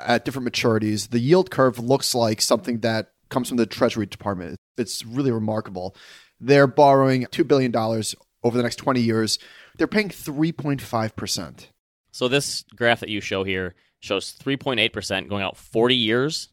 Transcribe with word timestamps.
at 0.00 0.24
different 0.24 0.52
maturities. 0.52 1.10
The 1.10 1.18
yield 1.18 1.50
curve 1.50 1.78
looks 1.78 2.14
like 2.14 2.40
something 2.40 2.80
that 2.80 3.12
comes 3.28 3.48
from 3.48 3.56
the 3.56 3.66
Treasury 3.66 4.06
Department. 4.06 4.56
It's 4.76 5.04
really 5.04 5.30
remarkable. 5.30 5.94
They're 6.40 6.66
borrowing 6.66 7.24
$2 7.26 7.46
billion 7.46 7.74
over 7.76 8.56
the 8.56 8.62
next 8.62 8.76
20 8.76 9.00
years. 9.00 9.38
They're 9.76 9.86
paying 9.86 10.08
3.5%. 10.08 11.66
So 12.12 12.28
this 12.28 12.64
graph 12.74 13.00
that 13.00 13.08
you 13.08 13.20
show 13.20 13.44
here 13.44 13.74
shows 14.00 14.34
3.8% 14.34 15.28
going 15.28 15.42
out 15.42 15.56
40 15.56 15.94
years, 15.94 16.48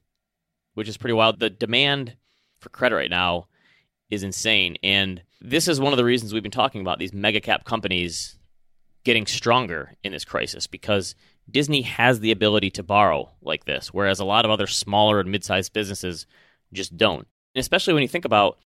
which 0.73 0.87
is 0.87 0.97
pretty 0.97 1.13
wild. 1.13 1.39
The 1.39 1.49
demand 1.49 2.15
for 2.59 2.69
credit 2.69 2.95
right 2.95 3.09
now 3.09 3.47
is 4.09 4.23
insane. 4.23 4.77
And 4.83 5.21
this 5.41 5.67
is 5.67 5.79
one 5.79 5.93
of 5.93 5.97
the 5.97 6.05
reasons 6.05 6.33
we've 6.33 6.43
been 6.43 6.51
talking 6.51 6.81
about 6.81 6.99
these 6.99 7.13
mega 7.13 7.39
cap 7.39 7.65
companies 7.65 8.37
getting 9.03 9.27
stronger 9.27 9.93
in 10.03 10.11
this 10.11 10.25
crisis 10.25 10.65
because 10.67 11.15
Disney 11.49 11.83
has 11.83 12.19
the 12.19 12.31
ability 12.31 12.71
to 12.71 12.83
borrow 12.83 13.31
like 13.41 13.65
this, 13.65 13.93
whereas 13.93 14.19
a 14.19 14.25
lot 14.25 14.45
of 14.45 14.51
other 14.51 14.67
smaller 14.67 15.19
and 15.19 15.31
mid 15.31 15.43
sized 15.43 15.73
businesses 15.73 16.25
just 16.73 16.97
don't. 16.97 17.27
And 17.53 17.61
especially 17.61 17.93
when 17.93 18.03
you 18.03 18.09
think 18.09 18.25
about 18.25 18.57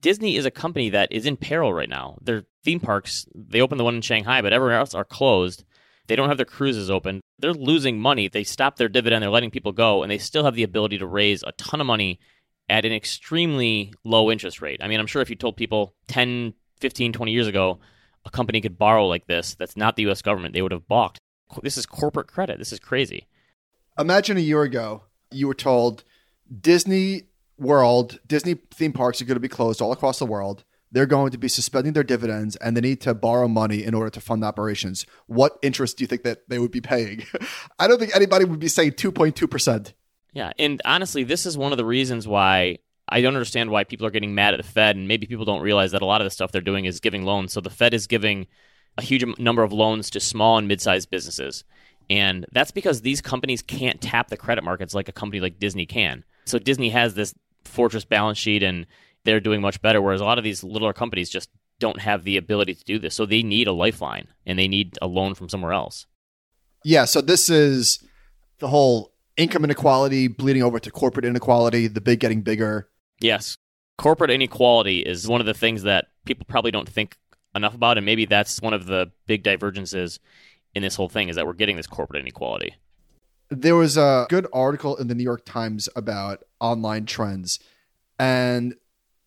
Disney 0.00 0.36
is 0.36 0.44
a 0.44 0.50
company 0.50 0.90
that 0.90 1.12
is 1.12 1.26
in 1.26 1.36
peril 1.36 1.72
right 1.72 1.88
now. 1.88 2.18
Their 2.20 2.44
theme 2.64 2.80
parks, 2.80 3.26
they 3.34 3.60
opened 3.60 3.78
the 3.78 3.84
one 3.84 3.94
in 3.94 4.02
Shanghai, 4.02 4.42
but 4.42 4.52
everywhere 4.52 4.78
else 4.78 4.94
are 4.94 5.04
closed. 5.04 5.64
They 6.08 6.16
don't 6.16 6.28
have 6.28 6.38
their 6.38 6.44
cruises 6.44 6.90
open. 6.90 7.20
They're 7.38 7.54
losing 7.54 8.00
money. 8.00 8.28
They 8.28 8.42
stopped 8.42 8.78
their 8.78 8.88
dividend. 8.88 9.22
They're 9.22 9.30
letting 9.30 9.52
people 9.52 9.70
go, 9.70 10.02
and 10.02 10.10
they 10.10 10.18
still 10.18 10.44
have 10.44 10.56
the 10.56 10.64
ability 10.64 10.98
to 10.98 11.06
raise 11.06 11.44
a 11.44 11.52
ton 11.52 11.80
of 11.80 11.86
money 11.86 12.18
at 12.68 12.84
an 12.84 12.92
extremely 12.92 13.92
low 14.02 14.30
interest 14.30 14.60
rate. 14.60 14.80
I 14.82 14.88
mean, 14.88 14.98
I'm 14.98 15.06
sure 15.06 15.22
if 15.22 15.30
you 15.30 15.36
told 15.36 15.56
people 15.56 15.94
10, 16.08 16.54
15, 16.80 17.12
20 17.12 17.32
years 17.32 17.46
ago 17.46 17.78
a 18.24 18.30
company 18.30 18.60
could 18.60 18.78
borrow 18.78 19.06
like 19.06 19.26
this 19.26 19.56
that's 19.56 19.76
not 19.76 19.96
the 19.96 20.08
US 20.08 20.22
government, 20.22 20.54
they 20.54 20.62
would 20.62 20.72
have 20.72 20.86
balked. 20.88 21.18
This 21.62 21.76
is 21.76 21.86
corporate 21.86 22.28
credit. 22.28 22.58
This 22.58 22.72
is 22.72 22.78
crazy. 22.78 23.26
Imagine 23.98 24.36
a 24.36 24.40
year 24.40 24.62
ago, 24.62 25.04
you 25.30 25.46
were 25.46 25.54
told 25.54 26.04
Disney 26.60 27.24
World, 27.58 28.18
Disney 28.26 28.54
theme 28.54 28.92
parks 28.92 29.20
are 29.20 29.24
going 29.24 29.36
to 29.36 29.40
be 29.40 29.48
closed 29.48 29.80
all 29.80 29.92
across 29.92 30.18
the 30.18 30.26
world. 30.26 30.64
They're 30.90 31.06
going 31.06 31.30
to 31.30 31.38
be 31.38 31.48
suspending 31.48 31.94
their 31.94 32.02
dividends 32.02 32.56
and 32.56 32.76
they 32.76 32.80
need 32.82 33.00
to 33.02 33.14
borrow 33.14 33.48
money 33.48 33.82
in 33.82 33.94
order 33.94 34.10
to 34.10 34.20
fund 34.20 34.44
operations. 34.44 35.06
What 35.26 35.58
interest 35.62 35.96
do 35.96 36.04
you 36.04 36.08
think 36.08 36.22
that 36.24 36.48
they 36.48 36.58
would 36.58 36.70
be 36.70 36.82
paying? 36.82 37.24
I 37.78 37.88
don't 37.88 37.98
think 37.98 38.14
anybody 38.14 38.44
would 38.44 38.60
be 38.60 38.68
saying 38.68 38.92
2.2%. 38.92 39.92
Yeah. 40.34 40.52
And 40.58 40.82
honestly, 40.84 41.24
this 41.24 41.46
is 41.46 41.56
one 41.56 41.72
of 41.72 41.78
the 41.78 41.84
reasons 41.84 42.28
why 42.28 42.78
I 43.08 43.20
don't 43.20 43.34
understand 43.34 43.70
why 43.70 43.84
people 43.84 44.06
are 44.06 44.10
getting 44.10 44.34
mad 44.34 44.54
at 44.54 44.58
the 44.58 44.66
Fed. 44.66 44.96
And 44.96 45.08
maybe 45.08 45.26
people 45.26 45.44
don't 45.44 45.62
realize 45.62 45.92
that 45.92 46.02
a 46.02 46.06
lot 46.06 46.20
of 46.20 46.26
the 46.26 46.30
stuff 46.30 46.52
they're 46.52 46.60
doing 46.60 46.84
is 46.84 47.00
giving 47.00 47.24
loans. 47.24 47.52
So 47.52 47.60
the 47.60 47.70
Fed 47.70 47.94
is 47.94 48.06
giving 48.06 48.46
a 48.98 49.02
huge 49.02 49.24
number 49.38 49.62
of 49.62 49.72
loans 49.72 50.10
to 50.10 50.20
small 50.20 50.58
and 50.58 50.68
mid 50.68 50.80
sized 50.80 51.10
businesses. 51.10 51.64
And 52.10 52.46
that's 52.52 52.70
because 52.70 53.00
these 53.00 53.20
companies 53.20 53.62
can't 53.62 54.00
tap 54.00 54.28
the 54.28 54.36
credit 54.36 54.64
markets 54.64 54.94
like 54.94 55.08
a 55.08 55.12
company 55.12 55.40
like 55.40 55.58
Disney 55.58 55.86
can. 55.86 56.24
So 56.44 56.58
Disney 56.58 56.90
has 56.90 57.14
this 57.14 57.34
fortress 57.64 58.04
balance 58.04 58.38
sheet 58.38 58.62
and 58.62 58.86
they're 59.24 59.40
doing 59.40 59.60
much 59.60 59.80
better, 59.80 60.02
whereas 60.02 60.20
a 60.20 60.24
lot 60.24 60.38
of 60.38 60.44
these 60.44 60.64
littler 60.64 60.92
companies 60.92 61.30
just 61.30 61.48
don't 61.78 62.00
have 62.00 62.24
the 62.24 62.36
ability 62.36 62.74
to 62.74 62.84
do 62.84 62.98
this. 62.98 63.14
So 63.14 63.24
they 63.24 63.42
need 63.42 63.66
a 63.66 63.72
lifeline 63.72 64.28
and 64.44 64.58
they 64.58 64.68
need 64.68 64.98
a 65.00 65.06
loan 65.06 65.34
from 65.34 65.48
somewhere 65.48 65.72
else. 65.72 66.06
Yeah. 66.84 67.04
So 67.04 67.20
this 67.20 67.48
is 67.48 68.04
the 68.58 68.68
whole 68.68 69.12
income 69.36 69.64
inequality 69.64 70.28
bleeding 70.28 70.62
over 70.62 70.78
to 70.78 70.90
corporate 70.90 71.24
inequality, 71.24 71.86
the 71.86 72.00
big 72.00 72.20
getting 72.20 72.42
bigger. 72.42 72.88
Yes. 73.20 73.56
Corporate 73.98 74.30
inequality 74.30 75.00
is 75.00 75.28
one 75.28 75.40
of 75.40 75.46
the 75.46 75.54
things 75.54 75.82
that 75.84 76.06
people 76.24 76.44
probably 76.48 76.70
don't 76.70 76.88
think 76.88 77.16
enough 77.54 77.74
about, 77.74 77.98
and 77.98 78.06
maybe 78.06 78.24
that's 78.24 78.60
one 78.60 78.74
of 78.74 78.86
the 78.86 79.10
big 79.26 79.42
divergences 79.42 80.18
in 80.74 80.82
this 80.82 80.96
whole 80.96 81.08
thing 81.08 81.28
is 81.28 81.36
that 81.36 81.46
we're 81.46 81.52
getting 81.52 81.76
this 81.76 81.86
corporate 81.86 82.20
inequality. 82.20 82.74
There 83.50 83.76
was 83.76 83.96
a 83.96 84.26
good 84.30 84.46
article 84.52 84.96
in 84.96 85.08
the 85.08 85.14
New 85.14 85.24
York 85.24 85.44
Times 85.44 85.88
about 85.94 86.42
online 86.60 87.04
trends, 87.04 87.58
and 88.18 88.74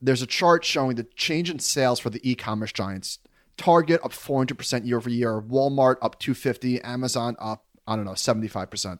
there's 0.01 0.21
a 0.21 0.27
chart 0.27 0.65
showing 0.65 0.95
the 0.95 1.07
change 1.15 1.49
in 1.49 1.59
sales 1.59 1.99
for 1.99 2.09
the 2.09 2.27
e-commerce 2.29 2.71
giants. 2.71 3.19
Target 3.57 4.01
up 4.03 4.11
400% 4.11 4.85
year 4.85 4.97
over 4.97 5.09
year, 5.09 5.41
Walmart 5.41 5.97
up 6.01 6.19
250, 6.19 6.81
Amazon 6.81 7.35
up 7.39 7.65
I 7.87 7.95
don't 7.95 8.05
know 8.05 8.11
75%. 8.11 8.85
And 8.85 8.99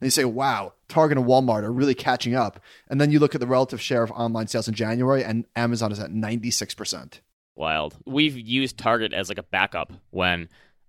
you 0.00 0.10
say, 0.10 0.24
"Wow, 0.24 0.72
Target 0.88 1.18
and 1.18 1.26
Walmart 1.26 1.62
are 1.62 1.72
really 1.72 1.94
catching 1.94 2.34
up." 2.34 2.58
And 2.88 3.00
then 3.00 3.12
you 3.12 3.20
look 3.20 3.34
at 3.34 3.40
the 3.40 3.46
relative 3.46 3.80
share 3.80 4.02
of 4.02 4.10
online 4.12 4.48
sales 4.48 4.68
in 4.68 4.74
January, 4.74 5.22
and 5.22 5.44
Amazon 5.54 5.92
is 5.92 6.00
at 6.00 6.10
96% 6.10 7.20
wild. 7.54 7.96
We've 8.06 8.36
used 8.36 8.78
Target 8.78 9.12
as 9.12 9.28
like 9.28 9.38
a 9.38 9.42
backup 9.44 9.92
when 10.10 10.48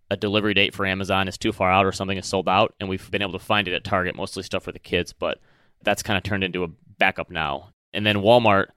a 0.09 0.18
delivery 0.18 0.53
date 0.53 0.74
for 0.74 0.85
Amazon 0.85 1.28
is 1.28 1.38
too 1.38 1.51
far 1.51 1.72
out 1.72 1.85
or 1.85 1.91
something 1.91 2.18
is 2.18 2.25
sold 2.28 2.47
out, 2.47 2.75
and 2.79 2.88
we've 2.88 3.09
been 3.09 3.22
able 3.22 3.34
to 3.34 3.40
find 3.40 3.68
it 3.68 3.74
at 3.74 3.84
Target, 3.84 4.16
mostly 4.16 4.44
stuff 4.44 4.63
for 4.63 4.72
the 4.72 4.79
kids, 4.79 5.13
but 5.13 5.40
that's 5.84 6.03
kind 6.03 6.18
of 6.18 6.24
turned 6.24 6.44
into 6.44 6.63
a 6.63 6.69
backup 6.97 7.29
now. 7.29 7.69
And 7.94 8.06
then 8.06 8.18
Walmart, 8.18 8.68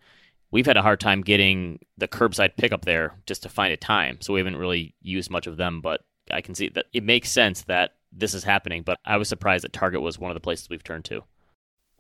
we've 0.51 0.67
had 0.67 0.77
a 0.77 0.83
hard 0.83 1.01
time 1.01 1.21
getting 1.21 1.81
the 1.99 2.09
curbside 2.09 2.57
pickup 2.57 2.85
there 2.85 3.15
just 3.27 3.43
to 3.43 3.49
find 3.49 3.73
a 3.73 3.77
time, 3.77 4.19
so 4.21 4.33
we 4.33 4.41
haven't 4.41 4.57
really 4.57 4.95
used 5.01 5.31
much 5.31 5.47
of 5.47 5.57
them, 5.57 5.81
but 5.81 6.03
I 6.31 6.41
can 6.41 6.55
see 6.55 6.69
that 6.71 6.87
it 6.93 7.05
makes 7.05 7.31
sense 7.31 7.63
that 7.65 7.93
this 8.13 8.35
is 8.35 8.45
happening, 8.45 8.83
but 8.83 8.99
I 9.05 9.17
was 9.17 9.29
surprised 9.29 9.65
that 9.65 9.73
Target 9.73 10.01
was 10.01 10.19
one 10.19 10.31
of 10.31 10.35
the 10.35 10.41
places 10.41 10.69
we've 10.69 10.83
turned 10.83 11.05
to. 11.07 11.23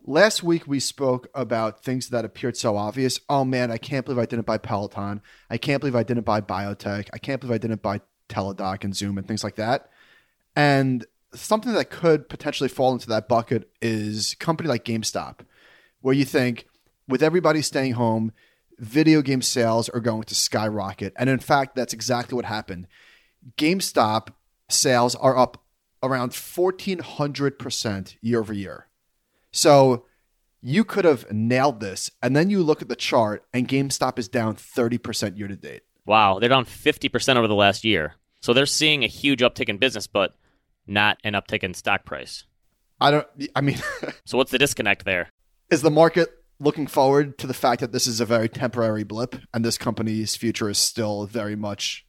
Last 0.08 0.44
week 0.44 0.68
we 0.68 0.78
spoke 0.78 1.26
about 1.34 1.82
things 1.82 2.10
that 2.10 2.24
appeared 2.24 2.56
so 2.56 2.76
obvious. 2.76 3.18
Oh 3.28 3.44
man, 3.44 3.72
I 3.72 3.76
can't 3.76 4.06
believe 4.06 4.20
I 4.20 4.26
didn't 4.26 4.46
buy 4.46 4.56
Peloton. 4.56 5.20
I 5.50 5.58
can't 5.58 5.80
believe 5.80 5.96
I 5.96 6.04
didn't 6.04 6.24
buy 6.24 6.40
biotech. 6.40 7.08
I 7.12 7.18
can't 7.18 7.40
believe 7.40 7.56
I 7.56 7.58
didn't 7.58 7.82
buy 7.82 8.00
Teladoc 8.28 8.84
and 8.84 8.94
Zoom 8.94 9.18
and 9.18 9.26
things 9.26 9.42
like 9.42 9.56
that. 9.56 9.90
And 10.54 11.04
something 11.34 11.72
that 11.72 11.90
could 11.90 12.28
potentially 12.28 12.68
fall 12.68 12.92
into 12.92 13.08
that 13.08 13.26
bucket 13.28 13.68
is 13.82 14.34
a 14.34 14.36
company 14.36 14.68
like 14.68 14.84
GameStop, 14.84 15.40
where 16.02 16.14
you 16.14 16.24
think 16.24 16.68
with 17.08 17.20
everybody 17.20 17.60
staying 17.60 17.94
home, 17.94 18.30
video 18.78 19.22
game 19.22 19.42
sales 19.42 19.88
are 19.88 19.98
going 19.98 20.22
to 20.22 20.36
skyrocket. 20.36 21.14
And 21.16 21.28
in 21.28 21.40
fact, 21.40 21.74
that's 21.74 21.92
exactly 21.92 22.36
what 22.36 22.44
happened. 22.44 22.86
GameStop 23.56 24.28
sales 24.68 25.16
are 25.16 25.36
up 25.36 25.64
around 26.00 26.30
1400% 26.30 28.16
year 28.20 28.38
over 28.38 28.52
year. 28.52 28.86
So 29.56 30.04
you 30.60 30.84
could 30.84 31.06
have 31.06 31.30
nailed 31.32 31.80
this. 31.80 32.10
And 32.22 32.36
then 32.36 32.50
you 32.50 32.62
look 32.62 32.82
at 32.82 32.88
the 32.88 32.96
chart, 32.96 33.46
and 33.54 33.66
GameStop 33.66 34.18
is 34.18 34.28
down 34.28 34.54
30% 34.54 35.38
year 35.38 35.48
to 35.48 35.56
date. 35.56 35.82
Wow. 36.04 36.38
They're 36.38 36.50
down 36.50 36.66
50% 36.66 37.36
over 37.36 37.48
the 37.48 37.54
last 37.54 37.84
year. 37.84 38.14
So 38.42 38.52
they're 38.52 38.66
seeing 38.66 39.02
a 39.02 39.08
huge 39.08 39.40
uptick 39.40 39.68
in 39.68 39.78
business, 39.78 40.06
but 40.06 40.36
not 40.86 41.18
an 41.24 41.32
uptick 41.32 41.64
in 41.64 41.72
stock 41.72 42.04
price. 42.04 42.44
I 43.00 43.10
don't, 43.10 43.26
I 43.54 43.60
mean, 43.62 43.78
so 44.24 44.36
what's 44.36 44.50
the 44.50 44.58
disconnect 44.58 45.04
there? 45.04 45.30
Is 45.70 45.82
the 45.82 45.90
market 45.90 46.28
looking 46.60 46.86
forward 46.86 47.38
to 47.38 47.46
the 47.46 47.54
fact 47.54 47.80
that 47.80 47.92
this 47.92 48.06
is 48.06 48.20
a 48.20 48.26
very 48.26 48.48
temporary 48.48 49.04
blip 49.04 49.36
and 49.54 49.64
this 49.64 49.78
company's 49.78 50.36
future 50.36 50.68
is 50.68 50.78
still 50.78 51.26
very 51.26 51.56
much 51.56 52.06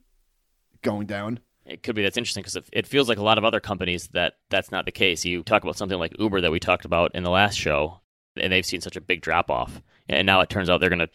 going 0.82 1.08
down? 1.08 1.40
It 1.68 1.84
could 1.84 1.96
be 1.96 2.02
that's 2.02 2.18
interesting 2.18 2.42
because 2.42 2.58
it 2.72 2.88
feels 2.88 3.10
like 3.10 3.18
a 3.18 3.24
lot 3.24 3.38
of 3.38 3.46
other 3.46 3.60
companies 3.60 4.08
that 4.10 4.38
that's 4.50 4.72
not 4.72 4.86
the 4.86 4.92
case. 4.92 5.26
You 5.26 5.44
talk 5.44 5.64
about 5.64 5.76
something 5.76 6.00
like 6.00 6.18
Uber 6.20 6.42
that 6.42 6.52
we 6.52 6.60
talked 6.60 6.86
about 6.86 7.14
in 7.14 7.24
the 7.24 7.30
last 7.30 7.56
show, 7.56 8.00
and 8.38 8.52
they've 8.52 8.66
seen 8.66 8.82
such 8.82 8.96
a 8.96 9.02
big 9.02 9.22
drop 9.22 9.52
off, 9.52 9.82
and 10.08 10.26
now 10.26 10.40
it 10.42 10.50
turns 10.50 10.70
out 10.70 10.80
they're 10.80 10.90
going 10.90 11.00
to 11.00 11.10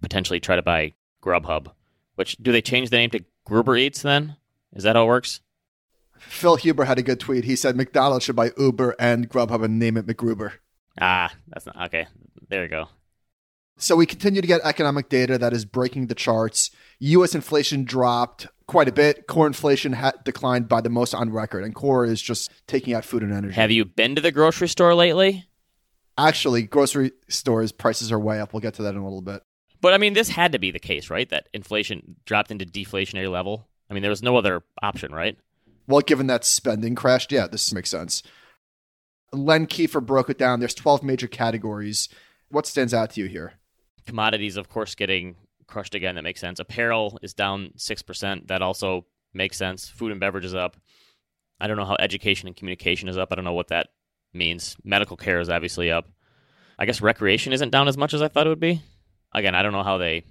potentially 0.00 0.40
try 0.40 0.56
to 0.56 0.62
buy 0.62 0.94
Grubhub. 1.22 1.68
Which 2.14 2.36
do 2.38 2.50
they 2.52 2.62
change 2.62 2.90
the 2.90 2.96
name 2.96 3.10
to 3.10 3.24
Gruber 3.44 3.76
Eats 3.76 4.02
then? 4.02 4.36
Is 4.72 4.84
that 4.84 4.96
how 4.96 5.04
it 5.04 5.08
works? 5.08 5.40
Phil 6.18 6.56
Huber 6.56 6.84
had 6.84 6.98
a 6.98 7.02
good 7.02 7.20
tweet. 7.20 7.44
He 7.44 7.56
said 7.56 7.76
McDonald's 7.76 8.24
should 8.24 8.36
buy 8.36 8.52
Uber 8.58 8.94
and 8.98 9.28
Grubhub 9.28 9.64
and 9.64 9.78
name 9.78 9.96
it 9.96 10.06
McGruber. 10.06 10.52
Ah, 11.00 11.32
that's 11.48 11.66
not 11.66 11.80
okay. 11.86 12.06
There 12.48 12.62
you 12.62 12.68
go. 12.68 12.88
So 13.78 13.96
we 13.96 14.04
continue 14.04 14.42
to 14.42 14.46
get 14.46 14.60
economic 14.62 15.08
data 15.08 15.38
that 15.38 15.54
is 15.54 15.64
breaking 15.64 16.08
the 16.08 16.14
charts. 16.14 16.70
U.S. 16.98 17.34
inflation 17.34 17.84
dropped 17.84 18.46
quite 18.70 18.88
a 18.88 18.92
bit. 18.92 19.26
Core 19.26 19.48
inflation 19.48 19.94
ha- 19.94 20.12
declined 20.24 20.68
by 20.68 20.80
the 20.80 20.88
most 20.88 21.12
on 21.12 21.30
record, 21.30 21.64
and 21.64 21.74
core 21.74 22.04
is 22.04 22.22
just 22.22 22.52
taking 22.68 22.94
out 22.94 23.04
food 23.04 23.24
and 23.24 23.32
energy. 23.32 23.54
Have 23.54 23.72
you 23.72 23.84
been 23.84 24.14
to 24.14 24.20
the 24.20 24.30
grocery 24.30 24.68
store 24.68 24.94
lately? 24.94 25.44
Actually, 26.16 26.62
grocery 26.62 27.10
stores 27.28 27.72
prices 27.72 28.12
are 28.12 28.20
way 28.20 28.40
up. 28.40 28.52
We'll 28.52 28.60
get 28.60 28.74
to 28.74 28.82
that 28.82 28.94
in 28.94 29.00
a 29.00 29.04
little 29.04 29.22
bit. 29.22 29.42
But 29.80 29.92
I 29.92 29.98
mean, 29.98 30.12
this 30.12 30.28
had 30.28 30.52
to 30.52 30.60
be 30.60 30.70
the 30.70 30.78
case, 30.78 31.10
right? 31.10 31.28
That 31.30 31.48
inflation 31.52 32.14
dropped 32.26 32.52
into 32.52 32.64
deflationary 32.64 33.28
level. 33.28 33.66
I 33.90 33.94
mean, 33.94 34.02
there 34.02 34.10
was 34.10 34.22
no 34.22 34.36
other 34.36 34.62
option, 34.80 35.12
right? 35.12 35.36
Well, 35.88 36.00
given 36.00 36.28
that 36.28 36.44
spending 36.44 36.94
crashed, 36.94 37.32
yeah, 37.32 37.48
this 37.48 37.72
makes 37.72 37.90
sense. 37.90 38.22
Len 39.32 39.66
Kiefer 39.66 40.04
broke 40.04 40.30
it 40.30 40.38
down. 40.38 40.60
There's 40.60 40.74
12 40.74 41.02
major 41.02 41.26
categories. 41.26 42.08
What 42.50 42.68
stands 42.68 42.94
out 42.94 43.10
to 43.10 43.20
you 43.20 43.26
here? 43.26 43.54
Commodities, 44.06 44.56
of 44.56 44.68
course, 44.68 44.94
getting 44.94 45.34
crushed 45.70 45.94
again. 45.94 46.16
That 46.16 46.22
makes 46.24 46.40
sense. 46.40 46.58
Apparel 46.60 47.18
is 47.22 47.32
down 47.34 47.70
6%. 47.76 48.48
That 48.48 48.62
also 48.62 49.06
makes 49.32 49.56
sense. 49.56 49.88
Food 49.88 50.10
and 50.12 50.20
beverage 50.20 50.44
is 50.44 50.54
up. 50.54 50.76
I 51.60 51.66
don't 51.66 51.76
know 51.76 51.84
how 51.84 51.96
education 51.98 52.48
and 52.48 52.56
communication 52.56 53.08
is 53.08 53.16
up. 53.16 53.28
I 53.30 53.34
don't 53.36 53.44
know 53.44 53.52
what 53.52 53.68
that 53.68 53.88
means. 54.32 54.76
Medical 54.84 55.16
care 55.16 55.40
is 55.40 55.50
obviously 55.50 55.90
up. 55.90 56.06
I 56.78 56.86
guess 56.86 57.00
recreation 57.02 57.52
isn't 57.52 57.70
down 57.70 57.88
as 57.88 57.96
much 57.96 58.14
as 58.14 58.22
I 58.22 58.28
thought 58.28 58.46
it 58.46 58.50
would 58.50 58.60
be. 58.60 58.82
Again, 59.32 59.54
I 59.54 59.62
don't 59.62 59.72
know 59.72 59.82
how 59.82 59.98
they. 59.98 60.24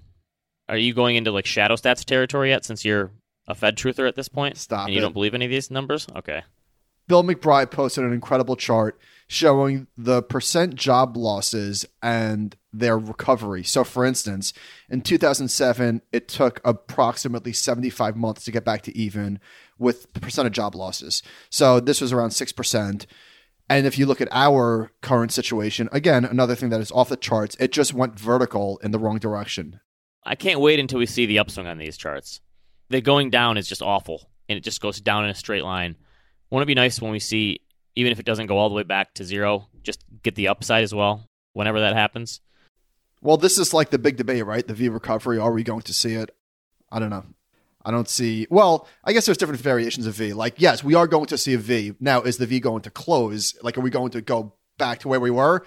Are 0.68 0.78
you 0.78 0.94
going 0.94 1.16
into 1.16 1.32
like 1.32 1.46
shadow 1.46 1.76
stats 1.76 2.04
territory 2.04 2.50
yet 2.50 2.66
since 2.66 2.84
you're 2.84 3.12
a 3.48 3.56
Fed 3.56 3.78
truther 3.78 4.08
at 4.08 4.16
this 4.16 4.28
point? 4.30 4.58
Stop 4.58 4.86
And 4.86 4.94
you 4.94 5.00
it. 5.00 5.02
don't 5.02 5.14
believe 5.14 5.34
any 5.34 5.46
of 5.46 5.52
these 5.52 5.72
numbers? 5.72 6.08
Okay. 6.16 6.44
Bill 7.08 7.24
McBride 7.24 7.72
posted 7.72 8.04
an 8.04 8.14
incredible 8.14 8.56
chart 8.56 9.00
showing 9.28 9.88
the 9.98 10.22
percent 10.22 10.76
job 10.76 11.18
losses 11.18 11.86
and 12.04 12.56
their 12.72 12.98
recovery. 12.98 13.64
So, 13.64 13.84
for 13.84 14.06
instance, 14.06 14.54
in 14.90 15.02
2007, 15.02 16.02
it 16.12 16.28
took 16.28 16.62
approximately 16.64 17.54
75 17.54 18.16
months 18.16 18.46
to 18.46 18.52
get 18.52 18.66
back 18.66 18.84
to 18.84 18.98
even 18.98 19.40
with 19.78 20.12
the 20.14 20.20
percent 20.20 20.46
of 20.46 20.54
job 20.54 20.76
losses. 20.76 21.24
So, 21.50 21.80
this 21.80 22.02
was 22.02 22.14
around 22.14 22.30
6%. 22.30 23.06
And 23.72 23.86
if 23.86 24.00
you 24.00 24.08
look 24.08 24.22
at 24.22 24.30
our 24.32 24.92
current 25.02 25.32
situation, 25.32 25.90
again, 25.92 26.26
another 26.26 26.56
thing 26.56 26.70
that 26.70 26.82
is 26.82 26.92
off 26.92 27.10
the 27.10 27.18
charts, 27.18 27.56
it 27.60 27.72
just 27.72 27.94
went 27.94 28.20
vertical 28.20 28.80
in 28.84 28.92
the 28.92 29.00
wrong 29.00 29.20
direction. 29.20 29.80
I 30.24 30.36
can't 30.36 30.60
wait 30.60 30.80
until 30.80 31.00
we 31.00 31.06
see 31.06 31.26
the 31.26 31.40
upswing 31.40 31.68
on 31.68 31.78
these 31.78 31.98
charts. 31.98 32.42
The 32.90 33.02
going 33.02 33.30
down 33.30 33.58
is 33.58 33.68
just 33.68 33.84
awful, 33.84 34.30
and 34.48 34.58
it 34.58 34.64
just 34.64 34.82
goes 34.82 35.00
down 35.00 35.24
in 35.24 35.30
a 35.30 35.36
straight 35.36 35.64
line. 35.64 35.96
Won't 36.50 36.64
it 36.64 36.68
be 36.68 36.76
nice 36.76 37.00
when 37.00 37.12
we 37.12 37.20
see, 37.20 37.62
even 37.96 38.12
if 38.12 38.20
it 38.20 38.26
doesn't 38.26 38.48
go 38.48 38.58
all 38.58 38.70
the 38.70 38.76
way 38.76 38.84
back 38.84 39.14
to 39.16 39.24
zero, 39.24 39.68
just 39.84 40.04
get 40.24 40.34
the 40.34 40.48
upside 40.48 40.84
as 40.84 40.94
well 40.94 41.30
whenever 41.54 41.80
that 41.80 41.96
happens? 41.96 42.42
Well, 43.22 43.38
this 43.38 43.58
is 43.58 43.74
like 43.74 43.90
the 43.90 44.00
big 44.00 44.18
debate, 44.18 44.46
right? 44.46 44.66
The 44.66 44.74
V 44.74 44.90
recovery. 44.90 45.38
Are 45.38 45.52
we 45.52 45.64
going 45.64 45.82
to 45.82 45.94
see 45.94 46.14
it? 46.14 46.36
I 46.92 47.00
don't 47.00 47.10
know. 47.10 47.26
I 47.84 47.92
don't 47.92 48.10
see. 48.10 48.46
Well, 48.50 48.88
I 49.04 49.14
guess 49.14 49.26
there's 49.26 49.38
different 49.38 49.62
variations 49.62 50.06
of 50.06 50.16
V. 50.16 50.34
Like, 50.34 50.56
yes, 50.58 50.84
we 50.84 50.96
are 50.96 51.08
going 51.08 51.28
to 51.28 51.38
see 51.38 51.54
a 51.54 51.58
V. 51.58 51.94
Now, 52.00 52.22
is 52.22 52.38
the 52.38 52.46
V 52.46 52.60
going 52.60 52.82
to 52.84 52.92
close? 52.92 53.56
Like, 53.62 53.78
are 53.78 53.82
we 53.82 53.90
going 53.90 54.12
to 54.12 54.22
go 54.22 54.54
back 54.78 55.00
to 55.00 55.08
where 55.08 55.20
we 55.20 55.32
were? 55.32 55.66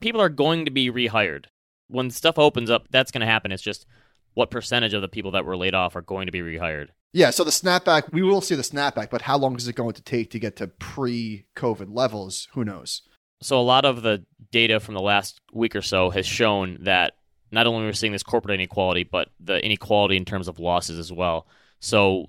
People 0.00 0.20
are 0.20 0.28
going 0.28 0.64
to 0.66 0.70
be 0.70 0.90
rehired. 0.90 1.46
When 1.88 2.10
stuff 2.10 2.38
opens 2.38 2.70
up, 2.70 2.88
that's 2.90 3.10
going 3.10 3.20
to 3.20 3.26
happen. 3.26 3.52
It's 3.52 3.62
just 3.62 3.86
what 4.34 4.50
percentage 4.50 4.92
of 4.92 5.02
the 5.02 5.08
people 5.08 5.30
that 5.30 5.44
were 5.44 5.56
laid 5.56 5.74
off 5.74 5.96
are 5.96 6.02
going 6.02 6.26
to 6.26 6.32
be 6.32 6.40
rehired. 6.40 6.88
Yeah. 7.12 7.30
So 7.30 7.44
the 7.44 7.50
snapback, 7.50 8.12
we 8.12 8.22
will 8.22 8.42
see 8.42 8.54
the 8.54 8.62
snapback, 8.62 9.08
but 9.08 9.22
how 9.22 9.38
long 9.38 9.56
is 9.56 9.66
it 9.66 9.76
going 9.76 9.94
to 9.94 10.02
take 10.02 10.30
to 10.32 10.38
get 10.38 10.56
to 10.56 10.66
pre-COVID 10.66 11.88
levels? 11.88 12.48
Who 12.52 12.64
knows? 12.64 13.02
So 13.40 13.60
a 13.60 13.62
lot 13.62 13.84
of 13.84 14.02
the 14.02 14.24
data 14.50 14.80
from 14.80 14.94
the 14.94 15.00
last 15.00 15.40
week 15.52 15.76
or 15.76 15.82
so 15.82 16.10
has 16.10 16.26
shown 16.26 16.78
that 16.82 17.16
not 17.50 17.66
only 17.66 17.84
we're 17.84 17.92
seeing 17.92 18.12
this 18.12 18.22
corporate 18.22 18.54
inequality, 18.54 19.04
but 19.04 19.28
the 19.40 19.64
inequality 19.64 20.16
in 20.16 20.24
terms 20.24 20.48
of 20.48 20.58
losses 20.58 20.98
as 20.98 21.12
well. 21.12 21.46
So 21.80 22.26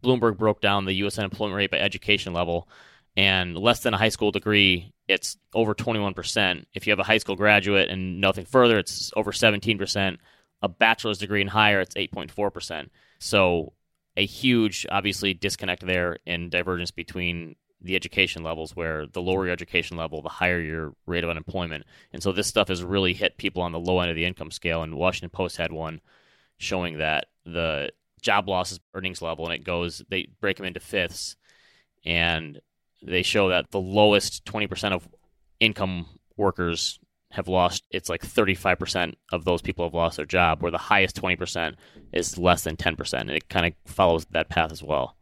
Bloomberg 0.00 0.38
broke 0.38 0.60
down 0.60 0.84
the 0.84 0.94
U.S. 0.94 1.18
unemployment 1.18 1.56
rate 1.56 1.70
by 1.70 1.78
education 1.78 2.32
level, 2.32 2.68
and 3.16 3.56
less 3.56 3.80
than 3.80 3.94
a 3.94 3.98
high 3.98 4.08
school 4.08 4.30
degree, 4.30 4.92
it's 5.08 5.36
over 5.54 5.74
21%. 5.74 6.64
If 6.74 6.86
you 6.86 6.92
have 6.92 6.98
a 6.98 7.04
high 7.04 7.18
school 7.18 7.36
graduate 7.36 7.90
and 7.90 8.20
nothing 8.20 8.44
further, 8.44 8.78
it's 8.78 9.12
over 9.16 9.32
17%. 9.32 10.18
A 10.62 10.68
bachelor's 10.68 11.18
degree 11.18 11.40
and 11.40 11.50
higher, 11.50 11.80
it's 11.80 11.94
8.4%. 11.94 12.88
So 13.18 13.72
a 14.16 14.24
huge, 14.24 14.86
obviously, 14.90 15.34
disconnect 15.34 15.84
there 15.84 16.18
in 16.24 16.48
divergence 16.48 16.90
between 16.90 17.56
the 17.84 17.94
education 17.94 18.42
levels 18.42 18.74
where 18.74 19.06
the 19.06 19.20
lower 19.20 19.44
your 19.44 19.52
education 19.52 19.96
level, 19.96 20.22
the 20.22 20.28
higher 20.28 20.58
your 20.58 20.94
rate 21.06 21.22
of 21.22 21.30
unemployment. 21.30 21.84
And 22.12 22.22
so 22.22 22.32
this 22.32 22.46
stuff 22.46 22.68
has 22.68 22.82
really 22.82 23.12
hit 23.12 23.36
people 23.36 23.62
on 23.62 23.72
the 23.72 23.78
low 23.78 24.00
end 24.00 24.10
of 24.10 24.16
the 24.16 24.24
income 24.24 24.50
scale. 24.50 24.82
And 24.82 24.96
Washington 24.96 25.30
Post 25.30 25.58
had 25.58 25.70
one 25.70 26.00
showing 26.56 26.98
that 26.98 27.26
the 27.44 27.90
job 28.22 28.48
losses 28.48 28.80
earnings 28.94 29.20
level, 29.20 29.44
and 29.44 29.54
it 29.54 29.64
goes, 29.64 30.02
they 30.08 30.28
break 30.40 30.56
them 30.56 30.66
into 30.66 30.80
fifths. 30.80 31.36
And 32.06 32.60
they 33.02 33.22
show 33.22 33.50
that 33.50 33.70
the 33.70 33.80
lowest 33.80 34.44
20% 34.46 34.92
of 34.92 35.06
income 35.60 36.06
workers 36.36 36.98
have 37.30 37.48
lost, 37.48 37.84
it's 37.90 38.08
like 38.08 38.22
35% 38.22 39.14
of 39.32 39.44
those 39.44 39.60
people 39.60 39.84
have 39.84 39.94
lost 39.94 40.16
their 40.16 40.26
job, 40.26 40.62
where 40.62 40.70
the 40.70 40.78
highest 40.78 41.20
20% 41.20 41.74
is 42.12 42.38
less 42.38 42.64
than 42.64 42.76
10%. 42.76 43.20
And 43.20 43.30
it 43.30 43.48
kind 43.48 43.66
of 43.66 43.92
follows 43.92 44.24
that 44.30 44.48
path 44.48 44.72
as 44.72 44.82
well. 44.82 45.16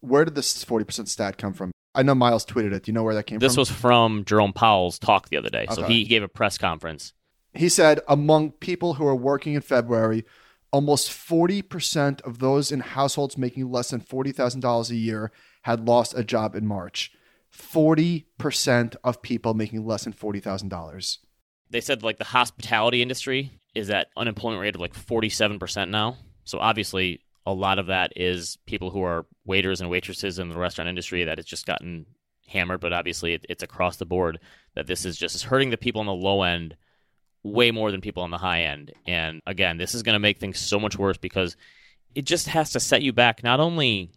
Where 0.00 0.24
did 0.24 0.36
this 0.36 0.64
40% 0.64 1.08
stat 1.08 1.36
come 1.36 1.52
from? 1.52 1.72
I 1.94 2.02
know 2.02 2.14
Miles 2.14 2.44
tweeted 2.44 2.72
it. 2.72 2.84
Do 2.84 2.90
you 2.90 2.94
know 2.94 3.02
where 3.02 3.14
that 3.14 3.24
came 3.24 3.38
This 3.38 3.54
from? 3.54 3.62
This 3.62 3.70
was 3.70 3.80
from 3.80 4.24
Jerome 4.24 4.52
Powell's 4.52 4.98
talk 4.98 5.28
the 5.28 5.36
other 5.36 5.50
day. 5.50 5.66
So 5.72 5.84
he 5.84 6.04
gave 6.04 6.22
a 6.22 6.28
press 6.28 6.58
conference. 6.58 7.12
He 7.54 7.68
said 7.68 8.00
among 8.06 8.52
people 8.52 8.94
who 8.94 9.06
are 9.06 9.16
working 9.16 9.54
in 9.54 9.62
February, 9.62 10.24
almost 10.70 11.10
40% 11.10 12.20
of 12.22 12.38
those 12.38 12.70
in 12.70 12.80
households 12.80 13.38
making 13.38 13.70
less 13.70 13.90
than 13.90 14.00
$40,000 14.00 14.90
a 14.90 14.96
year 14.96 15.32
had 15.62 15.86
lost 15.86 16.16
a 16.16 16.22
job 16.22 16.54
in 16.54 16.66
March. 16.66 17.10
40% 17.52 18.96
of 19.02 19.22
people 19.22 19.54
making 19.54 19.86
less 19.86 20.04
than 20.04 20.12
$40,000. 20.12 21.18
They 21.70 21.80
said 21.80 22.02
like 22.02 22.18
the 22.18 22.24
hospitality 22.24 23.02
industry 23.02 23.52
is 23.74 23.90
at 23.90 24.08
unemployment 24.16 24.60
rate 24.60 24.74
of 24.74 24.80
like 24.80 24.94
47% 24.94 25.88
now. 25.88 26.16
So 26.44 26.58
obviously 26.58 27.20
a 27.48 27.52
lot 27.52 27.78
of 27.78 27.86
that 27.86 28.12
is 28.14 28.58
people 28.66 28.90
who 28.90 29.02
are 29.02 29.24
waiters 29.46 29.80
and 29.80 29.88
waitresses 29.88 30.38
in 30.38 30.50
the 30.50 30.58
restaurant 30.58 30.86
industry 30.86 31.24
that 31.24 31.38
it's 31.38 31.48
just 31.48 31.64
gotten 31.64 32.04
hammered, 32.46 32.78
but 32.78 32.92
obviously 32.92 33.32
it, 33.32 33.46
it's 33.48 33.62
across 33.62 33.96
the 33.96 34.04
board 34.04 34.38
that 34.74 34.86
this 34.86 35.06
is 35.06 35.16
just 35.16 35.44
hurting 35.44 35.70
the 35.70 35.78
people 35.78 36.00
on 36.00 36.06
the 36.06 36.12
low 36.12 36.42
end 36.42 36.76
way 37.42 37.70
more 37.70 37.90
than 37.90 38.02
people 38.02 38.22
on 38.22 38.30
the 38.30 38.36
high 38.36 38.64
end. 38.64 38.92
And 39.06 39.40
again, 39.46 39.78
this 39.78 39.94
is 39.94 40.02
going 40.02 40.12
to 40.12 40.18
make 40.18 40.38
things 40.38 40.58
so 40.58 40.78
much 40.78 40.98
worse 40.98 41.16
because 41.16 41.56
it 42.14 42.26
just 42.26 42.48
has 42.48 42.72
to 42.72 42.80
set 42.80 43.00
you 43.00 43.14
back 43.14 43.42
not 43.42 43.60
only 43.60 44.10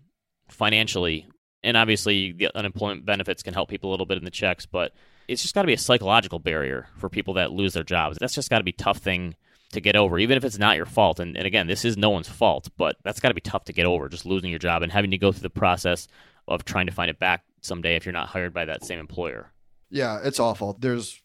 financially 0.50 1.26
and 1.64 1.78
obviously 1.78 2.34
the 2.34 2.50
unemployment 2.54 3.06
benefits 3.06 3.44
can 3.44 3.54
help 3.54 3.70
people 3.70 3.90
a 3.90 3.94
little 3.94 4.06
bit 4.06 4.18
in 4.18 4.26
the 4.26 4.30
checks, 4.32 4.66
but 4.66 4.92
it's 5.30 5.42
just 5.42 5.56
got 5.56 5.62
to 5.62 5.68
be 5.68 5.74
a 5.74 5.78
psychological 5.78 6.40
barrier 6.40 6.88
for 6.98 7.08
people 7.08 7.36
that 7.36 7.54
lose 7.54 7.76
their 7.76 7.84
jobs. 7.84 8.18
That's 8.20 8.36
just 8.36 8.50
got 8.50 8.58
to 8.58 8.66
be 8.66 8.74
tough 8.74 8.98
thing 8.98 9.36
to 9.72 9.82
get 9.82 9.96
over, 9.96 10.20
even 10.20 10.38
if 10.38 10.44
it's 10.44 10.58
not 10.58 10.78
your 10.78 10.86
fault. 10.86 11.20
And, 11.20 11.36
and 11.36 11.46
again, 11.46 11.68
this 11.68 11.86
is 11.86 11.98
no 11.98 12.10
one's 12.10 12.30
fault, 12.30 12.70
but 12.78 12.98
that's 13.04 13.20
got 13.20 13.30
to 13.30 13.34
be 13.34 13.42
tough 13.42 13.66
to 13.66 13.74
get 13.74 13.86
over, 13.86 14.10
just 14.10 14.26
losing 14.26 14.50
your 14.50 14.60
job 14.60 14.82
and 14.84 14.92
having 14.92 15.12
to 15.12 15.18
go 15.18 15.32
through 15.32 15.42
the 15.42 15.50
process 15.50 16.08
of 16.48 16.66
trying 16.66 16.88
to 16.88 16.92
find 16.92 17.10
it 17.10 17.20
back 17.20 17.44
someday 17.62 17.96
if 17.96 18.06
you're 18.06 18.14
not 18.14 18.30
hired 18.30 18.54
by 18.54 18.66
that 18.66 18.84
same 18.84 19.00
employer. 19.00 19.52
Yeah, 19.90 20.20
it's 20.24 20.40
awful. 20.40 20.78
There's 20.80 21.22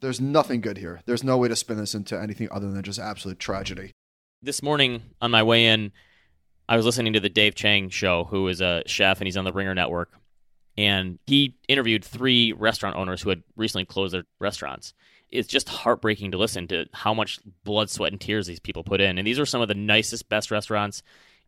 there's 0.00 0.20
nothing 0.20 0.60
good 0.60 0.78
here. 0.78 1.00
There's 1.06 1.24
no 1.24 1.36
way 1.38 1.48
to 1.48 1.56
spin 1.56 1.76
this 1.76 1.94
into 1.94 2.20
anything 2.20 2.48
other 2.50 2.70
than 2.70 2.82
just 2.82 2.98
absolute 2.98 3.38
tragedy. 3.38 3.92
This 4.42 4.62
morning 4.62 5.02
on 5.20 5.30
my 5.30 5.42
way 5.42 5.66
in, 5.66 5.90
I 6.68 6.76
was 6.76 6.86
listening 6.86 7.14
to 7.14 7.20
the 7.20 7.28
Dave 7.28 7.54
Chang 7.54 7.88
show, 7.88 8.24
who 8.24 8.46
is 8.48 8.60
a 8.60 8.82
chef 8.86 9.20
and 9.20 9.26
he's 9.26 9.36
on 9.36 9.44
the 9.44 9.52
Ringer 9.52 9.74
Network. 9.74 10.12
And 10.76 11.18
he 11.26 11.56
interviewed 11.66 12.04
three 12.04 12.52
restaurant 12.52 12.94
owners 12.94 13.22
who 13.22 13.30
had 13.30 13.42
recently 13.56 13.84
closed 13.84 14.14
their 14.14 14.24
restaurants. 14.38 14.94
It's 15.30 15.48
just 15.48 15.68
heartbreaking 15.68 16.30
to 16.30 16.38
listen 16.38 16.68
to 16.68 16.86
how 16.92 17.12
much 17.14 17.38
blood, 17.64 17.90
sweat, 17.90 18.12
and 18.12 18.20
tears 18.20 18.46
these 18.46 18.60
people 18.60 18.82
put 18.82 19.00
in. 19.00 19.18
And 19.18 19.26
these 19.26 19.38
are 19.38 19.46
some 19.46 19.60
of 19.60 19.68
the 19.68 19.74
nicest, 19.74 20.28
best 20.28 20.50
restaurants 20.50 21.02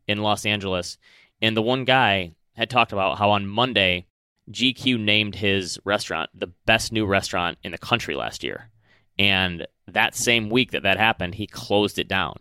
in 0.07 0.21
Los 0.21 0.45
Angeles. 0.45 0.97
And 1.41 1.57
the 1.57 1.61
one 1.61 1.85
guy 1.85 2.35
had 2.53 2.69
talked 2.69 2.93
about 2.93 3.17
how 3.17 3.31
on 3.31 3.47
Monday, 3.47 4.05
GQ 4.51 4.99
named 4.99 5.35
his 5.35 5.79
restaurant 5.83 6.29
the 6.33 6.51
best 6.65 6.91
new 6.91 7.05
restaurant 7.05 7.57
in 7.63 7.71
the 7.71 7.77
country 7.77 8.15
last 8.15 8.43
year. 8.43 8.69
And 9.17 9.67
that 9.87 10.15
same 10.15 10.49
week 10.49 10.71
that 10.71 10.83
that 10.83 10.97
happened, 10.97 11.35
he 11.35 11.47
closed 11.47 11.99
it 11.99 12.07
down. 12.07 12.37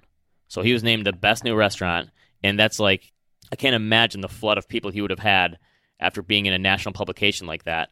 So 0.49 0.63
he 0.63 0.73
was 0.73 0.83
named 0.83 1.07
the 1.07 1.13
best 1.13 1.45
new 1.45 1.55
restaurant. 1.55 2.11
And 2.43 2.59
that's 2.59 2.81
like, 2.81 3.13
I 3.53 3.57
can't 3.57 3.75
imagine 3.75 4.21
the 4.21 4.29
flood 4.29 4.59
of 4.59 4.69
people 4.69 4.91
he 4.91 5.01
would 5.01 5.11
have 5.11 5.19
had 5.19 5.59
after 5.99 6.23
being 6.23 6.47
in 6.47 6.53
a 6.53 6.59
national 6.59 6.93
publication 6.93 7.47
like 7.47 7.65
that. 7.65 7.91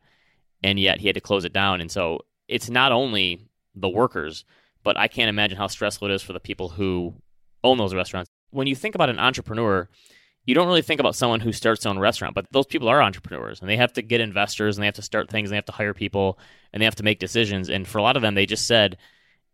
And 0.63 0.79
yet 0.79 1.01
he 1.01 1.07
had 1.07 1.15
to 1.15 1.21
close 1.21 1.45
it 1.45 1.53
down. 1.53 1.81
And 1.81 1.91
so 1.91 2.21
it's 2.49 2.71
not 2.71 2.93
only 2.93 3.47
the 3.75 3.89
workers, 3.89 4.45
but 4.83 4.97
I 4.97 5.09
can't 5.09 5.29
imagine 5.29 5.59
how 5.59 5.67
stressful 5.67 6.09
it 6.09 6.15
is 6.15 6.23
for 6.23 6.33
the 6.33 6.41
people 6.41 6.71
who 6.71 7.15
own 7.63 7.79
those 7.79 7.95
restaurants. 7.95 8.31
When 8.51 8.67
you 8.67 8.75
think 8.75 8.95
about 8.95 9.11
an 9.11 9.19
entrepreneur, 9.19 9.89
you 10.47 10.55
don't 10.55 10.67
really 10.67 10.83
think 10.83 11.01
about 11.01 11.15
someone 11.15 11.41
who 11.41 11.53
starts 11.53 11.83
their 11.83 11.91
own 11.91 11.99
restaurant, 11.99 12.35
but 12.35 12.47
those 12.53 12.67
people 12.67 12.89
are 12.89 13.03
entrepreneurs 13.03 13.61
and 13.61 13.69
they 13.69 13.77
have 13.77 13.93
to 13.93 14.03
get 14.03 14.23
investors 14.23 14.77
and 14.77 14.83
they 14.83 14.87
have 14.87 14.95
to 14.95 15.03
start 15.03 15.29
things 15.29 15.51
and 15.51 15.53
they 15.53 15.59
have 15.59 15.67
to 15.67 15.73
hire 15.73 15.93
people 15.93 16.39
and 16.73 16.81
they 16.81 16.87
have 16.87 16.95
to 16.95 17.03
make 17.03 17.19
decisions. 17.19 17.69
And 17.69 17.87
for 17.87 17.99
a 17.99 18.03
lot 18.03 18.17
of 18.17 18.23
them, 18.23 18.35
they 18.35 18.47
just 18.47 18.67
said 18.67 18.97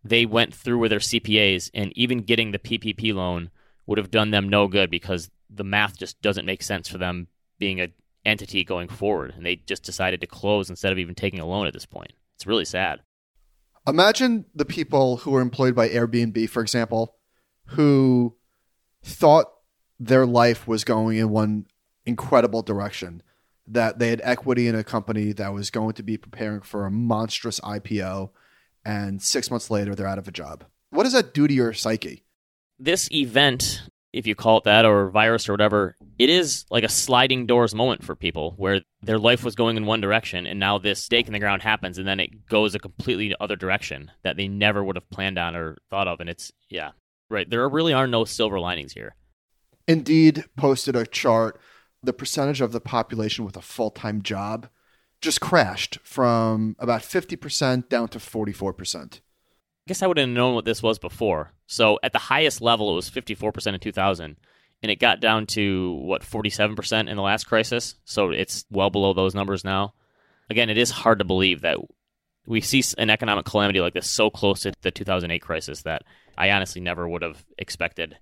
they 0.04 0.24
went 0.24 0.54
through 0.54 0.78
with 0.78 0.90
their 0.90 1.00
CPAs 1.00 1.70
and 1.74 1.92
even 1.96 2.18
getting 2.18 2.52
the 2.52 2.60
PPP 2.60 3.12
loan 3.12 3.50
would 3.86 3.98
have 3.98 4.12
done 4.12 4.30
them 4.30 4.48
no 4.48 4.68
good 4.68 4.88
because 4.88 5.30
the 5.50 5.64
math 5.64 5.98
just 5.98 6.22
doesn't 6.22 6.46
make 6.46 6.62
sense 6.62 6.88
for 6.88 6.98
them 6.98 7.26
being 7.58 7.80
an 7.80 7.92
entity 8.24 8.62
going 8.62 8.88
forward. 8.88 9.34
And 9.36 9.44
they 9.44 9.56
just 9.56 9.82
decided 9.82 10.20
to 10.20 10.26
close 10.28 10.70
instead 10.70 10.92
of 10.92 10.98
even 10.98 11.16
taking 11.16 11.40
a 11.40 11.46
loan 11.46 11.66
at 11.66 11.72
this 11.72 11.86
point. 11.86 12.12
It's 12.36 12.46
really 12.46 12.64
sad. 12.64 13.00
Imagine 13.86 14.46
the 14.54 14.64
people 14.64 15.18
who 15.18 15.34
are 15.34 15.40
employed 15.40 15.74
by 15.74 15.88
Airbnb, 15.88 16.48
for 16.48 16.62
example, 16.62 17.16
who 17.66 18.36
thought 19.02 19.46
their 20.00 20.26
life 20.26 20.66
was 20.66 20.84
going 20.84 21.18
in 21.18 21.30
one 21.30 21.66
incredible 22.06 22.62
direction. 22.62 23.22
That 23.66 23.98
they 23.98 24.10
had 24.10 24.20
equity 24.24 24.68
in 24.68 24.74
a 24.74 24.84
company 24.84 25.32
that 25.32 25.54
was 25.54 25.70
going 25.70 25.94
to 25.94 26.02
be 26.02 26.18
preparing 26.18 26.60
for 26.60 26.84
a 26.84 26.90
monstrous 26.90 27.60
IPO, 27.60 28.30
and 28.84 29.22
six 29.22 29.50
months 29.50 29.70
later, 29.70 29.94
they're 29.94 30.06
out 30.06 30.18
of 30.18 30.28
a 30.28 30.32
job. 30.32 30.64
What 30.90 31.04
does 31.04 31.14
that 31.14 31.32
do 31.32 31.48
to 31.48 31.54
your 31.54 31.72
psyche? 31.72 32.24
This 32.78 33.10
event, 33.10 33.82
if 34.14 34.28
you 34.28 34.36
call 34.36 34.58
it 34.58 34.64
that, 34.64 34.84
or 34.84 35.10
virus 35.10 35.48
or 35.48 35.52
whatever, 35.52 35.96
it 36.18 36.30
is 36.30 36.64
like 36.70 36.84
a 36.84 36.88
sliding 36.88 37.46
doors 37.46 37.74
moment 37.74 38.04
for 38.04 38.14
people 38.14 38.54
where 38.56 38.80
their 39.02 39.18
life 39.18 39.42
was 39.42 39.56
going 39.56 39.76
in 39.76 39.86
one 39.86 40.00
direction, 40.00 40.46
and 40.46 40.60
now 40.60 40.78
this 40.78 41.02
stake 41.02 41.26
in 41.26 41.32
the 41.32 41.40
ground 41.40 41.62
happens, 41.62 41.98
and 41.98 42.06
then 42.06 42.20
it 42.20 42.46
goes 42.46 42.76
a 42.76 42.78
completely 42.78 43.34
other 43.40 43.56
direction 43.56 44.12
that 44.22 44.36
they 44.36 44.46
never 44.46 44.84
would 44.84 44.94
have 44.94 45.10
planned 45.10 45.36
on 45.36 45.56
or 45.56 45.78
thought 45.90 46.06
of. 46.06 46.20
And 46.20 46.30
it's, 46.30 46.52
yeah, 46.70 46.92
right. 47.28 47.50
There 47.50 47.68
really 47.68 47.92
are 47.92 48.06
no 48.06 48.24
silver 48.24 48.60
linings 48.60 48.92
here. 48.92 49.16
Indeed 49.88 50.44
posted 50.56 50.94
a 50.94 51.06
chart. 51.06 51.60
The 52.02 52.12
percentage 52.12 52.60
of 52.60 52.70
the 52.70 52.80
population 52.80 53.44
with 53.44 53.56
a 53.56 53.62
full 53.62 53.90
time 53.90 54.22
job 54.22 54.68
just 55.20 55.40
crashed 55.40 55.98
from 56.04 56.76
about 56.78 57.00
50% 57.00 57.88
down 57.88 58.08
to 58.08 58.18
44%. 58.18 59.20
Guess 59.86 60.02
I 60.02 60.06
wouldn't 60.06 60.28
have 60.28 60.34
known 60.34 60.54
what 60.54 60.64
this 60.64 60.82
was 60.82 60.98
before. 60.98 61.52
So 61.66 61.98
at 62.02 62.12
the 62.12 62.18
highest 62.18 62.60
level, 62.60 62.90
it 62.92 62.94
was 62.94 63.10
54% 63.10 63.74
in 63.74 63.80
2000, 63.80 64.36
and 64.82 64.90
it 64.90 64.98
got 64.98 65.20
down 65.20 65.46
to, 65.48 66.00
what, 66.02 66.22
47% 66.22 67.08
in 67.08 67.16
the 67.16 67.22
last 67.22 67.44
crisis. 67.44 67.96
So 68.04 68.30
it's 68.30 68.64
well 68.70 68.90
below 68.90 69.12
those 69.12 69.34
numbers 69.34 69.64
now. 69.64 69.94
Again, 70.48 70.70
it 70.70 70.78
is 70.78 70.90
hard 70.90 71.18
to 71.18 71.24
believe 71.24 71.62
that 71.62 71.78
we 72.46 72.60
see 72.60 72.82
an 72.98 73.10
economic 73.10 73.44
calamity 73.44 73.80
like 73.80 73.94
this 73.94 74.08
so 74.08 74.30
close 74.30 74.60
to 74.60 74.72
the 74.82 74.90
2008 74.90 75.40
crisis 75.40 75.82
that 75.82 76.02
I 76.36 76.50
honestly 76.50 76.80
never 76.80 77.08
would 77.08 77.22
have 77.22 77.44
expected. 77.58 78.16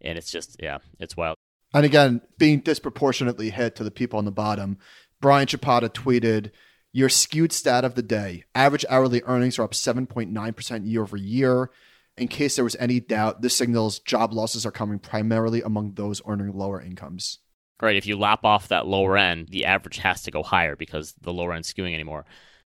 And 0.00 0.16
it's 0.16 0.30
just, 0.30 0.56
yeah, 0.62 0.78
it's 0.98 1.16
wild. 1.16 1.36
And 1.74 1.84
again, 1.84 2.20
being 2.38 2.60
disproportionately 2.60 3.50
hit 3.50 3.76
to 3.76 3.84
the 3.84 3.90
people 3.90 4.18
on 4.18 4.24
the 4.24 4.30
bottom. 4.30 4.78
Brian 5.20 5.46
Chappatta 5.46 5.90
tweeted, 5.90 6.50
Your 6.92 7.08
skewed 7.08 7.52
stat 7.52 7.84
of 7.84 7.94
the 7.94 8.02
day 8.02 8.44
average 8.54 8.84
hourly 8.88 9.22
earnings 9.24 9.58
are 9.58 9.62
up 9.62 9.72
7.9% 9.72 10.86
year 10.86 11.02
over 11.02 11.16
year. 11.16 11.70
In 12.16 12.28
case 12.28 12.56
there 12.56 12.64
was 12.64 12.76
any 12.80 13.00
doubt, 13.00 13.42
this 13.42 13.56
signals 13.56 14.00
job 14.00 14.32
losses 14.32 14.66
are 14.66 14.72
coming 14.72 14.98
primarily 14.98 15.62
among 15.62 15.94
those 15.94 16.20
earning 16.26 16.52
lower 16.52 16.80
incomes. 16.80 17.38
Right. 17.80 17.96
If 17.96 18.06
you 18.06 18.16
lop 18.16 18.44
off 18.44 18.68
that 18.68 18.86
lower 18.86 19.16
end, 19.16 19.48
the 19.48 19.64
average 19.64 19.98
has 19.98 20.22
to 20.24 20.30
go 20.30 20.42
higher 20.42 20.76
because 20.76 21.14
the 21.20 21.32
lower 21.32 21.54
end's 21.54 21.72
skewing 21.72 21.94
anymore. 21.94 22.26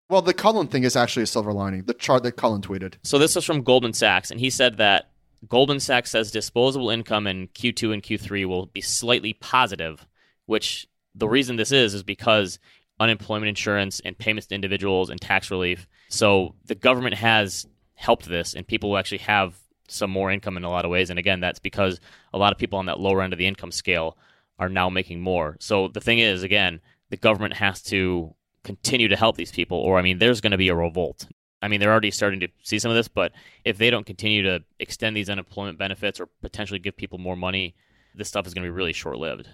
Well, 0.09 0.21
the 0.21 0.33
Cullen 0.33 0.67
thing 0.67 0.83
is 0.83 0.95
actually 0.95 1.23
a 1.23 1.27
silver 1.27 1.53
lining. 1.53 1.83
The 1.83 1.93
chart 1.93 2.23
that 2.23 2.33
Cullen 2.33 2.61
tweeted. 2.61 2.95
So 3.03 3.17
this 3.17 3.35
was 3.35 3.45
from 3.45 3.63
Goldman 3.63 3.93
Sachs, 3.93 4.31
and 4.31 4.39
he 4.39 4.49
said 4.49 4.77
that 4.77 5.11
Goldman 5.47 5.79
Sachs 5.79 6.11
says 6.11 6.31
disposable 6.31 6.89
income 6.89 7.27
in 7.27 7.47
Q2 7.49 7.93
and 7.93 8.03
Q3 8.03 8.45
will 8.45 8.67
be 8.67 8.81
slightly 8.81 9.33
positive, 9.33 10.07
which 10.45 10.87
the 11.15 11.27
reason 11.27 11.57
this 11.57 11.71
is 11.71 11.93
is 11.93 12.03
because 12.03 12.59
unemployment 13.03 13.49
insurance 13.49 13.99
and 14.03 14.17
payments 14.17 14.47
to 14.47 14.55
individuals 14.55 15.09
and 15.09 15.19
tax 15.19 15.51
relief. 15.51 15.87
So 16.09 16.55
the 16.65 16.75
government 16.75 17.15
has 17.15 17.67
helped 17.95 18.25
this, 18.25 18.53
and 18.53 18.67
people 18.67 18.89
will 18.89 18.97
actually 18.97 19.19
have 19.19 19.55
some 19.87 20.09
more 20.09 20.31
income 20.31 20.57
in 20.57 20.63
a 20.63 20.69
lot 20.69 20.85
of 20.85 20.91
ways. 20.91 21.09
And 21.09 21.19
again, 21.19 21.39
that's 21.39 21.59
because 21.59 21.99
a 22.33 22.37
lot 22.37 22.51
of 22.51 22.57
people 22.57 22.79
on 22.79 22.87
that 22.87 22.99
lower 22.99 23.21
end 23.21 23.33
of 23.33 23.39
the 23.39 23.47
income 23.47 23.71
scale 23.71 24.17
are 24.57 24.69
now 24.69 24.89
making 24.89 25.21
more. 25.21 25.57
So 25.59 25.87
the 25.87 26.01
thing 26.01 26.19
is, 26.19 26.43
again, 26.43 26.79
the 27.09 27.17
government 27.17 27.55
has 27.55 27.81
to 27.83 28.33
continue 28.63 29.09
to 29.09 29.15
help 29.15 29.35
these 29.35 29.51
people, 29.51 29.77
or 29.77 29.99
I 29.99 30.01
mean, 30.01 30.19
there's 30.19 30.41
going 30.41 30.51
to 30.51 30.57
be 30.57 30.69
a 30.69 30.75
revolt. 30.75 31.27
I 31.61 31.67
mean, 31.67 31.79
they're 31.79 31.91
already 31.91 32.11
starting 32.11 32.41
to 32.41 32.47
see 32.61 32.79
some 32.79 32.91
of 32.91 32.95
this, 32.95 33.07
but 33.07 33.31
if 33.63 33.77
they 33.77 33.89
don't 33.89 34.05
continue 34.05 34.43
to 34.43 34.63
extend 34.79 35.15
these 35.15 35.29
unemployment 35.29 35.77
benefits 35.77 36.19
or 36.19 36.27
potentially 36.41 36.79
give 36.79 36.97
people 36.97 37.19
more 37.19 37.35
money, 37.35 37.75
this 38.15 38.27
stuff 38.27 38.47
is 38.47 38.53
going 38.53 38.63
to 38.63 38.71
be 38.71 38.75
really 38.75 38.93
short 38.93 39.17
lived. 39.17 39.47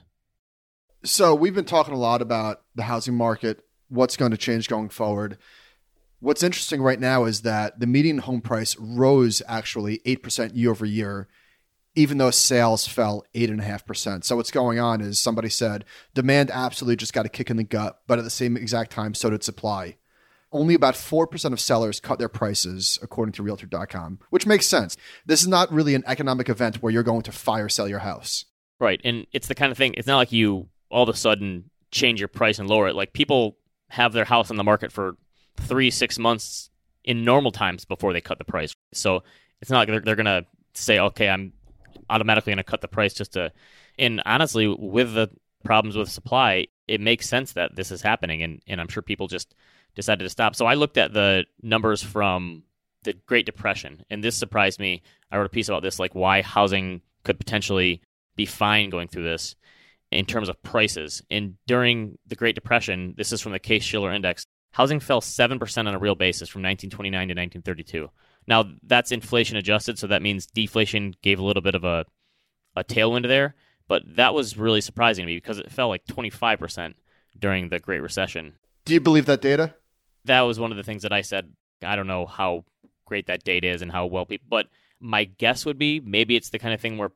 So, 1.04 1.34
we've 1.34 1.56
been 1.56 1.64
talking 1.64 1.94
a 1.94 1.98
lot 1.98 2.22
about 2.22 2.64
the 2.76 2.84
housing 2.84 3.16
market, 3.16 3.64
what's 3.88 4.18
going 4.18 4.32
to 4.32 4.38
change 4.38 4.68
going 4.68 4.90
forward. 4.90 5.38
What's 6.20 6.44
interesting 6.44 6.82
right 6.82 7.00
now 7.00 7.24
is 7.24 7.44
that 7.44 7.80
the 7.80 7.88
median 7.88 8.18
home 8.18 8.42
price 8.42 8.76
rose 8.78 9.42
actually 9.48 10.00
8% 10.00 10.52
year 10.56 10.72
over 10.72 10.86
year, 10.86 11.30
even 11.96 12.18
though 12.18 12.32
sales 12.32 12.86
fell 12.86 13.24
8.5%. 13.34 14.26
So, 14.26 14.36
what's 14.36 14.52
going 14.52 14.78
on 14.78 15.00
is 15.00 15.22
somebody 15.22 15.48
said 15.48 15.86
demand 16.14 16.52
absolutely 16.52 16.98
just 16.98 17.14
got 17.14 17.26
a 17.26 17.30
kick 17.30 17.50
in 17.50 17.56
the 17.56 17.64
gut, 17.64 18.02
but 18.06 18.20
at 18.20 18.26
the 18.26 18.30
same 18.30 18.58
exact 18.58 18.92
time, 18.92 19.14
so 19.14 19.30
did 19.30 19.42
supply. 19.42 19.96
Only 20.52 20.74
about 20.74 20.96
4% 20.96 21.54
of 21.54 21.62
sellers 21.62 22.02
cut 22.02 22.20
their 22.20 22.28
prices, 22.28 23.00
according 23.02 23.34
to 23.34 23.44
Realtor.com, 23.44 24.20
which 24.32 24.46
makes 24.46 24.66
sense. 24.66 24.98
This 25.26 25.42
is 25.42 25.48
not 25.48 25.72
really 25.72 25.96
an 25.96 26.04
economic 26.08 26.50
event 26.50 26.82
where 26.82 26.92
you're 26.92 27.04
going 27.04 27.22
to 27.22 27.32
fire 27.32 27.70
sell 27.70 27.88
your 27.88 28.00
house. 28.00 28.44
Right. 28.80 29.00
And 29.06 29.28
it's 29.32 29.48
the 29.48 29.56
kind 29.56 29.72
of 29.72 29.78
thing, 29.78 29.94
it's 29.96 30.08
not 30.08 30.18
like 30.18 30.34
you 30.34 30.68
all 30.90 31.04
of 31.04 31.10
a 31.10 31.18
sudden 31.18 31.70
change 31.92 32.20
your 32.20 32.28
price 32.28 32.60
and 32.60 32.70
lower 32.70 32.88
it. 32.88 32.96
Like 32.96 33.14
people 33.14 33.58
have 33.90 34.14
their 34.14 34.26
house 34.26 34.52
on 34.52 34.58
the 34.58 34.64
market 34.64 34.92
for 34.92 35.16
three, 35.58 35.90
six 35.92 36.20
months 36.20 36.70
in 37.04 37.24
normal 37.24 37.52
times 37.52 37.86
before 37.86 38.14
they 38.14 38.22
cut 38.22 38.38
the 38.38 38.46
price. 38.46 38.74
So 38.94 39.24
it's 39.62 39.72
not 39.72 39.80
like 39.80 39.88
they're, 39.88 40.02
they're 40.02 40.16
going 40.16 40.26
to 40.26 40.46
say, 40.74 41.00
okay, 41.00 41.30
I'm 41.30 41.54
automatically 42.10 42.52
going 42.52 42.58
to 42.58 42.64
cut 42.64 42.82
the 42.82 42.88
price 42.88 43.14
just 43.14 43.34
to. 43.34 43.52
And 43.98 44.22
honestly, 44.26 44.68
with 44.68 45.14
the 45.14 45.30
problems 45.64 45.98
with 45.98 46.10
supply, 46.10 46.68
it 46.88 47.02
makes 47.02 47.28
sense 47.28 47.54
that 47.54 47.76
this 47.76 47.92
is 47.92 48.02
happening. 48.02 48.44
And, 48.44 48.62
and 48.68 48.80
I'm 48.80 48.88
sure 48.88 49.04
people 49.04 49.28
just 49.28 49.56
decided 49.96 50.24
to 50.24 50.30
stop. 50.30 50.56
So 50.56 50.66
I 50.66 50.76
looked 50.76 50.98
at 50.98 51.14
the 51.14 51.46
numbers 51.62 52.02
from 52.02 52.64
the 53.04 53.14
Great 53.14 53.46
Depression, 53.46 54.04
and 54.10 54.24
this 54.24 54.36
surprised 54.36 54.80
me. 54.80 55.02
I 55.32 55.38
wrote 55.38 55.46
a 55.46 55.50
piece 55.50 55.70
about 55.70 55.84
this, 55.84 56.00
like 56.00 56.16
why 56.16 56.42
housing 56.42 57.02
could 57.24 57.40
potentially 57.40 58.02
be 58.36 58.46
fine 58.46 58.90
going 58.90 59.08
through 59.08 59.24
this 59.24 59.56
in 60.12 60.26
terms 60.26 60.50
of 60.50 60.62
prices. 60.64 61.22
And 61.30 61.56
during 61.68 62.18
the 62.28 62.36
Great 62.36 62.56
Depression, 62.56 63.14
this 63.18 63.32
is 63.32 63.42
from 63.42 63.52
the 63.52 63.60
Case 63.60 63.84
Shiller 63.84 64.12
Index, 64.12 64.46
housing 64.72 65.00
fell 65.00 65.22
7% 65.22 65.88
on 65.88 65.94
a 65.94 66.00
real 66.00 66.16
basis 66.16 66.50
from 66.50 66.62
1929 66.62 67.12
to 67.12 67.32
1932. 67.32 68.10
Now, 68.48 68.66
that's 68.84 69.12
inflation 69.12 69.58
adjusted, 69.58 70.00
so 70.00 70.08
that 70.08 70.22
means 70.22 70.48
deflation 70.48 71.14
gave 71.22 71.40
a 71.40 71.44
little 71.44 71.62
bit 71.62 71.76
of 71.76 71.84
a, 71.84 72.06
a 72.76 72.84
tailwind 72.84 73.28
there. 73.28 73.56
But 73.88 74.04
that 74.16 74.34
was 74.34 74.58
really 74.58 74.82
surprising 74.82 75.24
to 75.24 75.28
me 75.28 75.38
because 75.38 75.60
it 75.60 75.72
fell 75.72 75.90
like 75.90 76.06
25% 76.06 76.94
during 77.38 77.70
the 77.70 77.80
Great 77.80 78.02
Recession. 78.02 78.54
Do 78.86 78.94
you 78.94 79.00
believe 79.00 79.26
that 79.26 79.42
data? 79.42 79.76
That 80.26 80.42
was 80.42 80.60
one 80.60 80.72
of 80.72 80.78
the 80.78 80.84
things 80.84 81.04
that 81.04 81.14
I 81.14 81.22
said. 81.22 81.52
I 81.84 81.96
don't 81.96 82.08
know 82.08 82.26
how 82.26 82.66
great 83.06 83.28
that 83.28 83.44
data 83.44 83.68
is 83.68 83.82
and 83.82 83.92
how 83.92 84.06
well 84.06 84.26
people, 84.26 84.48
but 84.50 84.68
my 85.00 85.24
guess 85.24 85.66
would 85.66 85.80
be 85.80 86.00
maybe 86.00 86.36
it's 86.36 86.50
the 86.50 86.60
kind 86.60 86.74
of 86.74 86.82
thing 86.82 86.98
where 86.98 87.12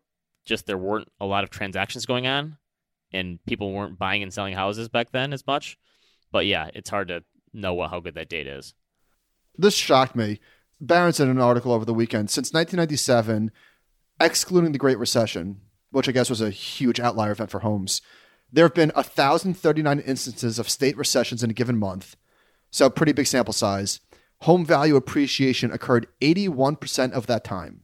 just 0.45 0.65
there 0.65 0.77
weren't 0.77 1.09
a 1.19 1.25
lot 1.25 1.43
of 1.43 1.49
transactions 1.49 2.05
going 2.05 2.25
on 2.27 2.57
and 3.13 3.39
people 3.45 3.71
weren't 3.71 3.99
buying 3.99 4.23
and 4.23 4.33
selling 4.33 4.55
houses 4.55 4.89
back 4.89 5.11
then 5.11 5.33
as 5.33 5.45
much. 5.45 5.77
But 6.31 6.45
yeah, 6.45 6.69
it's 6.73 6.89
hard 6.89 7.09
to 7.09 7.23
know 7.53 7.73
what, 7.73 7.91
how 7.91 7.99
good 7.99 8.15
that 8.15 8.29
data 8.29 8.57
is. 8.57 8.73
This 9.57 9.75
shocked 9.75 10.15
me. 10.15 10.39
Barron's 10.81 11.19
in 11.19 11.29
an 11.29 11.39
article 11.39 11.71
over 11.71 11.85
the 11.85 11.93
weekend. 11.93 12.29
Since 12.29 12.51
1997, 12.53 13.51
excluding 14.19 14.71
the 14.71 14.77
Great 14.77 14.97
Recession, 14.97 15.61
which 15.91 16.09
I 16.09 16.11
guess 16.11 16.29
was 16.29 16.41
a 16.41 16.49
huge 16.49 16.99
outlier 16.99 17.31
event 17.31 17.51
for 17.51 17.59
homes, 17.59 18.01
there 18.51 18.65
have 18.65 18.73
been 18.73 18.91
1,039 18.95 19.99
instances 19.99 20.59
of 20.59 20.69
state 20.69 20.97
recessions 20.97 21.43
in 21.43 21.49
a 21.49 21.53
given 21.53 21.77
month. 21.77 22.15
So, 22.69 22.89
pretty 22.89 23.13
big 23.13 23.27
sample 23.27 23.53
size. 23.53 23.99
Home 24.41 24.65
value 24.65 24.95
appreciation 24.95 25.71
occurred 25.71 26.07
81% 26.21 27.13
of 27.13 27.27
that 27.27 27.43
time. 27.43 27.83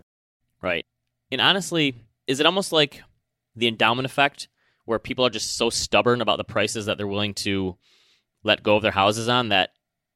Right. 0.61 0.85
And 1.31 1.39
honestly, 1.39 2.03
is 2.27 2.39
it 2.39 2.45
almost 2.45 2.71
like 2.71 3.01
the 3.55 3.67
endowment 3.67 4.05
effect 4.05 4.47
where 4.89 4.99
people 4.99 5.23
are 5.23 5.29
just 5.29 5.55
so 5.55 5.69
stubborn 5.69 6.19
about 6.19 6.37
the 6.37 6.43
prices 6.43 6.87
that 6.87 6.97
they're 6.97 7.07
willing 7.07 7.35
to 7.35 7.77
let 8.43 8.63
go 8.63 8.75
of 8.75 8.81
their 8.81 8.91
houses 8.91 9.29
on 9.29 9.49
that 9.49 9.69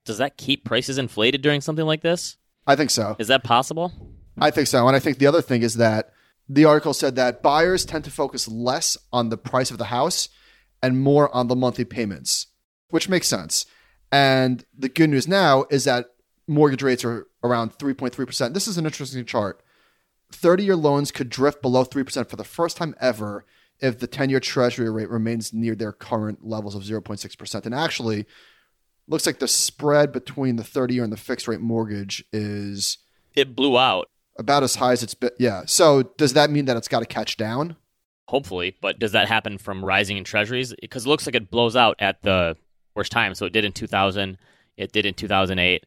does 0.04 0.18
that 0.18 0.36
keep 0.36 0.66
prices 0.66 0.98
inflated 0.98 1.42
during 1.42 1.62
something 1.62 1.86
like 1.86 2.02
this? 2.02 2.38
I 2.66 2.76
think 2.76 2.90
so. 2.90 3.16
Is 3.20 3.28
that 3.28 3.44
possible? 3.44 3.94
I 4.40 4.50
think 4.50 4.68
so. 4.68 4.88
And 4.88 4.96
I 4.96 5.00
think 5.00 5.20
the 5.20 5.28
other 5.28 5.42
thing 5.42 5.62
is 5.62 5.76
that 5.76 6.12
the 6.50 6.66
article 6.66 6.94
said 6.94 7.16
that 7.16 7.44
buyers 7.44 7.86
tend 7.86 8.04
to 8.06 8.12
focus 8.12 8.48
less 8.48 8.98
on 9.14 9.30
the 9.30 9.38
price 9.38 9.70
of 9.70 9.78
the 9.78 9.86
house 9.86 10.28
and 10.82 11.00
more 11.00 11.34
on 11.34 11.48
the 11.48 11.56
monthly 11.56 11.86
payments, 11.86 12.48
which 12.90 13.08
makes 13.08 13.28
sense. 13.28 13.66
And 14.12 14.66
the 14.78 14.90
good 14.90 15.10
news 15.10 15.28
now 15.28 15.66
is 15.70 15.84
that 15.86 16.08
mortgage 16.48 16.82
rates 16.82 17.06
are 17.06 17.28
around 17.44 17.78
3.3%. 17.78 18.54
This 18.54 18.68
is 18.68 18.78
an 18.78 18.86
interesting 18.86 19.24
chart. 19.24 19.62
30 20.32 20.64
year 20.64 20.76
loans 20.76 21.12
could 21.12 21.30
drift 21.30 21.62
below 21.62 21.86
3% 21.86 22.28
for 22.28 22.36
the 22.36 22.44
first 22.44 22.76
time 22.76 22.96
ever 23.00 23.46
if 23.80 24.00
the 24.00 24.08
10 24.08 24.30
year 24.30 24.40
treasury 24.40 24.90
rate 24.90 25.10
remains 25.10 25.54
near 25.54 25.76
their 25.76 25.92
current 25.92 26.46
levels 26.46 26.76
of 26.76 26.84
0.6%. 26.84 27.66
And 27.66 27.76
actually, 27.76 28.26
looks 29.08 29.26
like 29.26 29.40
the 29.40 29.48
spread 29.48 30.12
between 30.12 30.56
the 30.56 30.64
30 30.64 30.96
year 30.96 31.04
and 31.04 31.12
the 31.12 31.18
fixed 31.18 31.48
rate 31.48 31.60
mortgage 31.60 32.24
is 32.32 33.00
It 33.36 33.56
blew 33.56 33.78
out, 33.78 34.10
about 34.38 34.64
as 34.64 34.76
high 34.76 34.94
as 34.94 35.04
it's 35.04 35.14
been. 35.14 35.32
Yeah. 35.38 35.64
So 35.66 36.04
does 36.18 36.34
that 36.34 36.50
mean 36.50 36.66
that 36.66 36.78
it's 36.78 36.88
got 36.88 37.00
to 37.00 37.06
catch 37.06 37.38
down? 37.38 37.76
hopefully, 38.28 38.76
but 38.82 39.00
does 39.00 39.12
that 39.12 39.28
happen 39.28 39.58
from 39.58 39.84
rising 39.84 40.18
in 40.18 40.24
treasuries? 40.24 40.74
Because 40.82 41.06
it 41.06 41.10
looks 41.10 41.26
like 41.26 41.36
it 41.36 41.52
blows 41.52 41.76
out 41.76 41.96
at 42.00 42.22
the 42.24 42.56
worst 42.96 43.12
time. 43.12 43.36
So 43.36 43.46
it 43.46 43.54
did 43.54 43.66
in 43.66 43.72
2000, 43.72 44.38
it 44.78 44.92
did 44.92 45.06
in 45.06 45.14
2008. 45.14 45.86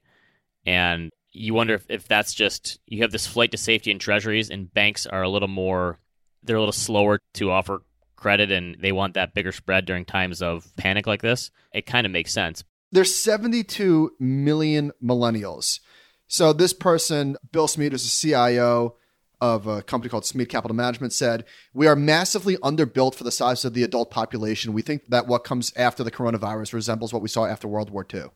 And 0.64 1.10
you 1.32 1.54
wonder 1.54 1.74
if, 1.74 1.86
if 1.88 2.06
that's 2.08 2.34
just 2.34 2.78
you 2.86 3.02
have 3.02 3.12
this 3.12 3.26
flight 3.26 3.50
to 3.52 3.58
safety 3.58 3.90
in 3.90 3.98
treasuries, 3.98 4.50
and 4.50 4.72
banks 4.72 5.06
are 5.06 5.22
a 5.22 5.28
little 5.28 5.48
more 5.48 5.98
they're 6.46 6.56
a 6.56 6.60
little 6.60 6.72
slower 6.72 7.20
to 7.34 7.50
offer 7.50 7.82
credit, 8.16 8.50
and 8.50 8.76
they 8.80 8.92
want 8.92 9.14
that 9.14 9.34
bigger 9.34 9.52
spread 9.52 9.84
during 9.84 10.04
times 10.04 10.40
of 10.40 10.74
panic 10.76 11.06
like 11.06 11.22
this. 11.22 11.50
It 11.72 11.86
kind 11.86 12.06
of 12.06 12.12
makes 12.12 12.32
sense. 12.32 12.64
There's 12.92 13.14
72 13.14 14.12
million 14.18 14.92
millennials. 15.02 15.80
So 16.28 16.52
this 16.52 16.72
person, 16.72 17.36
Bill 17.52 17.68
Smead, 17.68 17.92
is 17.92 18.04
a 18.04 18.08
CIO 18.08 18.96
of 19.40 19.66
a 19.66 19.82
company 19.82 20.08
called 20.08 20.24
Smead 20.24 20.48
Capital 20.48 20.74
Management, 20.74 21.12
said, 21.12 21.44
"We 21.74 21.86
are 21.86 21.94
massively 21.94 22.56
underbuilt 22.56 23.14
for 23.14 23.24
the 23.24 23.30
size 23.30 23.64
of 23.64 23.74
the 23.74 23.82
adult 23.82 24.10
population. 24.10 24.72
We 24.72 24.82
think 24.82 25.06
that 25.08 25.26
what 25.26 25.44
comes 25.44 25.72
after 25.76 26.02
the 26.02 26.10
coronavirus 26.10 26.72
resembles 26.72 27.12
what 27.12 27.22
we 27.22 27.28
saw 27.28 27.44
after 27.44 27.68
World 27.68 27.90
War 27.90 28.06
II." 28.12 28.30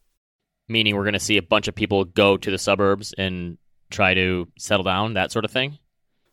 Meaning, 0.69 0.95
we're 0.95 1.05
going 1.05 1.15
to 1.15 1.19
see 1.19 1.39
a 1.39 1.43
bunch 1.43 1.69
of 1.69 1.75
people 1.75 2.05
go 2.05 2.37
to 2.37 2.51
the 2.51 2.59
suburbs 2.59 3.15
and 3.17 3.57
try 3.91 4.15
to 4.15 4.47
settle 4.59 4.85
down, 4.85 5.15
that 5.15 5.33
sort 5.33 5.45
of 5.45 5.51
thing. 5.51 5.79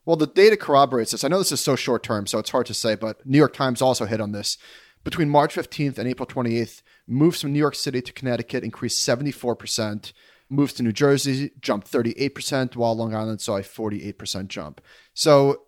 Well, 0.07 0.15
the 0.15 0.25
data 0.25 0.55
corroborates 0.55 1.11
this. 1.11 1.25
I 1.25 1.27
know 1.27 1.37
this 1.37 1.51
is 1.51 1.59
so 1.59 1.75
short 1.75 2.01
term, 2.01 2.27
so 2.27 2.39
it's 2.39 2.51
hard 2.51 2.65
to 2.67 2.73
say, 2.73 2.95
but 2.95 3.25
New 3.25 3.37
York 3.37 3.53
Times 3.53 3.81
also 3.81 4.05
hit 4.05 4.21
on 4.21 4.31
this. 4.31 4.57
Between 5.03 5.29
March 5.29 5.53
15th 5.53 5.97
and 5.97 6.07
April 6.07 6.25
28th, 6.25 6.81
moves 7.07 7.41
from 7.41 7.51
New 7.51 7.59
York 7.59 7.75
City 7.75 8.01
to 8.01 8.13
Connecticut 8.13 8.63
increased 8.63 9.05
74%. 9.05 10.13
Moves 10.49 10.71
to 10.75 10.83
New 10.83 10.93
Jersey 10.93 11.51
jumped 11.59 11.91
38%, 11.91 12.77
while 12.77 12.95
Long 12.95 13.13
Island 13.13 13.41
saw 13.41 13.57
a 13.57 13.63
48% 13.63 14.47
jump. 14.47 14.79
So, 15.13 15.63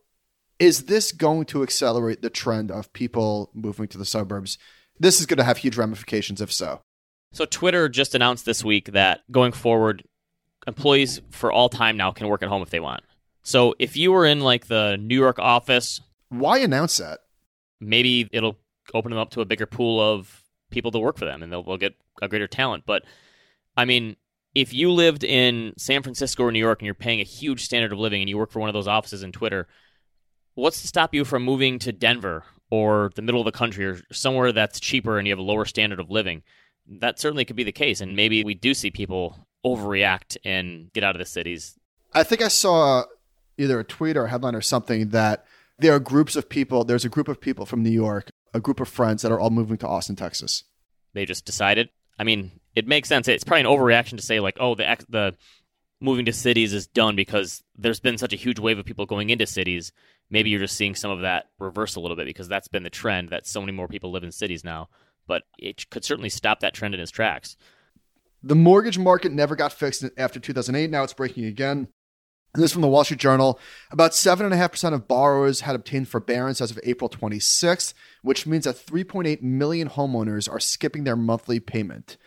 is 0.58 0.86
this 0.86 1.12
going 1.12 1.43
to 1.48 1.62
accelerate 1.62 2.22
the 2.22 2.29
trend 2.29 2.72
of 2.72 2.93
people 2.93 3.51
moving 3.53 3.89
to 3.89 3.98
the 3.98 4.05
suburbs? 4.05 4.58
This 4.98 5.19
is 5.19 5.25
going 5.25 5.39
to 5.39 5.43
have 5.43 5.58
huge 5.58 5.75
ramifications 5.75 6.39
if 6.39 6.53
so. 6.53 6.79
So, 7.34 7.43
Twitter 7.43 7.89
just 7.89 8.15
announced 8.15 8.46
this 8.46 8.63
week 8.63 8.93
that 8.93 9.19
going 9.29 9.51
forward, 9.51 10.05
employees 10.65 11.19
for 11.29 11.51
all 11.51 11.67
time 11.67 11.98
now 11.98 12.12
can 12.12 12.29
work 12.29 12.41
at 12.41 12.48
home 12.48 12.62
if 12.62 12.69
they 12.69 12.79
want. 12.79 13.03
So, 13.50 13.74
if 13.79 13.98
you 13.98 14.12
were 14.12 14.27
in 14.27 14.41
like 14.41 14.68
the 14.68 14.96
New 15.01 15.15
York 15.15 15.39
office, 15.39 16.01
why 16.29 16.60
announce 16.60 16.98
that? 16.98 17.22
Maybe 17.82 18.29
it'll 18.32 18.60
open 18.94 19.10
them 19.10 19.18
up 19.18 19.32
to 19.32 19.41
a 19.41 19.46
bigger 19.46 19.65
pool 19.65 20.00
of 20.00 20.44
people 20.70 20.91
to 20.91 21.00
work 21.00 21.18
for 21.18 21.25
them 21.25 21.41
and 21.41 21.51
they'll, 21.51 21.63
they'll 21.63 21.77
get 21.77 21.96
a 22.22 22.27
greater 22.27 22.46
talent. 22.46 22.84
But 22.86 23.06
I 23.75 23.86
mean, 23.86 24.18
if 24.53 24.72
you 24.72 24.91
lived 24.91 25.24
in 25.24 25.74
San 25.79 26.03
Francisco 26.03 26.44
or 26.44 26.51
New 26.51 26.60
York 26.60 26.79
and 26.79 26.86
you're 26.86 26.94
paying 26.94 27.22
a 27.22 27.24
huge 27.24 27.63
standard 27.65 27.91
of 27.91 27.98
living 27.98 28.22
and 28.22 28.29
you 28.29 28.38
work 28.38 28.51
for 28.51 28.60
one 28.60 28.70
of 28.70 28.74
those 28.74 28.88
offices 28.88 29.24
in 29.24 29.32
Twitter, 29.32 29.68
what's 30.53 30.82
to 30.82 30.88
stop 30.88 31.15
you 31.15 31.25
from 31.25 31.41
moving 31.41 31.79
to 31.79 31.91
Denver 31.91 32.44
or 32.70 33.10
the 33.15 33.24
middle 33.24 33.41
of 33.41 33.46
the 33.46 33.51
country 33.51 33.84
or 33.84 34.00
somewhere 34.12 34.51
that's 34.51 34.79
cheaper 34.79 35.18
and 35.18 35.27
you 35.27 35.32
have 35.32 35.39
a 35.39 35.41
lower 35.41 35.65
standard 35.65 36.00
of 36.00 36.12
living? 36.12 36.44
That 36.88 37.20
certainly 37.20 37.46
could 37.46 37.56
be 37.56 37.63
the 37.63 37.72
case. 37.72 38.00
And 38.00 38.15
maybe 38.15 38.44
we 38.44 38.53
do 38.53 38.75
see 38.75 38.91
people 38.91 39.48
overreact 39.65 40.38
and 40.46 40.94
get 40.94 41.03
out 41.03 41.15
of 41.15 41.20
the 41.20 41.25
cities. 41.25 41.79
I 42.13 42.22
think 42.22 42.44
I 42.44 42.48
saw 42.48 43.06
either 43.60 43.80
a 43.80 43.84
tweet 43.84 44.18
or 44.18 44.25
a 44.25 44.30
headline 44.30 44.56
or 44.56 44.62
something 44.62 45.10
that 45.10 45.46
there 45.78 45.94
are 45.94 46.00
groups 46.00 46.36
of 46.36 46.50
people, 46.50 46.84
there's 46.84 47.06
a 47.06 47.10
group 47.10 47.28
of 47.28 47.39
people 47.39 47.66
from 47.66 47.84
New 47.84 47.89
York, 47.89 48.30
a 48.54 48.60
group 48.60 48.80
of 48.80 48.88
friends 48.88 49.22
that 49.22 49.32
are 49.32 49.39
all 49.39 49.50
moving 49.50 49.78
to 49.78 49.88
Austin, 49.88 50.16
Texas. 50.16 50.63
They 51.13 51.25
just 51.25 51.46
decided. 51.46 51.89
I 52.18 52.24
mean, 52.24 52.51
it 52.75 52.88
makes 52.88 53.10
sense. 53.10 53.28
It's 53.28 53.44
probably 53.44 53.62
an 53.62 53.68
overreaction 53.68 54.18
to 54.18 54.22
say 54.24 54.39
like, 54.39 54.58
oh, 54.60 54.75
the 54.75 54.98
the 55.10 55.36
moving 56.01 56.25
to 56.25 56.34
cities 56.34 56.74
is 56.74 56.88
done 56.88 57.16
because 57.16 57.62
there's 57.78 58.00
been 58.00 58.18
such 58.18 58.34
a 58.34 58.38
huge 58.38 58.60
wave 58.60 58.80
of 58.80 58.86
people 58.86 59.06
going 59.06 59.30
into 59.30 59.46
cities. 59.46 59.92
Maybe 60.30 60.50
you're 60.50 60.60
just 60.60 60.78
seeing 60.78 60.96
some 60.96 61.12
of 61.12 61.22
that 61.22 61.48
reverse 61.60 61.96
a 61.96 62.00
little 62.00 62.16
bit 62.16 62.25
because 62.25 62.48
that's 62.48 62.68
been 62.68 62.84
the 62.84 62.89
trend 62.89 63.30
that 63.30 63.48
so 63.48 63.60
many 63.60 63.74
more 63.74 63.88
people 63.88 64.12
live 64.12 64.24
in 64.24 64.32
cities 64.32 64.63
now. 64.63 64.89
But 65.28 65.44
it 65.58 65.89
could 65.89 66.06
certainly 66.06 66.30
stop 66.30 66.62
that 66.62 66.74
trend 66.74 66.94
in 66.94 67.00
its 67.00 67.12
tracks. 67.12 67.58
The 68.42 68.56
mortgage 68.56 68.98
market 68.98 69.34
never 69.34 69.56
got 69.56 69.74
fixed 69.74 70.06
after 70.18 70.39
2008. 70.39 70.89
Now 70.89 71.04
it's 71.04 71.13
breaking 71.13 71.46
again. 71.46 71.89
And 72.53 72.63
this 72.63 72.72
from 72.72 72.82
the 72.82 72.88
Wall 72.88 73.03
Street 73.03 73.20
Journal. 73.20 73.60
About 73.91 74.12
7.5% 74.12 74.94
of 74.94 75.08
borrowers 75.08 75.62
had 75.62 75.75
obtained 75.75 76.08
forbearance 76.08 76.62
as 76.62 76.72
of 76.72 76.79
April 76.84 77.10
26th, 77.10 77.94
which 78.24 78.48
means 78.48 78.63
that 78.63 78.75
3.8 78.75 79.41
million 79.41 79.89
homeowners 79.89 80.51
are 80.51 80.60
skipping 80.60 81.04
their 81.04 81.15
monthly 81.15 81.60
payment. 81.60 82.17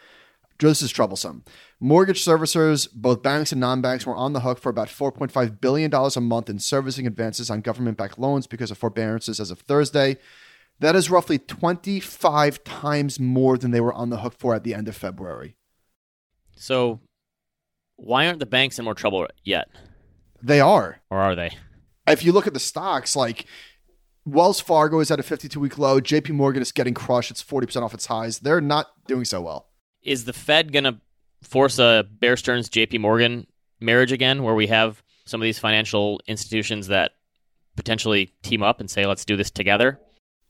This 0.61 0.81
is 0.81 0.92
troublesome. 0.92 1.42
Mortgage 1.81 2.25
servicers, 2.25 2.88
both 2.94 3.23
banks 3.23 3.51
and 3.51 3.61
non 3.61 3.81
banks, 3.81 4.07
were 4.07 4.14
on 4.14 4.33
the 4.33 4.40
hook 4.40 4.61
for 4.61 4.68
about 4.68 4.87
$4.5 4.87 5.61
billion 5.61 5.92
a 5.92 6.20
month 6.20 6.49
in 6.49 6.61
servicing 6.61 7.05
advances 7.05 7.51
on 7.51 7.62
government 7.62 7.99
backed 7.99 8.18
loans 8.18 8.47
because 8.47 8.70
of 8.70 8.79
forbearances 8.79 9.40
as 9.40 9.51
of 9.51 9.59
Thursday. 9.61 10.18
That 10.79 10.94
is 10.94 11.11
roughly 11.11 11.38
25 11.38 12.62
times 12.62 13.18
more 13.18 13.59
than 13.59 13.73
they 13.73 13.81
were 13.81 13.92
on 13.92 14.11
the 14.11 14.18
hook 14.18 14.35
for 14.38 14.55
at 14.55 14.62
the 14.62 14.75
end 14.75 14.87
of 14.87 14.97
February. 14.97 15.57
So, 16.55 17.01
why 17.97 18.27
aren't 18.27 18.38
the 18.38 18.47
banks 18.47 18.79
in 18.79 18.85
more 18.85 18.94
trouble 18.94 19.27
yet? 19.42 19.68
They 20.42 20.61
are. 20.61 21.00
Or 21.11 21.18
are 21.18 21.35
they? 21.35 21.57
If 22.07 22.24
you 22.24 22.33
look 22.33 22.46
at 22.46 22.55
the 22.55 22.61
stocks, 22.61 23.14
like 23.14 23.46
Wells 24.24 24.61
Fargo 24.61 25.00
is 25.00 25.11
at 25.11 25.20
a 25.20 25.22
52 25.22 25.59
week 25.59 25.78
low. 25.78 26.00
JP 26.00 26.31
Morgan 26.31 26.62
is 26.62 26.72
getting 26.72 26.94
crushed. 26.94 27.31
It's 27.31 27.42
40% 27.42 27.83
off 27.83 27.94
its 27.94 28.07
highs. 28.07 28.40
They're 28.40 28.61
not 28.61 28.88
doing 29.07 29.24
so 29.24 29.40
well. 29.40 29.68
Is 30.02 30.24
the 30.24 30.33
Fed 30.33 30.72
going 30.72 30.85
to 30.85 30.98
force 31.42 31.78
a 31.78 32.05
Bear 32.11 32.37
Stearns 32.37 32.68
JP 32.68 33.00
Morgan 33.00 33.46
marriage 33.81 34.12
again, 34.12 34.42
where 34.42 34.55
we 34.55 34.68
have 34.68 35.02
some 35.24 35.40
of 35.40 35.44
these 35.44 35.59
financial 35.59 36.20
institutions 36.26 36.88
that 36.88 37.12
potentially 37.76 38.33
team 38.42 38.62
up 38.62 38.81
and 38.81 38.90
say, 38.90 39.07
let's 39.07 39.24
do 39.24 39.37
this 39.37 39.50
together? 39.50 40.00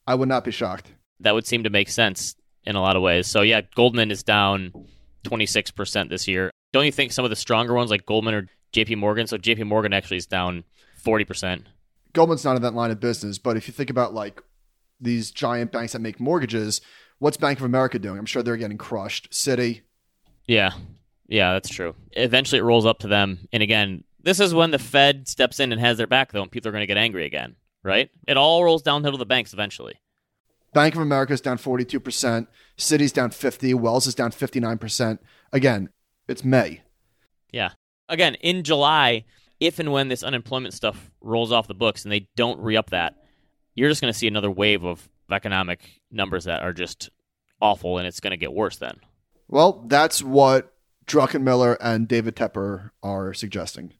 I 0.06 0.14
would 0.14 0.28
not 0.28 0.44
be 0.44 0.50
shocked. 0.50 0.92
That 1.20 1.34
would 1.34 1.46
seem 1.46 1.64
to 1.64 1.70
make 1.70 1.88
sense 1.88 2.34
in 2.64 2.76
a 2.76 2.80
lot 2.80 2.96
of 2.96 3.02
ways. 3.02 3.26
So, 3.26 3.42
yeah, 3.42 3.60
Goldman 3.74 4.10
is 4.10 4.22
down 4.22 4.72
26% 5.24 6.08
this 6.08 6.26
year. 6.26 6.50
Don't 6.72 6.86
you 6.86 6.92
think 6.92 7.12
some 7.12 7.24
of 7.24 7.30
the 7.30 7.36
stronger 7.36 7.74
ones 7.74 7.90
like 7.90 8.06
Goldman 8.06 8.34
or 8.34 8.48
JP 8.72 8.98
Morgan. 8.98 9.26
So 9.26 9.38
JP 9.38 9.66
Morgan 9.66 9.92
actually 9.92 10.16
is 10.16 10.26
down 10.26 10.64
40%. 11.04 11.64
Goldman's 12.12 12.44
not 12.44 12.56
in 12.56 12.62
that 12.62 12.74
line 12.74 12.90
of 12.90 13.00
business, 13.00 13.38
but 13.38 13.56
if 13.56 13.66
you 13.68 13.72
think 13.72 13.90
about 13.90 14.14
like 14.14 14.42
these 15.00 15.30
giant 15.30 15.72
banks 15.72 15.92
that 15.92 16.00
make 16.00 16.20
mortgages, 16.20 16.80
what's 17.18 17.36
Bank 17.36 17.58
of 17.58 17.64
America 17.64 17.98
doing? 17.98 18.18
I'm 18.18 18.26
sure 18.26 18.42
they're 18.42 18.56
getting 18.56 18.78
crushed. 18.78 19.30
Citi. 19.30 19.82
Yeah. 20.46 20.72
Yeah, 21.28 21.52
that's 21.54 21.70
true. 21.70 21.94
Eventually 22.12 22.58
it 22.58 22.64
rolls 22.64 22.84
up 22.84 22.98
to 23.00 23.08
them. 23.08 23.48
And 23.52 23.62
again, 23.62 24.04
this 24.22 24.40
is 24.40 24.54
when 24.54 24.70
the 24.70 24.78
Fed 24.78 25.28
steps 25.28 25.60
in 25.60 25.72
and 25.72 25.80
has 25.80 25.96
their 25.96 26.06
back, 26.06 26.32
though, 26.32 26.42
and 26.42 26.50
people 26.50 26.68
are 26.68 26.72
going 26.72 26.82
to 26.82 26.86
get 26.86 26.98
angry 26.98 27.24
again, 27.24 27.56
right? 27.82 28.10
It 28.28 28.36
all 28.36 28.62
rolls 28.62 28.82
downhill 28.82 29.12
to 29.12 29.18
the 29.18 29.26
banks 29.26 29.52
eventually. 29.52 29.94
Bank 30.74 30.94
of 30.94 31.00
America 31.00 31.32
is 31.32 31.40
down 31.40 31.58
42%. 31.58 32.46
Citi's 32.78 33.12
down 33.12 33.30
50. 33.30 33.74
Wells 33.74 34.06
is 34.06 34.14
down 34.14 34.30
59%. 34.30 35.18
Again, 35.52 35.90
it's 36.28 36.44
May. 36.44 36.82
Yeah 37.50 37.72
again, 38.12 38.34
in 38.36 38.62
July, 38.62 39.24
if 39.58 39.78
and 39.78 39.90
when 39.90 40.08
this 40.08 40.22
unemployment 40.22 40.74
stuff 40.74 41.10
rolls 41.20 41.50
off 41.50 41.66
the 41.66 41.74
books 41.74 42.04
and 42.04 42.12
they 42.12 42.28
don't 42.36 42.60
re 42.60 42.76
up 42.76 42.90
that, 42.90 43.16
you're 43.74 43.88
just 43.88 44.00
going 44.00 44.12
to 44.12 44.18
see 44.18 44.28
another 44.28 44.50
wave 44.50 44.84
of 44.84 45.08
economic 45.30 46.02
numbers 46.10 46.44
that 46.44 46.62
are 46.62 46.72
just 46.72 47.10
awful 47.60 47.98
and 47.98 48.06
it's 48.06 48.20
going 48.20 48.32
to 48.32 48.36
get 48.36 48.52
worse 48.52 48.76
then. 48.76 49.00
Well, 49.48 49.84
that's 49.86 50.22
what 50.22 50.74
Druckenmiller 51.06 51.76
and 51.80 52.06
David 52.06 52.36
Tepper 52.36 52.90
are 53.02 53.32
suggesting. 53.32 53.94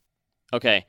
Okay. 0.53 0.85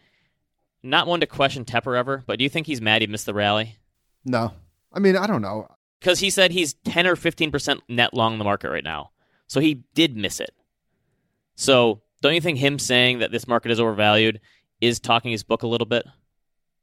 Not 0.83 1.07
one 1.07 1.21
to 1.21 1.27
question 1.27 1.63
Tepper 1.63 1.97
ever, 1.97 2.23
but 2.25 2.39
do 2.39 2.43
you 2.43 2.49
think 2.49 2.67
he's 2.67 2.81
mad 2.81 3.01
he 3.01 3.07
missed 3.07 3.25
the 3.25 3.33
rally? 3.33 3.77
No. 4.25 4.51
I 4.91 4.99
mean, 4.99 5.15
I 5.15 5.27
don't 5.27 5.41
know. 5.41 5.67
Because 5.99 6.19
he 6.19 6.29
said 6.29 6.51
he's 6.51 6.73
10 6.73 7.07
or 7.07 7.15
15% 7.15 7.79
net 7.87 8.13
long 8.13 8.37
the 8.37 8.43
market 8.43 8.69
right 8.69 8.83
now. 8.83 9.11
So 9.47 9.61
he 9.61 9.83
did 9.93 10.17
miss 10.17 10.41
it. 10.41 10.53
So 11.55 12.01
don't 12.23 12.35
you 12.35 12.41
think 12.41 12.57
him 12.57 12.79
saying 12.79 13.19
that 13.19 13.31
this 13.31 13.47
market 13.47 13.71
is 13.71 13.79
overvalued 13.79 14.39
is 14.81 14.99
talking 14.99 15.31
his 15.31 15.43
book 15.43 15.63
a 15.63 15.67
little 15.67 15.85
bit? 15.85 16.05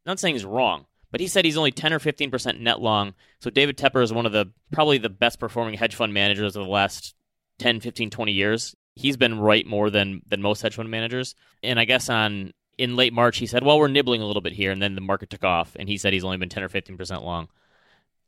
not 0.07 0.19
saying 0.19 0.35
he's 0.35 0.45
wrong, 0.45 0.87
but 1.11 1.21
he 1.21 1.27
said 1.27 1.45
he's 1.45 1.57
only 1.57 1.73
10 1.73 1.93
or 1.93 1.99
15% 1.99 2.61
net 2.61 2.81
long. 2.81 3.15
So 3.41 3.51
David 3.51 3.77
Tepper 3.77 4.03
is 4.03 4.13
one 4.13 4.27
of 4.27 4.33
the 4.33 4.51
probably 4.73 4.99
the 4.99 5.09
best 5.09 5.39
performing 5.39 5.75
hedge 5.75 5.95
fund 5.95 6.13
managers 6.13 6.57
of 6.57 6.65
the 6.65 6.71
last 6.71 7.15
10, 7.59 7.81
15, 7.81 8.11
20 8.11 8.33
years. 8.33 8.75
He's 8.95 9.17
been 9.17 9.39
right 9.39 9.67
more 9.67 9.89
than 9.89 10.23
than 10.27 10.43
most 10.43 10.63
hedge 10.63 10.75
fund 10.75 10.91
managers. 10.91 11.35
And 11.63 11.79
I 11.79 11.85
guess 11.85 12.09
on 12.09 12.53
in 12.77 12.97
late 12.97 13.13
March 13.13 13.39
he 13.39 13.47
said, 13.47 13.63
"Well, 13.63 13.79
we're 13.79 13.89
nibbling 13.89 14.21
a 14.21 14.27
little 14.27 14.43
bit 14.43 14.53
here." 14.53 14.73
And 14.73 14.83
then 14.83 14.95
the 14.95 15.01
market 15.01 15.31
took 15.31 15.45
off 15.45 15.77
and 15.79 15.89
he 15.89 15.97
said 15.97 16.13
he's 16.13 16.25
only 16.25 16.37
been 16.37 16.49
10 16.49 16.63
or 16.63 16.69
15% 16.69 17.23
long. 17.23 17.49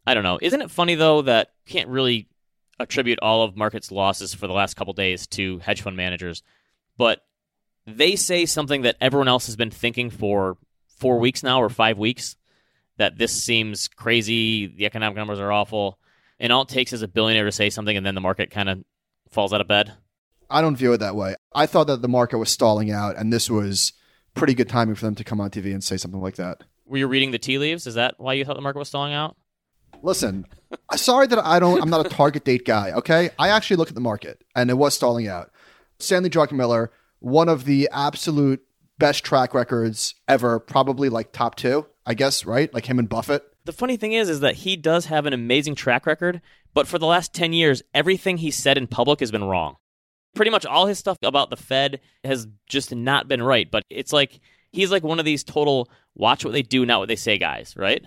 I 0.06 0.14
don't 0.14 0.22
know. 0.22 0.38
Isn't 0.40 0.62
it 0.62 0.70
funny 0.70 0.94
though 0.94 1.22
that 1.22 1.50
you 1.66 1.72
can't 1.72 1.88
really 1.88 2.28
attribute 2.78 3.18
all 3.20 3.42
of 3.42 3.56
market's 3.56 3.90
losses 3.90 4.34
for 4.34 4.46
the 4.46 4.54
last 4.54 4.74
couple 4.74 4.92
days 4.92 5.26
to 5.28 5.58
hedge 5.58 5.82
fund 5.82 5.96
managers? 5.96 6.42
But 6.96 7.20
they 7.86 8.16
say 8.16 8.46
something 8.46 8.82
that 8.82 8.96
everyone 9.00 9.28
else 9.28 9.46
has 9.46 9.56
been 9.56 9.70
thinking 9.70 10.10
for 10.10 10.56
four 10.98 11.18
weeks 11.18 11.42
now 11.42 11.60
or 11.60 11.68
five 11.68 11.98
weeks 11.98 12.36
that 12.98 13.18
this 13.18 13.32
seems 13.32 13.88
crazy, 13.88 14.66
the 14.66 14.86
economic 14.86 15.16
numbers 15.16 15.40
are 15.40 15.50
awful, 15.50 15.98
and 16.38 16.52
all 16.52 16.62
it 16.62 16.68
takes 16.68 16.92
is 16.92 17.02
a 17.02 17.08
billionaire 17.08 17.44
to 17.44 17.52
say 17.52 17.70
something 17.70 17.96
and 17.96 18.06
then 18.06 18.14
the 18.14 18.20
market 18.20 18.50
kind 18.50 18.68
of 18.68 18.84
falls 19.30 19.52
out 19.52 19.60
of 19.60 19.68
bed. 19.68 19.92
I 20.50 20.60
don't 20.60 20.76
view 20.76 20.92
it 20.92 20.98
that 20.98 21.16
way. 21.16 21.34
I 21.54 21.66
thought 21.66 21.86
that 21.86 22.02
the 22.02 22.08
market 22.08 22.38
was 22.38 22.50
stalling 22.50 22.90
out, 22.90 23.16
and 23.16 23.32
this 23.32 23.48
was 23.48 23.94
pretty 24.34 24.54
good 24.54 24.68
timing 24.68 24.94
for 24.94 25.06
them 25.06 25.14
to 25.14 25.24
come 25.24 25.40
on 25.40 25.50
TV 25.50 25.72
and 25.72 25.82
say 25.82 25.96
something 25.96 26.20
like 26.20 26.36
that. 26.36 26.62
Were 26.84 26.98
you 26.98 27.06
reading 27.06 27.30
the 27.30 27.38
tea 27.38 27.58
leaves? 27.58 27.86
Is 27.86 27.94
that 27.94 28.16
why 28.18 28.34
you 28.34 28.44
thought 28.44 28.56
the 28.56 28.62
market 28.62 28.78
was 28.78 28.88
stalling 28.88 29.14
out? 29.14 29.36
Listen, 30.02 30.44
sorry 30.94 31.26
that 31.28 31.38
I 31.38 31.58
don't. 31.58 31.80
I'm 31.80 31.88
not 31.88 32.04
a 32.04 32.08
target 32.08 32.44
date 32.44 32.66
guy. 32.66 32.90
Okay, 32.92 33.30
I 33.38 33.48
actually 33.48 33.76
look 33.76 33.88
at 33.88 33.94
the 33.94 34.00
market, 34.00 34.42
and 34.54 34.68
it 34.68 34.74
was 34.74 34.94
stalling 34.94 35.28
out. 35.28 35.51
Stanley 36.02 36.30
Druckenmiller 36.30 36.88
one 37.22 37.48
of 37.48 37.64
the 37.64 37.88
absolute 37.92 38.62
best 38.98 39.24
track 39.24 39.54
records 39.54 40.14
ever, 40.28 40.58
probably 40.58 41.08
like 41.08 41.32
top 41.32 41.54
two, 41.54 41.86
I 42.04 42.14
guess, 42.14 42.44
right? 42.44 42.72
Like 42.74 42.86
him 42.86 42.98
and 42.98 43.08
Buffett. 43.08 43.44
The 43.64 43.72
funny 43.72 43.96
thing 43.96 44.12
is, 44.12 44.28
is 44.28 44.40
that 44.40 44.56
he 44.56 44.76
does 44.76 45.06
have 45.06 45.24
an 45.24 45.32
amazing 45.32 45.76
track 45.76 46.04
record, 46.04 46.42
but 46.74 46.88
for 46.88 46.98
the 46.98 47.06
last 47.06 47.32
10 47.32 47.52
years, 47.52 47.82
everything 47.94 48.38
he 48.38 48.50
said 48.50 48.76
in 48.76 48.88
public 48.88 49.20
has 49.20 49.30
been 49.30 49.44
wrong. 49.44 49.76
Pretty 50.34 50.50
much 50.50 50.66
all 50.66 50.86
his 50.86 50.98
stuff 50.98 51.16
about 51.22 51.50
the 51.50 51.56
Fed 51.56 52.00
has 52.24 52.48
just 52.66 52.92
not 52.94 53.28
been 53.28 53.42
right, 53.42 53.70
but 53.70 53.84
it's 53.88 54.12
like 54.12 54.40
he's 54.72 54.90
like 54.90 55.04
one 55.04 55.18
of 55.18 55.24
these 55.24 55.44
total 55.44 55.88
watch 56.14 56.44
what 56.44 56.52
they 56.52 56.62
do, 56.62 56.84
not 56.84 56.98
what 56.98 57.08
they 57.08 57.16
say 57.16 57.38
guys, 57.38 57.74
right? 57.76 58.02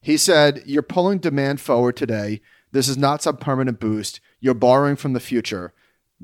He 0.00 0.16
said, 0.16 0.62
You're 0.66 0.82
pulling 0.82 1.18
demand 1.18 1.60
forward 1.60 1.96
today. 1.96 2.40
This 2.70 2.88
is 2.88 2.98
not 2.98 3.22
some 3.22 3.38
permanent 3.38 3.80
boost. 3.80 4.20
You're 4.40 4.54
borrowing 4.54 4.96
from 4.96 5.14
the 5.14 5.20
future. 5.20 5.72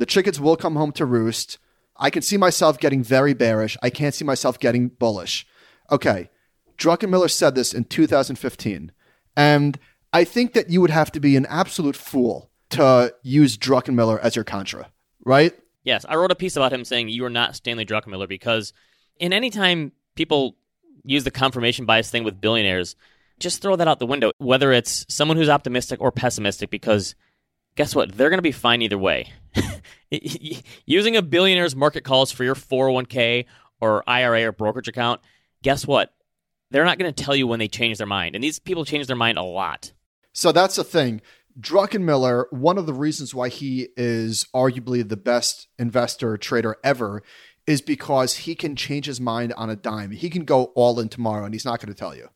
The 0.01 0.07
chickens 0.07 0.41
will 0.41 0.57
come 0.57 0.77
home 0.77 0.93
to 0.93 1.05
roost. 1.05 1.59
I 1.95 2.09
can 2.09 2.23
see 2.23 2.39
myself 2.39 2.79
getting 2.79 3.05
very 3.05 3.35
bearish. 3.35 3.77
I 3.83 3.91
can't 3.91 4.15
see 4.15 4.25
myself 4.25 4.59
getting 4.59 4.89
bullish. 4.89 5.47
Okay. 5.91 6.31
Druckenmiller 6.79 7.31
said 7.31 7.55
this 7.55 7.75
in 7.75 7.85
2015. 7.85 8.93
And 9.37 9.79
I 10.15 10.25
think 10.25 10.55
that 10.55 10.71
you 10.71 10.81
would 10.81 10.89
have 10.89 11.13
to 11.13 11.21
be 11.21 11.37
an 11.37 11.45
absolute 11.45 11.97
fool 11.97 12.51
to 12.71 13.15
use 13.23 13.59
Druckenmiller 13.59 14.19
as 14.21 14.37
your 14.37 14.45
contra, 14.45 14.91
right? 15.27 15.53
Yes, 15.85 16.07
I 16.09 16.17
wrote 16.17 16.33
a 16.33 16.35
piece 16.35 16.57
about 16.57 16.73
him 16.73 16.87
saying 16.87 17.11
you 17.11 17.23
are 17.27 17.31
not 17.31 17.55
Stanley 17.55 17.85
Druckenmiller 17.85 18.27
because 18.27 18.73
in 19.19 19.35
any 19.35 19.51
time 19.51 19.93
people 20.15 20.57
use 21.05 21.25
the 21.25 21.31
confirmation 21.31 21.85
bias 21.85 22.11
thing 22.11 22.25
with 22.25 22.41
billionaires, 22.41 22.97
just 23.39 23.61
throw 23.61 23.77
that 23.77 23.87
out 23.87 23.99
the 23.99 24.07
window, 24.07 24.33
whether 24.39 24.73
it's 24.73 25.05
someone 25.11 25.37
who's 25.37 25.51
optimistic 25.51 26.01
or 26.01 26.11
pessimistic, 26.11 26.71
because 26.71 27.15
guess 27.77 27.95
what? 27.95 28.17
They're 28.17 28.31
going 28.31 28.39
to 28.39 28.43
be 28.43 28.51
fine 28.51 28.81
either 28.81 28.97
way. 28.97 29.31
Using 30.87 31.17
a 31.17 31.23
billionaire's 31.23 31.77
market 31.77 32.05
calls 32.05 32.33
for 32.33 32.45
your 32.45 32.55
401k 32.55 33.47
or 33.81 34.09
IRA 34.09 34.45
or 34.45 34.53
brokerage 34.53 34.89
account, 34.89 35.21
guess 35.63 35.87
what? 35.87 36.15
They're 36.71 36.85
not 36.85 36.99
going 36.99 37.13
to 37.13 37.25
tell 37.25 37.35
you 37.35 37.47
when 37.47 37.59
they 37.59 37.69
change 37.69 37.99
their 37.99 38.07
mind. 38.07 38.35
And 38.35 38.45
these 38.45 38.59
people 38.59 38.85
change 38.85 39.07
their 39.07 39.17
mind 39.17 39.39
a 39.39 39.43
lot. 39.43 39.93
So 40.33 40.53
that's 40.53 40.77
the 40.77 40.85
thing. 40.85 41.21
Druckenmiller, 41.59 42.45
one 42.53 42.79
of 42.79 42.87
the 42.87 42.95
reasons 42.95 43.35
why 43.35 43.49
he 43.49 43.89
is 43.97 44.47
arguably 44.55 45.07
the 45.07 45.17
best 45.17 45.69
investor 45.79 46.37
trader 46.37 46.77
ever 46.85 47.23
is 47.67 47.81
because 47.81 48.37
he 48.37 48.55
can 48.55 48.77
change 48.77 49.07
his 49.07 49.21
mind 49.21 49.53
on 49.55 49.69
a 49.69 49.77
dime. 49.77 50.13
He 50.13 50.31
can 50.31 50.45
go 50.45 50.67
all 50.77 50.99
in 51.01 51.09
tomorrow 51.09 51.45
and 51.45 51.55
he's 51.55 51.65
not 51.65 51.81
going 51.81 51.93
to 51.93 51.99
tell 51.99 52.15
you. 52.15 52.29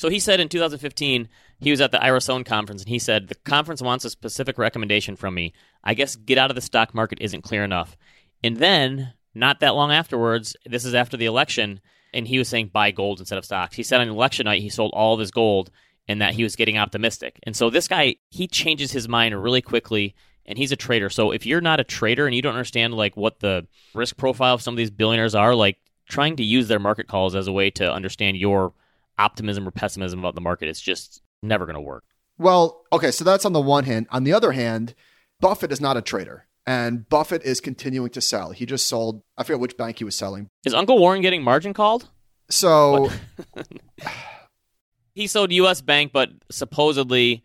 So 0.00 0.08
he 0.08 0.18
said 0.18 0.40
in 0.40 0.48
2015, 0.48 1.28
he 1.58 1.70
was 1.70 1.82
at 1.82 1.92
the 1.92 2.02
Ira 2.02 2.22
Sohn 2.22 2.42
conference 2.42 2.80
and 2.80 2.88
he 2.88 2.98
said, 2.98 3.28
The 3.28 3.34
conference 3.34 3.82
wants 3.82 4.06
a 4.06 4.08
specific 4.08 4.56
recommendation 4.56 5.14
from 5.14 5.34
me. 5.34 5.52
I 5.84 5.92
guess 5.92 6.16
get 6.16 6.38
out 6.38 6.50
of 6.50 6.54
the 6.54 6.62
stock 6.62 6.94
market 6.94 7.18
isn't 7.20 7.42
clear 7.42 7.64
enough. 7.64 7.98
And 8.42 8.56
then, 8.56 9.12
not 9.34 9.60
that 9.60 9.74
long 9.74 9.92
afterwards, 9.92 10.56
this 10.64 10.86
is 10.86 10.94
after 10.94 11.18
the 11.18 11.26
election, 11.26 11.82
and 12.14 12.26
he 12.26 12.38
was 12.38 12.48
saying 12.48 12.70
buy 12.72 12.92
gold 12.92 13.20
instead 13.20 13.36
of 13.36 13.44
stocks. 13.44 13.76
He 13.76 13.82
said 13.82 14.00
on 14.00 14.08
election 14.08 14.46
night 14.46 14.62
he 14.62 14.70
sold 14.70 14.90
all 14.94 15.12
of 15.12 15.20
his 15.20 15.30
gold 15.30 15.70
and 16.08 16.22
that 16.22 16.32
he 16.32 16.44
was 16.44 16.56
getting 16.56 16.78
optimistic. 16.78 17.38
And 17.42 17.54
so 17.54 17.68
this 17.68 17.86
guy, 17.86 18.16
he 18.30 18.46
changes 18.46 18.92
his 18.92 19.06
mind 19.06 19.38
really 19.42 19.60
quickly 19.60 20.14
and 20.46 20.56
he's 20.56 20.72
a 20.72 20.76
trader. 20.76 21.10
So 21.10 21.30
if 21.30 21.44
you're 21.44 21.60
not 21.60 21.78
a 21.78 21.84
trader 21.84 22.24
and 22.24 22.34
you 22.34 22.40
don't 22.40 22.54
understand 22.54 22.94
like 22.94 23.18
what 23.18 23.40
the 23.40 23.66
risk 23.92 24.16
profile 24.16 24.54
of 24.54 24.62
some 24.62 24.72
of 24.72 24.78
these 24.78 24.90
billionaires 24.90 25.34
are, 25.34 25.54
like 25.54 25.76
trying 26.08 26.36
to 26.36 26.42
use 26.42 26.68
their 26.68 26.78
market 26.78 27.06
calls 27.06 27.34
as 27.34 27.48
a 27.48 27.52
way 27.52 27.68
to 27.72 27.92
understand 27.92 28.38
your 28.38 28.72
optimism 29.20 29.68
or 29.68 29.70
pessimism 29.70 30.18
about 30.18 30.34
the 30.34 30.40
market. 30.40 30.68
It's 30.68 30.80
just 30.80 31.22
never 31.42 31.66
going 31.66 31.74
to 31.74 31.80
work. 31.80 32.04
Well, 32.38 32.84
okay, 32.92 33.10
so 33.10 33.22
that's 33.24 33.44
on 33.44 33.52
the 33.52 33.60
one 33.60 33.84
hand. 33.84 34.06
On 34.10 34.24
the 34.24 34.32
other 34.32 34.52
hand, 34.52 34.94
Buffett 35.40 35.72
is 35.72 35.80
not 35.80 35.96
a 35.96 36.02
trader, 36.02 36.46
and 36.66 37.08
Buffett 37.08 37.42
is 37.42 37.60
continuing 37.60 38.10
to 38.10 38.20
sell. 38.20 38.52
He 38.52 38.64
just 38.64 38.86
sold, 38.86 39.22
I 39.36 39.44
forget 39.44 39.60
which 39.60 39.76
bank 39.76 39.98
he 39.98 40.04
was 40.04 40.14
selling. 40.14 40.48
Is 40.64 40.74
Uncle 40.74 40.98
Warren 40.98 41.20
getting 41.20 41.42
margin 41.42 41.74
called? 41.74 42.08
So 42.48 43.10
he 45.14 45.26
sold 45.26 45.52
US 45.52 45.82
Bank, 45.82 46.12
but 46.12 46.30
supposedly 46.50 47.44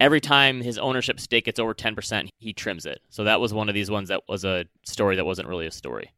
every 0.00 0.20
time 0.20 0.60
his 0.60 0.78
ownership 0.78 1.20
stake 1.20 1.46
gets 1.46 1.58
over 1.58 1.74
10%, 1.74 2.28
he 2.38 2.52
trims 2.52 2.84
it. 2.84 3.00
So 3.08 3.24
that 3.24 3.40
was 3.40 3.54
one 3.54 3.68
of 3.68 3.74
these 3.74 3.90
ones 3.90 4.08
that 4.08 4.22
was 4.28 4.44
a 4.44 4.66
story 4.84 5.16
that 5.16 5.24
wasn't 5.24 5.48
really 5.48 5.66
a 5.66 5.70
story. 5.70 6.12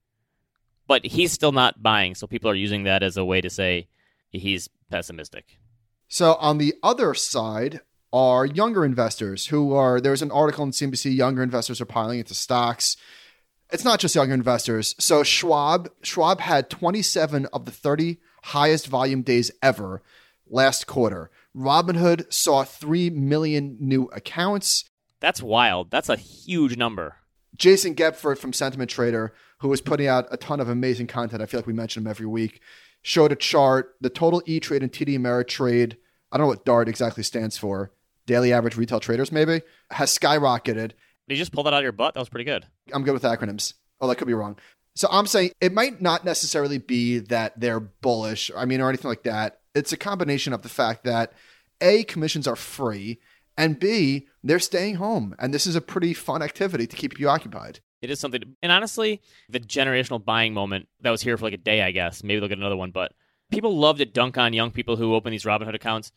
But 0.89 1.05
he's 1.05 1.33
still 1.33 1.53
not 1.53 1.83
buying, 1.83 2.15
so 2.15 2.27
people 2.27 2.51
are 2.51 2.55
using 2.55 2.85
that 2.85 3.03
as 3.03 3.17
a 3.17 3.25
way 3.25 3.41
to 3.41 3.51
say 3.51 3.89
he's 4.31 4.69
pessimistic. 4.91 5.59
So 6.09 6.35
on 6.35 6.59
the 6.59 6.75
other 6.83 7.15
side 7.15 7.81
are 8.13 8.47
younger 8.47 8.85
investors 8.85 9.47
who 9.47 9.75
are 9.75 10.01
there's 10.01 10.23
an 10.23 10.31
article 10.31 10.65
in 10.65 10.71
CNBC 10.71 11.15
younger 11.15 11.43
investors 11.43 11.81
are 11.81 11.87
piling 11.87 12.19
into 12.19 12.35
stocks. 12.35 12.97
It's 13.73 13.85
not 13.85 13.99
just 13.99 14.15
younger 14.15 14.35
investors. 14.35 14.95
So 14.99 15.23
Schwab 15.23 15.91
Schwab 16.03 16.41
had 16.41 16.71
27 16.71 17.47
of 17.47 17.65
the 17.65 17.73
30 17.73 18.19
highest 18.45 18.87
volume 18.87 19.23
days 19.23 19.51
ever 19.63 20.03
last 20.49 20.87
quarter. 20.87 21.31
Robinhood 21.55 22.33
saw 22.33 22.63
3 22.63 23.11
million 23.11 23.77
new 23.81 24.05
accounts. 24.13 24.85
That's 25.21 25.43
wild. 25.43 25.91
That's 25.91 26.09
a 26.09 26.17
huge 26.17 26.77
number. 26.77 27.17
Jason 27.57 27.95
Gepfert 27.95 28.39
from 28.39 28.53
Sentiment 28.53 28.91
Trader, 28.91 29.33
who 29.61 29.73
is 29.73 29.81
putting 29.81 30.07
out 30.07 30.29
a 30.31 30.37
ton 30.37 30.61
of 30.61 30.69
amazing 30.69 31.07
content. 31.07 31.43
I 31.43 31.47
feel 31.47 31.59
like 31.59 31.67
we 31.67 31.73
mention 31.73 32.03
him 32.03 32.11
every 32.11 32.27
week 32.27 32.61
showed 33.07 33.31
a 33.31 33.37
chart. 33.37 33.95
The 34.01 34.11
total 34.11 34.43
E 34.47 34.59
Trade 34.59 34.83
and 34.83 34.91
TD 34.91 35.17
Ameritrade, 35.17 35.97
I 36.33 36.37
don't 36.37 36.47
know 36.47 36.49
what 36.49 36.65
DART 36.65 36.89
exactly 36.89 37.23
stands 37.23 37.57
for, 37.57 37.93
daily 38.27 38.53
average 38.53 38.77
retail 38.77 38.99
traders 38.99 39.31
maybe, 39.31 39.63
has 39.93 40.17
skyrocketed. 40.19 40.91
Did 41.29 41.35
you 41.35 41.37
just 41.37 41.53
pull 41.53 41.63
that 41.63 41.73
out 41.73 41.79
of 41.79 41.83
your 41.85 41.93
butt? 41.93 42.15
That 42.15 42.21
was 42.21 42.29
pretty 42.29 42.45
good. 42.45 42.67
I'm 42.93 43.05
good 43.05 43.15
with 43.15 43.23
acronyms. 43.23 43.75
Oh, 44.01 44.09
that 44.09 44.17
could 44.17 44.27
be 44.27 44.35
wrong. 44.35 44.57
So 44.97 45.07
I'm 45.09 45.29
saying 45.29 45.53
it 45.61 45.73
might 45.73 46.03
not 46.03 46.25
necessarily 46.25 46.79
be 46.79 47.21
that 47.21 47.61
they're 47.61 47.79
bullish, 47.79 48.51
I 48.57 48.65
mean, 48.65 48.81
or 48.81 48.89
anything 48.89 49.09
like 49.09 49.23
that. 49.23 49.61
It's 49.73 49.93
a 49.93 49.97
combination 49.97 50.53
of 50.53 50.63
the 50.63 50.69
fact 50.69 51.05
that 51.05 51.33
A, 51.81 52.03
commissions 52.05 52.49
are 52.49 52.57
free, 52.57 53.21
and 53.57 53.79
B, 53.79 54.27
they're 54.43 54.59
staying 54.59 54.97
home. 54.97 55.37
And 55.39 55.55
this 55.55 55.67
is 55.67 55.77
a 55.77 55.81
pretty 55.81 56.13
fun 56.13 56.43
activity 56.43 56.89
to 56.89 56.97
keep 56.97 57.21
you 57.21 57.29
occupied. 57.29 57.79
It 58.03 58.11
is 58.11 58.21
something, 58.21 58.41
to, 58.41 58.47
and 58.63 58.71
honestly, 58.71 59.21
the 59.49 59.61
generational 59.61 60.23
buying 60.23 60.53
moment 60.55 60.89
that 61.01 61.11
was 61.11 61.23
here 61.23 61.37
for 61.37 61.45
like 61.45 61.55
a 61.55 61.59
day, 61.59 61.83
I 61.83 61.91
guess. 61.91 62.23
Maybe 62.23 62.41
they'll 62.41 62.49
get 62.49 62.59
another 62.59 62.77
one, 62.77 62.91
but 62.91 63.13
people 63.51 63.77
love 63.77 63.99
to 63.99 64.05
dunk 64.05 64.37
on 64.37 64.53
young 64.53 64.71
people 64.71 64.97
who 64.97 65.15
open 65.15 65.31
these 65.31 65.45
Robinhood 65.45 65.75
accounts. 65.75 66.13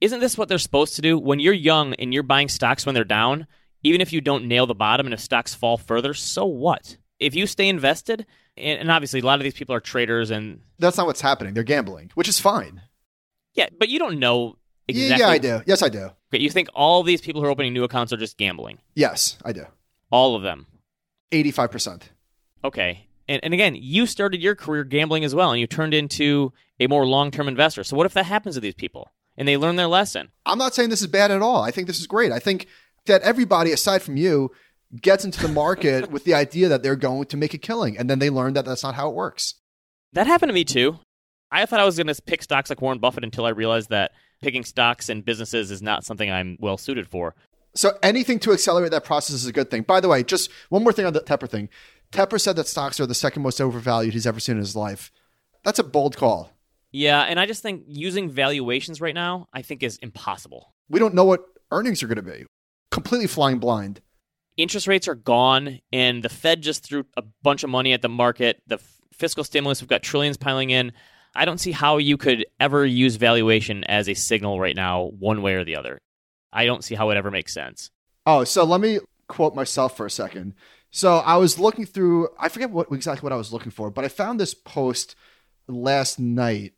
Isn't 0.00 0.20
this 0.20 0.36
what 0.36 0.48
they're 0.48 0.58
supposed 0.58 0.96
to 0.96 1.02
do? 1.02 1.18
When 1.18 1.40
you're 1.40 1.54
young 1.54 1.94
and 1.94 2.12
you're 2.12 2.22
buying 2.22 2.48
stocks 2.48 2.84
when 2.84 2.94
they're 2.94 3.04
down, 3.04 3.46
even 3.82 4.00
if 4.00 4.12
you 4.12 4.20
don't 4.20 4.46
nail 4.46 4.66
the 4.66 4.74
bottom 4.74 5.06
and 5.06 5.14
if 5.14 5.20
stocks 5.20 5.54
fall 5.54 5.76
further, 5.78 6.14
so 6.14 6.44
what? 6.44 6.98
If 7.18 7.34
you 7.34 7.46
stay 7.46 7.68
invested, 7.68 8.26
and 8.56 8.90
obviously 8.90 9.20
a 9.20 9.24
lot 9.24 9.38
of 9.38 9.44
these 9.44 9.54
people 9.54 9.74
are 9.74 9.80
traders 9.80 10.30
and 10.30 10.60
that's 10.78 10.96
not 10.96 11.06
what's 11.06 11.20
happening. 11.20 11.54
They're 11.54 11.62
gambling, 11.62 12.10
which 12.14 12.28
is 12.28 12.38
fine. 12.38 12.82
Yeah, 13.54 13.68
but 13.78 13.88
you 13.88 13.98
don't 13.98 14.18
know 14.18 14.56
exactly. 14.88 15.24
Yeah, 15.24 15.28
I 15.28 15.38
do. 15.38 15.62
Yes, 15.66 15.82
I 15.82 15.88
do. 15.88 16.10
Okay, 16.32 16.42
you 16.42 16.50
think 16.50 16.68
all 16.74 17.02
these 17.02 17.20
people 17.20 17.40
who 17.40 17.46
are 17.46 17.50
opening 17.50 17.72
new 17.72 17.84
accounts 17.84 18.12
are 18.12 18.16
just 18.16 18.36
gambling? 18.36 18.78
Yes, 18.94 19.38
I 19.44 19.52
do. 19.52 19.64
All 20.10 20.36
of 20.36 20.42
them. 20.42 20.66
85%. 21.34 22.02
Okay. 22.64 23.08
And, 23.28 23.40
and 23.42 23.54
again, 23.54 23.76
you 23.78 24.06
started 24.06 24.42
your 24.42 24.54
career 24.54 24.84
gambling 24.84 25.24
as 25.24 25.34
well, 25.34 25.50
and 25.50 25.60
you 25.60 25.66
turned 25.66 25.94
into 25.94 26.52
a 26.80 26.86
more 26.86 27.06
long 27.06 27.30
term 27.30 27.48
investor. 27.48 27.84
So, 27.84 27.96
what 27.96 28.06
if 28.06 28.14
that 28.14 28.26
happens 28.26 28.54
to 28.54 28.60
these 28.60 28.74
people 28.74 29.10
and 29.36 29.48
they 29.48 29.56
learn 29.56 29.76
their 29.76 29.86
lesson? 29.86 30.30
I'm 30.44 30.58
not 30.58 30.74
saying 30.74 30.90
this 30.90 31.00
is 31.00 31.06
bad 31.06 31.30
at 31.30 31.42
all. 31.42 31.62
I 31.62 31.70
think 31.70 31.86
this 31.86 32.00
is 32.00 32.06
great. 32.06 32.32
I 32.32 32.38
think 32.38 32.66
that 33.06 33.22
everybody, 33.22 33.72
aside 33.72 34.02
from 34.02 34.16
you, 34.16 34.50
gets 35.00 35.24
into 35.24 35.40
the 35.40 35.48
market 35.48 36.10
with 36.10 36.24
the 36.24 36.34
idea 36.34 36.68
that 36.68 36.82
they're 36.82 36.96
going 36.96 37.26
to 37.26 37.36
make 37.36 37.54
a 37.54 37.58
killing, 37.58 37.96
and 37.96 38.10
then 38.10 38.18
they 38.18 38.30
learn 38.30 38.52
that 38.54 38.64
that's 38.64 38.82
not 38.82 38.94
how 38.94 39.08
it 39.08 39.14
works. 39.14 39.54
That 40.12 40.26
happened 40.26 40.50
to 40.50 40.54
me 40.54 40.64
too. 40.64 40.98
I 41.50 41.66
thought 41.66 41.80
I 41.80 41.84
was 41.84 41.96
going 41.96 42.12
to 42.12 42.22
pick 42.22 42.42
stocks 42.42 42.68
like 42.68 42.82
Warren 42.82 42.98
Buffett 42.98 43.24
until 43.24 43.46
I 43.46 43.50
realized 43.50 43.90
that 43.90 44.12
picking 44.42 44.64
stocks 44.64 45.08
and 45.08 45.24
businesses 45.24 45.70
is 45.70 45.80
not 45.80 46.04
something 46.04 46.30
I'm 46.30 46.56
well 46.60 46.76
suited 46.76 47.08
for. 47.08 47.34
So 47.74 47.98
anything 48.02 48.38
to 48.40 48.52
accelerate 48.52 48.92
that 48.92 49.04
process 49.04 49.34
is 49.34 49.46
a 49.46 49.52
good 49.52 49.70
thing. 49.70 49.82
By 49.82 50.00
the 50.00 50.08
way, 50.08 50.22
just 50.22 50.50
one 50.68 50.84
more 50.84 50.92
thing 50.92 51.06
on 51.06 51.12
the 51.12 51.20
Tepper 51.20 51.48
thing. 51.48 51.68
Tepper 52.12 52.40
said 52.40 52.56
that 52.56 52.68
stocks 52.68 53.00
are 53.00 53.06
the 53.06 53.14
second 53.14 53.42
most 53.42 53.60
overvalued 53.60 54.14
he's 54.14 54.26
ever 54.26 54.38
seen 54.38 54.54
in 54.54 54.60
his 54.60 54.76
life. 54.76 55.10
That's 55.64 55.80
a 55.80 55.84
bold 55.84 56.16
call. 56.16 56.52
Yeah, 56.92 57.22
and 57.22 57.40
I 57.40 57.46
just 57.46 57.62
think 57.62 57.82
using 57.88 58.30
valuations 58.30 59.00
right 59.00 59.14
now, 59.14 59.48
I 59.52 59.62
think 59.62 59.82
is 59.82 59.96
impossible. 59.96 60.72
We 60.88 61.00
don't 61.00 61.14
know 61.14 61.24
what 61.24 61.44
earnings 61.72 62.02
are 62.04 62.06
going 62.06 62.16
to 62.16 62.22
be. 62.22 62.46
Completely 62.92 63.26
flying 63.26 63.58
blind. 63.58 64.00
Interest 64.56 64.86
rates 64.86 65.08
are 65.08 65.16
gone, 65.16 65.80
and 65.92 66.22
the 66.22 66.28
Fed 66.28 66.62
just 66.62 66.84
threw 66.84 67.04
a 67.16 67.22
bunch 67.42 67.64
of 67.64 67.70
money 67.70 67.92
at 67.92 68.02
the 68.02 68.08
market. 68.08 68.62
The 68.68 68.78
fiscal 69.12 69.42
stimulus, 69.42 69.80
we've 69.80 69.88
got 69.88 70.04
trillions 70.04 70.36
piling 70.36 70.70
in. 70.70 70.92
I 71.34 71.44
don't 71.44 71.58
see 71.58 71.72
how 71.72 71.96
you 71.96 72.16
could 72.16 72.46
ever 72.60 72.86
use 72.86 73.16
valuation 73.16 73.82
as 73.82 74.08
a 74.08 74.14
signal 74.14 74.60
right 74.60 74.76
now, 74.76 75.10
one 75.18 75.42
way 75.42 75.54
or 75.54 75.64
the 75.64 75.74
other. 75.74 75.98
I 76.54 76.64
don't 76.64 76.84
see 76.84 76.94
how 76.94 77.10
it 77.10 77.16
ever 77.16 77.30
makes 77.30 77.52
sense. 77.52 77.90
Oh, 78.24 78.44
so 78.44 78.64
let 78.64 78.80
me 78.80 79.00
quote 79.28 79.54
myself 79.54 79.96
for 79.96 80.06
a 80.06 80.10
second. 80.10 80.54
So 80.90 81.16
I 81.16 81.36
was 81.36 81.58
looking 81.58 81.84
through, 81.84 82.28
I 82.38 82.48
forget 82.48 82.70
what 82.70 82.86
exactly 82.92 83.26
what 83.26 83.32
I 83.32 83.36
was 83.36 83.52
looking 83.52 83.72
for, 83.72 83.90
but 83.90 84.04
I 84.04 84.08
found 84.08 84.38
this 84.38 84.54
post 84.54 85.16
last 85.66 86.18
night. 86.18 86.74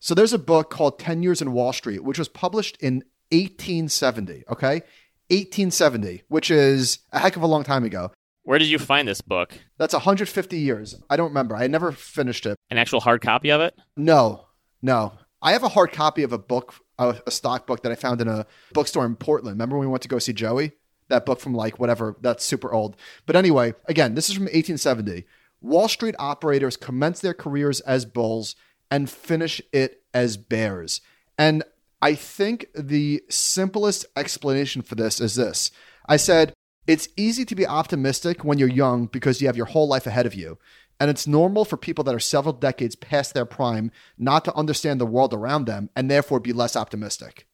So 0.00 0.14
there's 0.14 0.32
a 0.32 0.38
book 0.38 0.70
called 0.70 0.98
10 0.98 1.22
Years 1.22 1.40
in 1.40 1.52
Wall 1.52 1.72
Street, 1.72 2.02
which 2.02 2.18
was 2.18 2.28
published 2.28 2.76
in 2.80 3.04
1870, 3.30 4.44
okay? 4.50 4.82
1870, 5.28 6.24
which 6.28 6.50
is 6.50 6.98
a 7.12 7.20
heck 7.20 7.36
of 7.36 7.42
a 7.42 7.46
long 7.46 7.62
time 7.62 7.84
ago. 7.84 8.10
Where 8.42 8.58
did 8.58 8.68
you 8.68 8.78
find 8.78 9.06
this 9.06 9.20
book? 9.20 9.52
That's 9.78 9.94
150 9.94 10.58
years. 10.58 11.00
I 11.08 11.16
don't 11.16 11.28
remember. 11.28 11.54
I 11.54 11.68
never 11.68 11.92
finished 11.92 12.46
it. 12.46 12.56
An 12.70 12.78
actual 12.78 13.00
hard 13.00 13.20
copy 13.20 13.50
of 13.50 13.60
it? 13.60 13.78
No, 13.96 14.46
no. 14.82 15.12
I 15.42 15.52
have 15.52 15.62
a 15.62 15.68
hard 15.68 15.92
copy 15.92 16.22
of 16.22 16.32
a 16.32 16.38
book, 16.38 16.74
a, 17.00 17.20
a 17.26 17.30
stock 17.30 17.66
book 17.66 17.82
that 17.82 17.92
I 17.92 17.96
found 17.96 18.20
in 18.20 18.28
a 18.28 18.46
bookstore 18.72 19.06
in 19.06 19.16
Portland. 19.16 19.54
Remember 19.54 19.76
when 19.76 19.88
we 19.88 19.90
went 19.90 20.02
to 20.02 20.08
go 20.08 20.18
see 20.18 20.32
Joey? 20.32 20.72
That 21.08 21.26
book 21.26 21.40
from 21.40 21.54
like 21.54 21.80
whatever, 21.80 22.16
that's 22.20 22.44
super 22.44 22.72
old. 22.72 22.96
But 23.26 23.34
anyway, 23.34 23.74
again, 23.86 24.14
this 24.14 24.28
is 24.28 24.36
from 24.36 24.44
1870. 24.44 25.24
Wall 25.60 25.88
Street 25.88 26.14
operators 26.18 26.76
commence 26.76 27.20
their 27.20 27.34
careers 27.34 27.80
as 27.80 28.04
bulls 28.04 28.54
and 28.90 29.10
finish 29.10 29.60
it 29.72 30.02
as 30.14 30.36
bears. 30.36 31.00
And 31.36 31.64
I 32.00 32.14
think 32.14 32.66
the 32.74 33.22
simplest 33.28 34.06
explanation 34.16 34.82
for 34.82 34.94
this 34.94 35.20
is 35.20 35.34
this. 35.34 35.70
I 36.06 36.16
said, 36.16 36.52
it's 36.86 37.08
easy 37.16 37.44
to 37.44 37.54
be 37.54 37.66
optimistic 37.66 38.44
when 38.44 38.58
you're 38.58 38.68
young 38.68 39.06
because 39.06 39.40
you 39.40 39.46
have 39.46 39.56
your 39.56 39.66
whole 39.66 39.86
life 39.86 40.06
ahead 40.06 40.26
of 40.26 40.34
you. 40.34 40.58
And 41.00 41.08
it's 41.10 41.26
normal 41.26 41.64
for 41.64 41.76
people 41.78 42.04
that 42.04 42.14
are 42.14 42.20
several 42.20 42.52
decades 42.52 42.94
past 42.94 43.32
their 43.32 43.46
prime 43.46 43.90
not 44.18 44.44
to 44.44 44.54
understand 44.54 45.00
the 45.00 45.06
world 45.06 45.32
around 45.32 45.64
them 45.64 45.88
and 45.96 46.10
therefore 46.10 46.38
be 46.40 46.52
less 46.52 46.76
optimistic. 46.76 47.46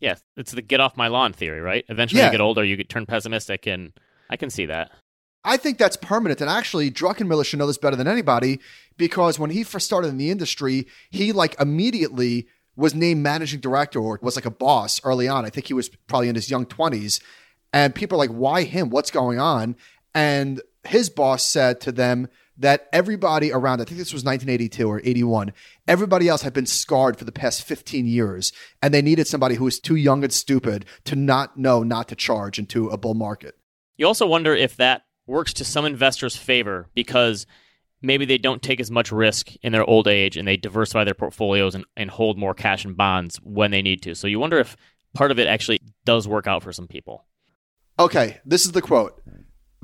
Yeah, 0.00 0.16
it's 0.36 0.52
the 0.52 0.62
get 0.62 0.80
off 0.80 0.96
my 0.96 1.08
lawn 1.08 1.32
theory, 1.34 1.60
right? 1.60 1.84
Eventually, 1.88 2.20
Yeah. 2.20 2.26
you 2.26 2.32
get 2.32 2.40
older, 2.40 2.64
you 2.64 2.76
get 2.76 2.88
turn 2.88 3.06
pessimistic, 3.06 3.66
and 3.66 3.92
I 4.28 4.36
can 4.36 4.50
see 4.50 4.66
that. 4.66 4.90
I 5.44 5.58
think 5.58 5.76
that's 5.76 5.96
permanent. 5.98 6.40
And 6.40 6.48
actually, 6.48 6.90
Druckenmiller 6.90 7.44
should 7.44 7.58
know 7.58 7.66
this 7.66 7.78
better 7.78 7.96
than 7.96 8.08
anybody 8.08 8.60
because 8.96 9.38
when 9.38 9.50
he 9.50 9.62
first 9.62 9.84
started 9.86 10.08
in 10.08 10.16
the 10.16 10.30
industry, 10.30 10.86
he 11.10 11.32
like 11.32 11.54
immediately 11.60 12.48
was 12.76 12.94
named 12.94 13.22
managing 13.22 13.60
director 13.60 14.00
or 14.00 14.18
was 14.22 14.36
like 14.36 14.46
a 14.46 14.50
boss 14.50 15.00
early 15.04 15.28
on. 15.28 15.44
I 15.44 15.50
think 15.50 15.66
he 15.66 15.74
was 15.74 15.90
probably 16.08 16.28
in 16.30 16.34
his 16.34 16.50
young 16.50 16.64
20s. 16.64 17.20
And 17.74 17.94
people 17.94 18.16
are 18.16 18.26
like, 18.26 18.30
why 18.30 18.62
him? 18.62 18.88
What's 18.88 19.10
going 19.10 19.38
on? 19.38 19.76
And 20.14 20.62
his 20.84 21.10
boss 21.10 21.42
said 21.44 21.80
to 21.82 21.92
them 21.92 22.28
that 22.56 22.88
everybody 22.92 23.52
around, 23.52 23.80
I 23.80 23.84
think 23.84 23.98
this 23.98 24.12
was 24.12 24.24
1982 24.24 24.88
or 24.88 25.00
81, 25.04 25.52
everybody 25.88 26.28
else 26.28 26.42
had 26.42 26.52
been 26.52 26.66
scarred 26.66 27.16
for 27.18 27.24
the 27.24 27.32
past 27.32 27.62
15 27.64 28.06
years. 28.06 28.52
And 28.80 28.94
they 28.94 29.02
needed 29.02 29.26
somebody 29.26 29.56
who 29.56 29.64
was 29.64 29.80
too 29.80 29.96
young 29.96 30.22
and 30.22 30.32
stupid 30.32 30.84
to 31.04 31.16
not 31.16 31.56
know 31.56 31.82
not 31.82 32.08
to 32.08 32.16
charge 32.16 32.58
into 32.58 32.88
a 32.88 32.96
bull 32.96 33.14
market. 33.14 33.56
You 33.96 34.06
also 34.06 34.26
wonder 34.26 34.54
if 34.54 34.76
that 34.76 35.02
works 35.26 35.52
to 35.54 35.64
some 35.64 35.84
investors' 35.84 36.36
favor 36.36 36.88
because 36.94 37.46
maybe 38.02 38.24
they 38.24 38.38
don't 38.38 38.62
take 38.62 38.80
as 38.80 38.90
much 38.90 39.10
risk 39.10 39.54
in 39.62 39.72
their 39.72 39.84
old 39.84 40.06
age 40.06 40.36
and 40.36 40.46
they 40.46 40.56
diversify 40.56 41.04
their 41.04 41.14
portfolios 41.14 41.74
and, 41.74 41.84
and 41.96 42.10
hold 42.10 42.38
more 42.38 42.54
cash 42.54 42.84
and 42.84 42.96
bonds 42.96 43.36
when 43.42 43.70
they 43.70 43.82
need 43.82 44.02
to. 44.02 44.14
So 44.14 44.26
you 44.26 44.38
wonder 44.38 44.58
if 44.58 44.76
part 45.14 45.30
of 45.30 45.38
it 45.38 45.48
actually 45.48 45.80
does 46.04 46.28
work 46.28 46.46
out 46.46 46.62
for 46.62 46.72
some 46.72 46.86
people. 46.86 47.24
Okay, 47.98 48.40
this 48.44 48.66
is 48.66 48.72
the 48.72 48.82
quote, 48.82 49.22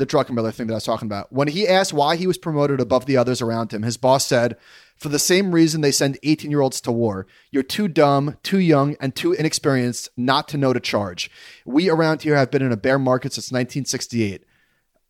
the 0.00 0.06
Druckenmiller 0.06 0.52
thing 0.52 0.66
that 0.66 0.74
I 0.74 0.78
was 0.78 0.84
talking 0.84 1.06
about. 1.06 1.32
When 1.32 1.46
he 1.46 1.68
asked 1.68 1.92
why 1.92 2.16
he 2.16 2.26
was 2.26 2.38
promoted 2.38 2.80
above 2.80 3.06
the 3.06 3.16
others 3.16 3.40
around 3.40 3.72
him, 3.72 3.82
his 3.82 3.96
boss 3.96 4.26
said, 4.26 4.56
For 4.96 5.08
the 5.08 5.18
same 5.18 5.52
reason 5.52 5.80
they 5.80 5.92
send 5.92 6.18
18 6.24 6.50
year 6.50 6.62
olds 6.62 6.80
to 6.80 6.90
war. 6.90 7.26
You're 7.52 7.62
too 7.62 7.86
dumb, 7.86 8.36
too 8.42 8.58
young, 8.58 8.96
and 9.00 9.14
too 9.14 9.32
inexperienced 9.32 10.08
not 10.16 10.48
to 10.48 10.58
know 10.58 10.72
to 10.72 10.80
charge. 10.80 11.30
We 11.64 11.88
around 11.88 12.22
here 12.22 12.34
have 12.34 12.50
been 12.50 12.62
in 12.62 12.72
a 12.72 12.76
bear 12.76 12.98
market 12.98 13.34
since 13.34 13.52
1968. 13.52 14.44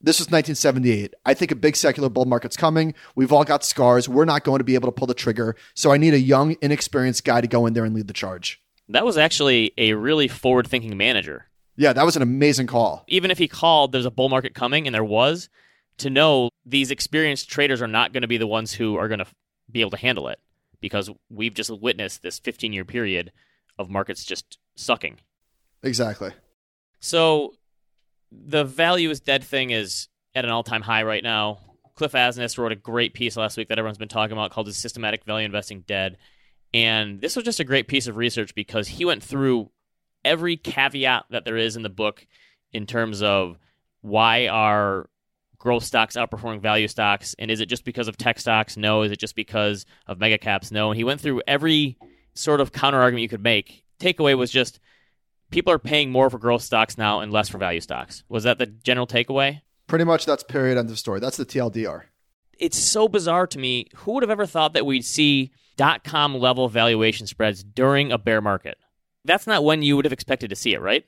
This 0.02 0.18
was 0.18 0.28
1978. 0.28 1.14
I 1.24 1.34
think 1.34 1.50
a 1.50 1.56
big 1.56 1.76
secular 1.76 2.08
bull 2.08 2.24
market's 2.24 2.56
coming. 2.56 2.94
We've 3.14 3.32
all 3.32 3.44
got 3.44 3.64
scars. 3.64 4.08
We're 4.08 4.24
not 4.24 4.44
going 4.44 4.58
to 4.58 4.64
be 4.64 4.74
able 4.74 4.88
to 4.88 4.92
pull 4.92 5.06
the 5.06 5.14
trigger. 5.14 5.56
So 5.74 5.92
I 5.92 5.98
need 5.98 6.14
a 6.14 6.20
young, 6.20 6.56
inexperienced 6.62 7.24
guy 7.24 7.42
to 7.42 7.46
go 7.46 7.66
in 7.66 7.74
there 7.74 7.84
and 7.84 7.94
lead 7.94 8.08
the 8.08 8.14
charge. 8.14 8.62
That 8.88 9.04
was 9.04 9.18
actually 9.18 9.72
a 9.78 9.92
really 9.92 10.26
forward 10.26 10.66
thinking 10.66 10.96
manager. 10.96 11.49
Yeah, 11.80 11.94
that 11.94 12.04
was 12.04 12.14
an 12.14 12.20
amazing 12.20 12.66
call. 12.66 13.04
Even 13.08 13.30
if 13.30 13.38
he 13.38 13.48
called 13.48 13.92
there's 13.92 14.04
a 14.04 14.10
bull 14.10 14.28
market 14.28 14.54
coming, 14.54 14.86
and 14.86 14.94
there 14.94 15.02
was, 15.02 15.48
to 15.96 16.10
know 16.10 16.50
these 16.66 16.90
experienced 16.90 17.48
traders 17.48 17.80
are 17.80 17.86
not 17.86 18.12
going 18.12 18.20
to 18.20 18.28
be 18.28 18.36
the 18.36 18.46
ones 18.46 18.74
who 18.74 18.96
are 18.96 19.08
going 19.08 19.20
to 19.20 19.26
be 19.72 19.80
able 19.80 19.92
to 19.92 19.96
handle 19.96 20.28
it 20.28 20.38
because 20.82 21.08
we've 21.30 21.54
just 21.54 21.70
witnessed 21.70 22.22
this 22.22 22.38
15 22.38 22.74
year 22.74 22.84
period 22.84 23.32
of 23.78 23.88
markets 23.88 24.26
just 24.26 24.58
sucking. 24.76 25.20
Exactly. 25.82 26.32
So 27.00 27.54
the 28.30 28.64
value 28.64 29.08
is 29.08 29.20
dead 29.20 29.42
thing 29.42 29.70
is 29.70 30.08
at 30.34 30.44
an 30.44 30.50
all 30.50 30.62
time 30.62 30.82
high 30.82 31.04
right 31.04 31.24
now. 31.24 31.60
Cliff 31.94 32.12
Asness 32.12 32.58
wrote 32.58 32.72
a 32.72 32.76
great 32.76 33.14
piece 33.14 33.38
last 33.38 33.56
week 33.56 33.68
that 33.68 33.78
everyone's 33.78 33.96
been 33.96 34.06
talking 34.06 34.32
about 34.32 34.50
called 34.50 34.68
"Is 34.68 34.76
Systematic 34.76 35.24
Value 35.24 35.46
Investing 35.46 35.84
Dead?" 35.86 36.18
And 36.74 37.22
this 37.22 37.36
was 37.36 37.46
just 37.46 37.58
a 37.58 37.64
great 37.64 37.88
piece 37.88 38.06
of 38.06 38.18
research 38.18 38.54
because 38.54 38.86
he 38.86 39.06
went 39.06 39.22
through 39.22 39.70
every 40.24 40.56
caveat 40.56 41.24
that 41.30 41.44
there 41.44 41.56
is 41.56 41.76
in 41.76 41.82
the 41.82 41.88
book 41.88 42.26
in 42.72 42.86
terms 42.86 43.22
of 43.22 43.58
why 44.02 44.48
are 44.48 45.08
growth 45.58 45.84
stocks 45.84 46.16
outperforming 46.16 46.60
value 46.60 46.88
stocks, 46.88 47.34
and 47.38 47.50
is 47.50 47.60
it 47.60 47.66
just 47.66 47.84
because 47.84 48.08
of 48.08 48.16
tech 48.16 48.38
stocks? 48.38 48.76
No. 48.76 49.02
Is 49.02 49.12
it 49.12 49.18
just 49.18 49.36
because 49.36 49.84
of 50.06 50.18
mega 50.18 50.38
caps? 50.38 50.70
No. 50.70 50.90
And 50.90 50.96
he 50.96 51.04
went 51.04 51.20
through 51.20 51.42
every 51.46 51.98
sort 52.34 52.60
of 52.60 52.72
counter 52.72 53.00
argument 53.00 53.22
you 53.22 53.28
could 53.28 53.42
make. 53.42 53.84
Takeaway 53.98 54.36
was 54.36 54.50
just 54.50 54.80
people 55.50 55.72
are 55.72 55.78
paying 55.78 56.10
more 56.10 56.30
for 56.30 56.38
growth 56.38 56.62
stocks 56.62 56.96
now 56.96 57.20
and 57.20 57.32
less 57.32 57.48
for 57.48 57.58
value 57.58 57.80
stocks. 57.80 58.24
Was 58.28 58.44
that 58.44 58.58
the 58.58 58.66
general 58.66 59.06
takeaway? 59.06 59.60
Pretty 59.86 60.04
much 60.04 60.24
that's 60.24 60.42
period 60.42 60.78
end 60.78 60.90
of 60.90 60.98
story. 60.98 61.20
That's 61.20 61.36
the 61.36 61.44
TLDR. 61.44 62.04
It's 62.58 62.78
so 62.78 63.08
bizarre 63.08 63.46
to 63.48 63.58
me. 63.58 63.88
Who 63.96 64.12
would 64.12 64.22
have 64.22 64.30
ever 64.30 64.46
thought 64.46 64.72
that 64.74 64.86
we'd 64.86 65.04
see 65.04 65.50
dot 65.76 66.04
com 66.04 66.34
level 66.36 66.68
valuation 66.68 67.26
spreads 67.26 67.62
during 67.62 68.12
a 68.12 68.18
bear 68.18 68.40
market? 68.40 68.78
That's 69.24 69.46
not 69.46 69.64
when 69.64 69.82
you 69.82 69.96
would 69.96 70.04
have 70.04 70.12
expected 70.12 70.50
to 70.50 70.56
see 70.56 70.74
it, 70.74 70.80
right? 70.80 71.04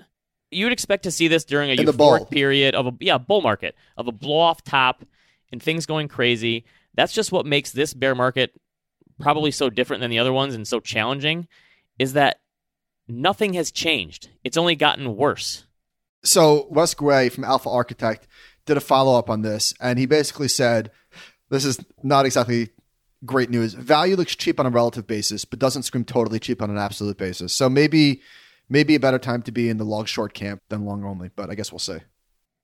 You 0.50 0.66
would 0.66 0.72
expect 0.72 1.04
to 1.04 1.10
see 1.10 1.28
this 1.28 1.44
during 1.44 1.70
a 1.70 1.74
In 1.74 1.86
euphoric 1.86 2.30
period 2.30 2.74
of 2.74 2.86
a 2.86 2.92
yeah 3.00 3.18
bull 3.18 3.40
market 3.40 3.74
of 3.96 4.06
a 4.06 4.12
blow 4.12 4.38
off 4.38 4.62
top 4.62 5.04
and 5.50 5.62
things 5.62 5.86
going 5.86 6.08
crazy. 6.08 6.64
That's 6.94 7.12
just 7.12 7.32
what 7.32 7.46
makes 7.46 7.70
this 7.70 7.94
bear 7.94 8.14
market 8.14 8.52
probably 9.18 9.50
so 9.50 9.70
different 9.70 10.00
than 10.00 10.10
the 10.10 10.18
other 10.18 10.32
ones 10.32 10.54
and 10.54 10.66
so 10.68 10.80
challenging. 10.80 11.48
Is 11.98 12.12
that 12.14 12.40
nothing 13.08 13.54
has 13.54 13.70
changed? 13.70 14.28
It's 14.44 14.56
only 14.56 14.74
gotten 14.74 15.16
worse. 15.16 15.64
So 16.24 16.66
Wes 16.70 16.94
Gray 16.94 17.28
from 17.28 17.44
Alpha 17.44 17.70
Architect 17.70 18.28
did 18.66 18.76
a 18.76 18.80
follow 18.80 19.18
up 19.18 19.28
on 19.28 19.42
this, 19.42 19.74
and 19.80 19.98
he 19.98 20.06
basically 20.06 20.48
said, 20.48 20.90
"This 21.48 21.64
is 21.64 21.80
not 22.02 22.26
exactly 22.26 22.70
great 23.24 23.50
news. 23.50 23.74
Value 23.74 24.16
looks 24.16 24.34
cheap 24.34 24.58
on 24.58 24.66
a 24.66 24.70
relative 24.70 25.06
basis, 25.06 25.44
but 25.44 25.58
doesn't 25.58 25.82
scream 25.84 26.04
totally 26.04 26.38
cheap 26.38 26.62
on 26.62 26.70
an 26.70 26.78
absolute 26.78 27.18
basis. 27.18 27.54
So 27.54 27.68
maybe, 27.68 28.22
maybe 28.68 28.94
a 28.94 29.00
better 29.00 29.18
time 29.18 29.42
to 29.42 29.52
be 29.52 29.68
in 29.68 29.78
the 29.78 29.84
long 29.84 30.04
short 30.04 30.34
camp 30.34 30.62
than 30.68 30.84
long 30.84 31.04
only. 31.04 31.30
But 31.34 31.50
I 31.50 31.54
guess 31.54 31.72
we'll 31.72 31.78
see." 31.78 31.98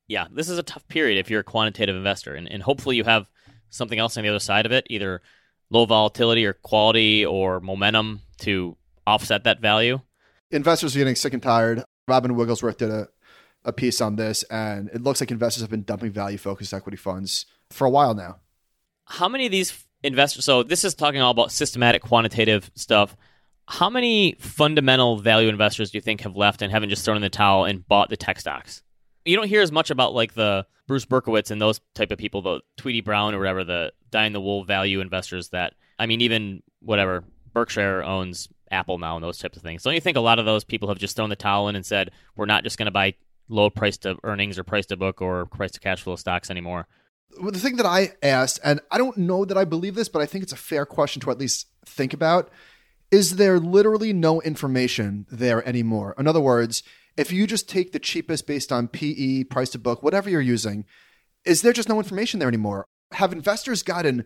yeah, 0.09 0.27
this 0.33 0.49
is 0.49 0.59
a 0.59 0.63
tough 0.63 0.89
period 0.89 1.19
if 1.19 1.31
you're 1.31 1.41
a 1.41 1.45
quantitative 1.45 1.95
investor, 1.95 2.35
and, 2.35 2.51
and 2.51 2.63
hopefully 2.63 2.97
you 2.97 3.05
have 3.05 3.27
something 3.69 3.99
else 3.99 4.17
on 4.17 4.23
the 4.23 4.31
other 4.31 4.39
side 4.39 4.65
of 4.65 4.73
it, 4.73 4.87
either 4.89 5.21
low 5.71 5.85
volatility 5.85 6.47
or 6.47 6.55
quality 6.55 7.25
or 7.25 7.61
momentum 7.61 8.23
to 8.39 8.77
offset 9.07 9.45
that 9.45 9.61
value. 9.61 10.01
Investors 10.51 10.97
are 10.97 10.99
getting 10.99 11.15
sick 11.15 11.35
and 11.35 11.43
tired. 11.43 11.85
Robin 12.09 12.35
Wigglesworth 12.35 12.79
did 12.79 12.91
a, 12.91 13.09
a 13.67 13.73
piece 13.73 14.01
on 14.01 14.17
this, 14.17 14.43
and 14.45 14.89
it 14.95 15.03
looks 15.03 15.21
like 15.21 15.31
investors 15.31 15.61
have 15.61 15.71
been 15.71 15.83
dumping 15.83 16.11
value 16.11 16.39
focused 16.39 16.73
equity 16.73 16.97
funds 16.97 17.45
for 17.69 17.87
a 17.87 17.91
while 17.91 18.15
now. 18.15 18.37
How 19.05 19.29
many 19.29 19.45
of 19.45 19.53
these 19.53 19.85
investors? 20.03 20.45
So 20.45 20.63
this 20.63 20.85
is 20.85 20.95
talking 20.95 21.21
all 21.21 21.31
about 21.31 21.53
systematic 21.53 22.03
quantitative 22.03 22.71
stuff. 22.75 23.17
How 23.67 23.91
many 23.91 24.37
fundamental 24.39 25.19
value 25.19 25.49
investors 25.49 25.91
do 25.91 25.99
you 25.99 26.03
think 26.03 26.23
have 26.23 26.37
left 26.37 26.63
and 26.63 26.73
haven't 26.73 26.89
just 26.89 27.05
thrown 27.05 27.17
in 27.17 27.23
the 27.23 27.29
towel 27.29 27.65
and 27.65 27.87
bought 27.87 28.09
the 28.09 28.17
tech 28.17 28.41
stocks? 28.41 28.83
You 29.25 29.37
don't 29.37 29.49
hear 29.49 29.61
as 29.61 29.73
much 29.73 29.91
about 29.91 30.15
like 30.15 30.35
the 30.35 30.67
Bruce 30.87 31.05
Berkowitz 31.05 31.51
and 31.51 31.61
those 31.61 31.81
type 31.95 32.11
of 32.11 32.19
people, 32.19 32.41
the 32.41 32.61
Tweedy 32.79 33.03
Browne 33.03 33.35
or 33.35 33.39
whatever, 33.39 33.65
the 33.65 33.93
die 34.11 34.25
in 34.25 34.33
the 34.33 34.41
wool 34.41 34.65
value 34.65 35.01
investors. 35.01 35.51
That 35.51 35.75
I 35.99 36.07
mean, 36.07 36.23
even 36.23 36.63
whatever 36.81 37.25
Berkshire 37.53 38.03
owns 38.03 38.49
Apple 38.71 38.99
now 38.99 39.17
and 39.17 39.25
those 39.25 39.39
types 39.39 39.57
of 39.57 39.63
things. 39.63 39.83
Don't 39.83 39.95
you 39.95 40.01
think 40.01 40.17
a 40.17 40.21
lot 40.21 40.39
of 40.39 40.47
those 40.47 40.65
people 40.65 40.89
have 40.89 40.99
just 40.99 41.17
thrown 41.17 41.31
the 41.31 41.37
towel 41.37 41.69
in 41.69 41.77
and 41.77 41.85
said 41.85 42.11
we're 42.37 42.47
not 42.47 42.65
just 42.65 42.79
going 42.79 42.87
to 42.87 42.93
buy 42.93 43.15
low 43.49 43.71
price 43.71 43.97
to 43.99 44.17
earnings 44.25 44.59
or 44.59 44.65
price 44.65 44.87
to 44.87 44.97
book 44.97 45.21
or 45.21 45.47
price 45.47 45.73
to 45.73 45.81
cash 45.81 46.03
flow 46.03 46.17
stocks 46.17 46.51
anymore? 46.51 46.87
The 47.31 47.59
thing 47.59 47.77
that 47.77 47.87
I 47.87 48.15
asked, 48.23 48.59
and 48.65 48.81
I 48.91 48.99
don't 48.99 49.17
know 49.17 49.45
that 49.45 49.59
I 49.59 49.65
believe 49.65 49.95
this, 49.95 50.09
but 50.09 50.23
I 50.23 50.27
think 50.27 50.43
it's 50.43 50.53
a 50.53 50.57
fair 50.57 50.85
question 50.87 51.21
to 51.23 51.31
at 51.31 51.39
least 51.39 51.69
think 51.85 52.13
about 52.13 52.51
is 53.11 53.37
there 53.37 53.59
literally 53.59 54.13
no 54.13 54.41
information 54.43 55.27
there 55.31 55.67
anymore? 55.67 56.15
In 56.19 56.27
other 56.27 56.41
words, 56.41 56.83
if 57.17 57.33
you 57.33 57.47
just 57.47 57.69
take 57.69 57.93
the 57.93 57.99
cheapest 57.99 58.47
based 58.47 58.71
on 58.71 58.89
PE, 58.89 59.45
price 59.45 59.71
to 59.71 59.79
book, 59.79 60.03
whatever 60.03 60.29
you're 60.29 60.41
using, 60.41 60.85
is 61.45 61.63
there 61.63 61.73
just 61.73 61.89
no 61.89 61.99
information 61.99 62.39
there 62.39 62.49
anymore? 62.49 62.87
Have 63.13 63.33
investors 63.33 63.83
gotten 63.83 64.25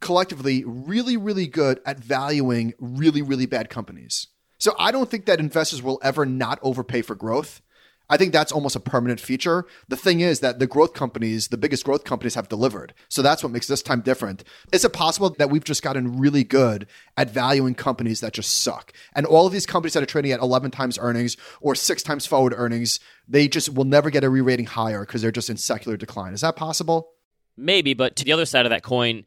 collectively 0.00 0.64
really, 0.66 1.16
really 1.16 1.46
good 1.46 1.80
at 1.86 1.98
valuing 1.98 2.74
really, 2.78 3.22
really 3.22 3.46
bad 3.46 3.70
companies? 3.70 4.26
So 4.58 4.74
I 4.78 4.90
don't 4.90 5.10
think 5.10 5.26
that 5.26 5.40
investors 5.40 5.82
will 5.82 6.00
ever 6.02 6.26
not 6.26 6.58
overpay 6.62 7.02
for 7.02 7.14
growth. 7.14 7.62
I 8.10 8.18
think 8.18 8.32
that's 8.32 8.52
almost 8.52 8.76
a 8.76 8.80
permanent 8.80 9.18
feature. 9.18 9.64
The 9.88 9.96
thing 9.96 10.20
is 10.20 10.40
that 10.40 10.58
the 10.58 10.66
growth 10.66 10.92
companies, 10.92 11.48
the 11.48 11.56
biggest 11.56 11.84
growth 11.84 12.04
companies, 12.04 12.34
have 12.34 12.48
delivered. 12.48 12.92
So 13.08 13.22
that's 13.22 13.42
what 13.42 13.52
makes 13.52 13.66
this 13.66 13.82
time 13.82 14.02
different. 14.02 14.44
Is 14.72 14.84
it 14.84 14.92
possible 14.92 15.30
that 15.38 15.50
we've 15.50 15.64
just 15.64 15.82
gotten 15.82 16.18
really 16.18 16.44
good 16.44 16.86
at 17.16 17.30
valuing 17.30 17.74
companies 17.74 18.20
that 18.20 18.34
just 18.34 18.62
suck? 18.62 18.92
And 19.14 19.24
all 19.24 19.46
of 19.46 19.52
these 19.52 19.64
companies 19.64 19.94
that 19.94 20.02
are 20.02 20.06
trading 20.06 20.32
at 20.32 20.40
11 20.40 20.70
times 20.70 20.98
earnings 21.00 21.36
or 21.60 21.74
six 21.74 22.02
times 22.02 22.26
forward 22.26 22.52
earnings, 22.56 23.00
they 23.26 23.48
just 23.48 23.72
will 23.72 23.84
never 23.84 24.10
get 24.10 24.24
a 24.24 24.28
re 24.28 24.42
rating 24.42 24.66
higher 24.66 25.00
because 25.00 25.22
they're 25.22 25.32
just 25.32 25.50
in 25.50 25.56
secular 25.56 25.96
decline. 25.96 26.34
Is 26.34 26.42
that 26.42 26.56
possible? 26.56 27.12
Maybe, 27.56 27.94
but 27.94 28.16
to 28.16 28.24
the 28.24 28.32
other 28.32 28.46
side 28.46 28.66
of 28.66 28.70
that 28.70 28.82
coin, 28.82 29.24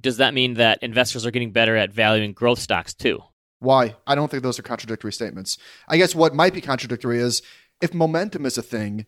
does 0.00 0.18
that 0.18 0.32
mean 0.32 0.54
that 0.54 0.82
investors 0.82 1.26
are 1.26 1.30
getting 1.30 1.50
better 1.50 1.76
at 1.76 1.92
valuing 1.92 2.32
growth 2.32 2.60
stocks 2.60 2.94
too? 2.94 3.20
Why? 3.60 3.96
I 4.06 4.14
don't 4.14 4.30
think 4.30 4.42
those 4.42 4.58
are 4.58 4.62
contradictory 4.62 5.12
statements. 5.12 5.58
I 5.88 5.96
guess 5.96 6.14
what 6.14 6.34
might 6.34 6.54
be 6.54 6.60
contradictory 6.60 7.18
is 7.18 7.42
if 7.80 7.94
momentum 7.94 8.46
is 8.46 8.58
a 8.58 8.62
thing, 8.62 9.06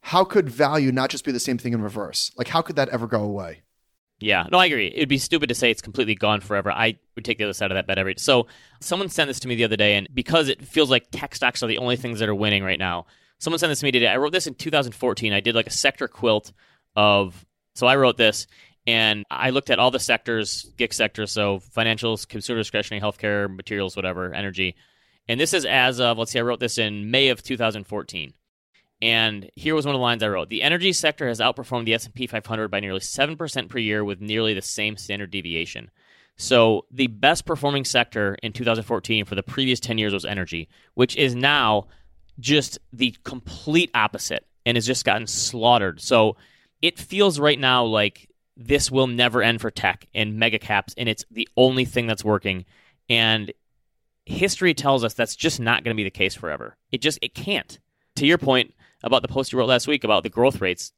how 0.00 0.24
could 0.24 0.48
value 0.48 0.92
not 0.92 1.10
just 1.10 1.24
be 1.24 1.32
the 1.32 1.40
same 1.40 1.58
thing 1.58 1.72
in 1.72 1.82
reverse? 1.82 2.30
Like, 2.36 2.48
how 2.48 2.62
could 2.62 2.76
that 2.76 2.90
ever 2.90 3.06
go 3.06 3.22
away? 3.22 3.62
Yeah, 4.20 4.46
no, 4.50 4.58
I 4.58 4.66
agree. 4.66 4.92
It'd 4.94 5.08
be 5.08 5.18
stupid 5.18 5.48
to 5.48 5.54
say 5.54 5.70
it's 5.70 5.82
completely 5.82 6.14
gone 6.14 6.40
forever. 6.40 6.70
I 6.70 6.98
would 7.14 7.24
take 7.24 7.38
the 7.38 7.44
other 7.44 7.52
side 7.52 7.70
of 7.70 7.74
that 7.74 7.86
bet 7.86 7.98
every. 7.98 8.14
So, 8.18 8.46
someone 8.80 9.08
sent 9.08 9.28
this 9.28 9.40
to 9.40 9.48
me 9.48 9.54
the 9.54 9.64
other 9.64 9.76
day, 9.76 9.96
and 9.96 10.08
because 10.14 10.48
it 10.48 10.62
feels 10.62 10.90
like 10.90 11.06
tech 11.10 11.34
stocks 11.34 11.62
are 11.62 11.66
the 11.66 11.78
only 11.78 11.96
things 11.96 12.20
that 12.20 12.28
are 12.28 12.34
winning 12.34 12.62
right 12.62 12.78
now, 12.78 13.06
someone 13.38 13.58
sent 13.58 13.70
this 13.70 13.80
to 13.80 13.86
me 13.86 13.92
today. 13.92 14.06
I 14.06 14.16
wrote 14.16 14.32
this 14.32 14.46
in 14.46 14.54
2014. 14.54 15.32
I 15.32 15.40
did 15.40 15.54
like 15.54 15.66
a 15.66 15.70
sector 15.70 16.08
quilt 16.08 16.52
of. 16.96 17.44
So 17.74 17.86
I 17.86 17.96
wrote 17.96 18.16
this, 18.16 18.46
and 18.86 19.24
I 19.30 19.50
looked 19.50 19.70
at 19.70 19.78
all 19.78 19.90
the 19.90 19.98
sectors, 19.98 20.70
GICS 20.76 20.94
sectors, 20.94 21.32
so 21.32 21.60
financials, 21.74 22.28
consumer 22.28 22.60
discretionary, 22.60 23.00
healthcare, 23.00 23.54
materials, 23.54 23.96
whatever, 23.96 24.32
energy. 24.32 24.76
And 25.28 25.40
this 25.40 25.54
is 25.54 25.64
as 25.64 26.00
of, 26.00 26.18
let's 26.18 26.32
see, 26.32 26.38
I 26.38 26.42
wrote 26.42 26.60
this 26.60 26.78
in 26.78 27.10
May 27.10 27.28
of 27.28 27.42
2014. 27.42 28.34
And 29.02 29.50
here 29.54 29.74
was 29.74 29.86
one 29.86 29.94
of 29.94 29.98
the 29.98 30.02
lines 30.02 30.22
I 30.22 30.28
wrote. 30.28 30.48
The 30.48 30.62
energy 30.62 30.92
sector 30.92 31.28
has 31.28 31.40
outperformed 31.40 31.84
the 31.84 31.94
S&P 31.94 32.26
500 32.26 32.68
by 32.68 32.80
nearly 32.80 33.00
7% 33.00 33.68
per 33.68 33.78
year 33.78 34.04
with 34.04 34.20
nearly 34.20 34.54
the 34.54 34.62
same 34.62 34.96
standard 34.96 35.30
deviation. 35.30 35.90
So 36.36 36.86
the 36.90 37.06
best 37.06 37.44
performing 37.44 37.84
sector 37.84 38.36
in 38.42 38.52
2014 38.52 39.24
for 39.24 39.34
the 39.34 39.42
previous 39.42 39.80
10 39.80 39.98
years 39.98 40.12
was 40.12 40.24
energy, 40.24 40.68
which 40.94 41.16
is 41.16 41.34
now 41.34 41.88
just 42.40 42.78
the 42.92 43.14
complete 43.24 43.90
opposite 43.94 44.46
and 44.66 44.76
has 44.76 44.86
just 44.86 45.04
gotten 45.04 45.26
slaughtered. 45.26 46.00
So 46.00 46.36
it 46.82 46.98
feels 46.98 47.38
right 47.38 47.58
now 47.58 47.84
like 47.84 48.28
this 48.56 48.90
will 48.90 49.06
never 49.06 49.42
end 49.42 49.60
for 49.60 49.70
tech 49.70 50.06
and 50.14 50.38
mega 50.38 50.58
caps, 50.58 50.94
and 50.96 51.08
it's 51.08 51.24
the 51.30 51.48
only 51.56 51.84
thing 51.84 52.06
that's 52.06 52.24
working. 52.24 52.64
And 53.08 53.52
history 54.26 54.74
tells 54.74 55.04
us 55.04 55.14
that's 55.14 55.36
just 55.36 55.60
not 55.60 55.84
going 55.84 55.94
to 55.94 56.00
be 56.00 56.04
the 56.04 56.10
case 56.10 56.34
forever. 56.34 56.76
It 56.90 57.00
just 57.00 57.18
it 57.22 57.34
can't. 57.34 57.78
To 58.16 58.26
your 58.26 58.38
point 58.38 58.74
about 59.02 59.22
the 59.22 59.28
post 59.28 59.52
you 59.52 59.58
wrote 59.58 59.68
last 59.68 59.86
week 59.86 60.04
about 60.04 60.22
the 60.22 60.28
growth 60.28 60.60
rates, 60.60 60.92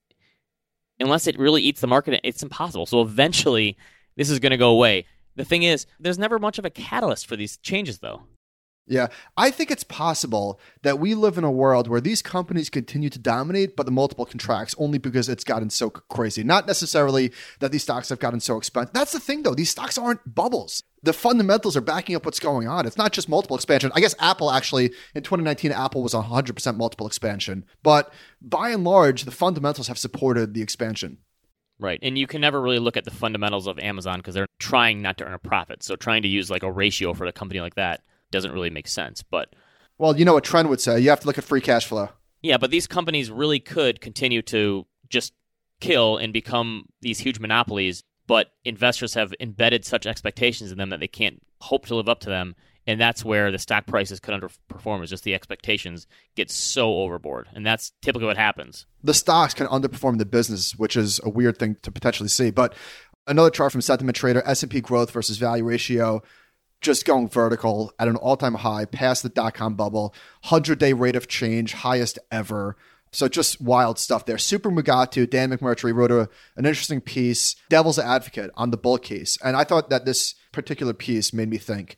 unless 1.00 1.26
it 1.26 1.38
really 1.38 1.62
eats 1.62 1.80
the 1.80 1.86
market, 1.86 2.20
it's 2.24 2.42
impossible. 2.42 2.86
So 2.86 3.00
eventually, 3.00 3.76
this 4.16 4.30
is 4.30 4.38
going 4.38 4.50
to 4.50 4.56
go 4.56 4.70
away. 4.70 5.06
The 5.34 5.44
thing 5.44 5.62
is, 5.62 5.86
there's 6.00 6.18
never 6.18 6.38
much 6.38 6.58
of 6.58 6.64
a 6.64 6.70
catalyst 6.70 7.26
for 7.26 7.36
these 7.36 7.58
changes, 7.58 7.98
though. 7.98 8.22
Yeah, 8.88 9.08
I 9.36 9.50
think 9.50 9.72
it's 9.72 9.82
possible 9.82 10.60
that 10.82 11.00
we 11.00 11.16
live 11.16 11.36
in 11.36 11.42
a 11.42 11.50
world 11.50 11.88
where 11.88 12.00
these 12.00 12.22
companies 12.22 12.70
continue 12.70 13.10
to 13.10 13.18
dominate, 13.18 13.74
but 13.74 13.84
the 13.84 13.90
multiple 13.90 14.24
contracts 14.24 14.76
only 14.78 14.98
because 14.98 15.28
it's 15.28 15.42
gotten 15.42 15.70
so 15.70 15.90
crazy. 15.90 16.44
Not 16.44 16.68
necessarily 16.68 17.32
that 17.58 17.72
these 17.72 17.82
stocks 17.82 18.10
have 18.10 18.20
gotten 18.20 18.38
so 18.38 18.56
expensive. 18.56 18.92
That's 18.92 19.10
the 19.10 19.18
thing, 19.18 19.42
though. 19.42 19.54
These 19.54 19.70
stocks 19.70 19.98
aren't 19.98 20.32
bubbles. 20.32 20.84
The 21.02 21.12
fundamentals 21.12 21.76
are 21.76 21.80
backing 21.80 22.14
up 22.14 22.24
what's 22.24 22.38
going 22.38 22.68
on. 22.68 22.86
It's 22.86 22.96
not 22.96 23.12
just 23.12 23.28
multiple 23.28 23.56
expansion. 23.56 23.90
I 23.92 24.00
guess 24.00 24.14
Apple 24.20 24.52
actually, 24.52 24.92
in 25.16 25.24
2019, 25.24 25.72
Apple 25.72 26.04
was 26.04 26.14
100% 26.14 26.76
multiple 26.76 27.08
expansion. 27.08 27.64
But 27.82 28.12
by 28.40 28.70
and 28.70 28.84
large, 28.84 29.24
the 29.24 29.32
fundamentals 29.32 29.88
have 29.88 29.98
supported 29.98 30.54
the 30.54 30.62
expansion. 30.62 31.18
Right. 31.78 31.98
And 32.02 32.16
you 32.16 32.26
can 32.28 32.40
never 32.40 32.60
really 32.60 32.78
look 32.78 32.96
at 32.96 33.04
the 33.04 33.10
fundamentals 33.10 33.66
of 33.66 33.78
Amazon 33.80 34.20
because 34.20 34.34
they're 34.34 34.46
trying 34.58 35.02
not 35.02 35.18
to 35.18 35.24
earn 35.24 35.34
a 35.34 35.38
profit. 35.38 35.82
So 35.82 35.96
trying 35.96 36.22
to 36.22 36.28
use 36.28 36.50
like 36.50 36.62
a 36.62 36.70
ratio 36.70 37.12
for 37.14 37.26
a 37.26 37.32
company 37.32 37.60
like 37.60 37.74
that 37.74 38.02
doesn't 38.30 38.52
really 38.52 38.70
make 38.70 38.88
sense. 38.88 39.22
But 39.22 39.54
well, 39.98 40.16
you 40.16 40.24
know 40.24 40.34
what 40.34 40.44
Tren 40.44 40.68
would 40.68 40.80
say. 40.80 41.00
You 41.00 41.10
have 41.10 41.20
to 41.20 41.26
look 41.26 41.38
at 41.38 41.44
free 41.44 41.60
cash 41.60 41.86
flow. 41.86 42.10
Yeah, 42.42 42.58
but 42.58 42.70
these 42.70 42.86
companies 42.86 43.30
really 43.30 43.60
could 43.60 44.00
continue 44.00 44.42
to 44.42 44.86
just 45.08 45.32
kill 45.80 46.16
and 46.16 46.32
become 46.32 46.86
these 47.00 47.18
huge 47.18 47.38
monopolies. 47.38 48.02
But 48.26 48.52
investors 48.64 49.14
have 49.14 49.32
embedded 49.40 49.84
such 49.84 50.06
expectations 50.06 50.72
in 50.72 50.78
them 50.78 50.90
that 50.90 51.00
they 51.00 51.08
can't 51.08 51.40
hope 51.60 51.86
to 51.86 51.94
live 51.94 52.08
up 52.08 52.20
to 52.20 52.28
them. 52.28 52.56
And 52.88 53.00
that's 53.00 53.24
where 53.24 53.50
the 53.50 53.58
stock 53.58 53.86
prices 53.86 54.20
could 54.20 54.34
underperform, 54.34 55.02
is 55.02 55.10
just 55.10 55.24
the 55.24 55.34
expectations 55.34 56.06
get 56.36 56.50
so 56.50 56.98
overboard. 56.98 57.48
And 57.52 57.66
that's 57.66 57.92
typically 58.00 58.26
what 58.26 58.36
happens. 58.36 58.86
The 59.02 59.14
stocks 59.14 59.54
can 59.54 59.66
underperform 59.66 60.18
the 60.18 60.24
business, 60.24 60.76
which 60.76 60.96
is 60.96 61.20
a 61.24 61.28
weird 61.28 61.58
thing 61.58 61.76
to 61.82 61.90
potentially 61.90 62.28
see. 62.28 62.50
But 62.50 62.74
another 63.26 63.50
chart 63.50 63.72
from 63.72 63.80
Sentiment 63.80 64.16
Trader, 64.16 64.42
S&P 64.46 64.80
growth 64.80 65.10
versus 65.10 65.38
value 65.38 65.64
ratio 65.64 66.22
just 66.80 67.04
going 67.04 67.28
vertical 67.28 67.92
at 67.98 68.08
an 68.08 68.16
all 68.16 68.36
time 68.36 68.54
high 68.54 68.84
past 68.84 69.22
the 69.22 69.28
dot 69.28 69.54
com 69.54 69.74
bubble, 69.74 70.14
100 70.42 70.78
day 70.78 70.92
rate 70.92 71.16
of 71.16 71.28
change, 71.28 71.72
highest 71.74 72.18
ever. 72.30 72.76
So 73.12 73.28
just 73.28 73.60
wild 73.60 73.98
stuff 73.98 74.26
there. 74.26 74.36
Super 74.36 74.70
Mugatu, 74.70 75.28
Dan 75.28 75.50
McMurtrie 75.50 75.94
wrote 75.94 76.10
a, 76.10 76.28
an 76.56 76.66
interesting 76.66 77.00
piece, 77.00 77.56
Devil's 77.70 77.98
Advocate, 77.98 78.50
on 78.56 78.70
the 78.70 78.76
bull 78.76 78.98
case. 78.98 79.38
And 79.42 79.56
I 79.56 79.64
thought 79.64 79.88
that 79.90 80.04
this 80.04 80.34
particular 80.52 80.92
piece 80.92 81.32
made 81.32 81.48
me 81.48 81.56
think. 81.56 81.96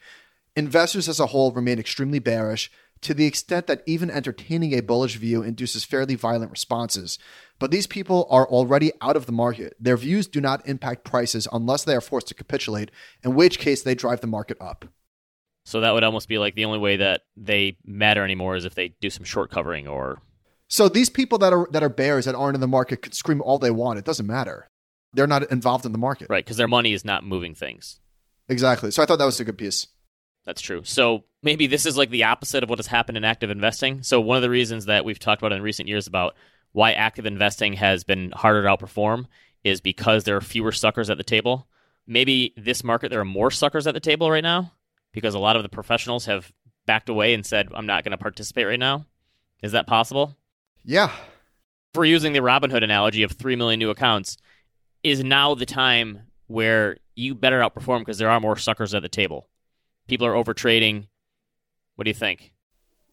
Investors 0.55 1.09
as 1.09 1.19
a 1.19 1.27
whole 1.27 1.51
remain 1.51 1.79
extremely 1.79 2.19
bearish 2.19 2.71
to 3.01 3.15
the 3.15 3.27
extent 3.27 3.67
that 3.67 3.83
even 3.87 4.11
entertaining 4.11 4.75
a 4.75 4.81
bullish 4.81 5.17
view 5.17 5.43
induces 5.43 5.85
fairly 5.85 6.15
violent 6.15 6.51
responses. 6.51 7.19
But 7.59 7.71
these 7.71 7.87
people 7.87 8.27
are 8.31 8.47
already 8.47 8.93
out 9.01 9.17
of 9.17 9.27
the 9.27 9.33
market. 9.33 9.75
Their 9.81 9.97
views 9.97 10.27
do 10.27 10.41
not 10.41 10.67
impact 10.69 11.05
prices 11.05 11.49
unless 11.53 11.85
they 11.85 11.95
are 11.95 12.01
forced 12.01 12.29
to 12.29 12.35
capitulate, 12.35 12.91
in 13.25 13.35
which 13.35 13.59
case 13.59 13.83
they 13.83 13.95
drive 13.95 14.21
the 14.21 14.27
market 14.29 14.57
up. 14.61 14.85
So 15.65 15.81
that 15.81 15.93
would 15.93 16.05
almost 16.05 16.29
be 16.29 16.39
like 16.39 16.55
the 16.55 16.65
only 16.65 16.79
way 16.79 16.97
that 16.97 17.23
they 17.37 17.77
matter 17.85 18.25
anymore 18.25 18.57
is 18.57 18.65
if 18.65 18.75
they 18.75 18.95
do 19.01 19.11
some 19.11 19.25
short 19.25 19.51
covering 19.51 19.87
or 19.87 20.23
So 20.69 20.89
these 20.89 21.11
people 21.11 21.39
that 21.39 21.53
are 21.53 21.69
that 21.73 21.83
are 21.83 21.89
bears 21.89 22.25
that 22.27 22.35
aren't 22.35 22.55
in 22.55 22.61
the 22.61 22.69
market 22.69 23.03
could 23.03 23.15
scream 23.15 23.43
all 23.43 23.59
they 23.59 23.71
want. 23.71 23.99
It 23.99 24.05
doesn't 24.05 24.27
matter. 24.27 24.71
They're 25.13 25.27
not 25.27 25.51
involved 25.51 25.85
in 25.85 25.93
the 25.93 25.99
market. 25.99 26.29
Right, 26.31 26.45
because 26.45 26.57
their 26.59 26.69
money 26.69 26.93
is 26.93 27.05
not 27.05 27.25
moving 27.25 27.55
things. 27.55 28.01
Exactly. 28.49 28.91
So 28.91 29.03
I 29.03 29.07
thought 29.07 29.19
that 29.19 29.25
was 29.25 29.41
a 29.41 29.45
good 29.45 29.59
piece. 29.59 29.89
That's 30.47 30.63
true. 30.63 30.83
So 30.85 31.25
maybe 31.43 31.67
this 31.67 31.85
is 31.85 31.99
like 31.99 32.09
the 32.11 32.25
opposite 32.25 32.63
of 32.63 32.71
what 32.71 32.79
has 32.79 32.87
happened 32.87 33.19
in 33.19 33.25
active 33.25 33.51
investing. 33.51 34.03
So 34.03 34.21
one 34.21 34.37
of 34.37 34.43
the 34.43 34.49
reasons 34.49 34.87
that 34.87 35.05
we've 35.05 35.19
talked 35.19 35.43
about 35.43 35.53
in 35.53 35.61
recent 35.61 35.89
years 35.89 36.07
about 36.07 36.35
why 36.79 36.93
active 36.93 37.27
investing 37.27 37.73
has 37.73 38.05
been 38.05 38.31
harder 38.31 38.63
to 38.63 38.69
outperform 38.69 39.27
is 39.65 39.81
because 39.81 40.23
there 40.23 40.37
are 40.37 40.41
fewer 40.41 40.71
suckers 40.71 41.11
at 41.11 41.17
the 41.17 41.25
table. 41.25 41.67
Maybe 42.07 42.55
this 42.57 42.85
market 42.85 43.11
there 43.11 43.19
are 43.19 43.25
more 43.25 43.51
suckers 43.51 43.89
at 43.89 43.95
the 43.95 44.01
table 44.01 44.31
right 44.31 44.45
now 44.45 44.71
because 45.11 45.35
a 45.35 45.41
lot 45.41 45.57
of 45.57 45.65
the 45.65 45.69
professionals 45.69 46.27
have 46.27 46.53
backed 46.87 47.09
away 47.09 47.35
and 47.35 47.45
said 47.45 47.67
I'm 47.75 47.87
not 47.87 48.05
going 48.05 48.13
to 48.13 48.17
participate 48.17 48.69
right 48.69 48.79
now. 48.79 49.07
Is 49.61 49.73
that 49.73 49.89
possible? 49.89 50.37
Yeah. 50.85 51.11
If 51.11 51.97
we're 51.97 52.05
using 52.05 52.33
the 52.33 52.43
Robinhood 52.43 52.85
analogy 52.85 53.25
of 53.25 53.33
3 53.33 53.57
million 53.57 53.81
new 53.81 53.91
accounts, 53.91 54.37
is 55.03 55.25
now 55.25 55.57
the 55.57 55.67
time 55.67 56.29
where 56.47 56.99
you 57.17 57.35
better 57.35 57.59
outperform 57.59 58.03
because 58.03 58.19
there 58.19 58.31
are 58.31 58.39
more 58.39 58.57
suckers 58.57 58.95
at 58.95 59.03
the 59.03 59.09
table. 59.09 59.49
People 60.07 60.29
are 60.29 60.35
overtrading. 60.35 61.09
What 61.97 62.05
do 62.05 62.11
you 62.11 62.15
think? 62.15 62.53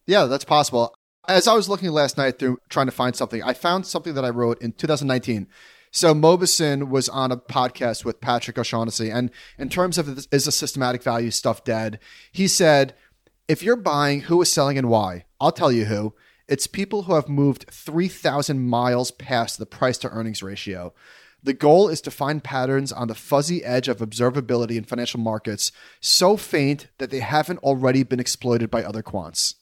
Yeah, 0.06 0.26
that's 0.26 0.44
possible 0.44 0.94
as 1.28 1.48
I 1.48 1.54
was 1.54 1.68
looking 1.68 1.90
last 1.90 2.16
night 2.16 2.38
through 2.38 2.58
trying 2.68 2.86
to 2.86 2.92
find 2.92 3.14
something, 3.16 3.42
I 3.42 3.52
found 3.52 3.86
something 3.86 4.14
that 4.14 4.24
I 4.24 4.30
wrote 4.30 4.60
in 4.60 4.72
2019. 4.72 5.46
So 5.90 6.14
Mauboussin 6.14 6.88
was 6.88 7.08
on 7.08 7.32
a 7.32 7.36
podcast 7.36 8.04
with 8.04 8.20
Patrick 8.20 8.58
O'Shaughnessy, 8.58 9.10
and 9.10 9.30
in 9.58 9.68
terms 9.68 9.98
of 9.98 10.26
is 10.30 10.44
the 10.44 10.52
systematic 10.52 11.02
value 11.02 11.30
stuff 11.30 11.64
dead, 11.64 11.98
he 12.32 12.48
said, 12.48 12.94
if 13.48 13.62
you're 13.62 13.76
buying, 13.76 14.22
who 14.22 14.42
is 14.42 14.52
selling 14.52 14.76
and 14.76 14.88
why? 14.88 15.24
I'll 15.40 15.52
tell 15.52 15.70
you 15.70 15.84
who. 15.84 16.14
It's 16.48 16.66
people 16.66 17.02
who 17.02 17.14
have 17.14 17.28
moved 17.28 17.66
3,000 17.70 18.60
miles 18.68 19.10
past 19.10 19.58
the 19.58 19.66
price 19.66 19.98
to 19.98 20.10
earnings 20.10 20.42
ratio. 20.42 20.92
The 21.42 21.52
goal 21.52 21.88
is 21.88 22.00
to 22.02 22.10
find 22.10 22.42
patterns 22.42 22.92
on 22.92 23.08
the 23.08 23.14
fuzzy 23.14 23.64
edge 23.64 23.88
of 23.88 23.98
observability 23.98 24.76
in 24.76 24.84
financial 24.84 25.20
markets 25.20 25.70
so 26.00 26.36
faint 26.36 26.88
that 26.98 27.10
they 27.10 27.20
haven't 27.20 27.60
already 27.60 28.02
been 28.02 28.20
exploited 28.20 28.70
by 28.70 28.82
other 28.82 29.02
quants. 29.02 29.54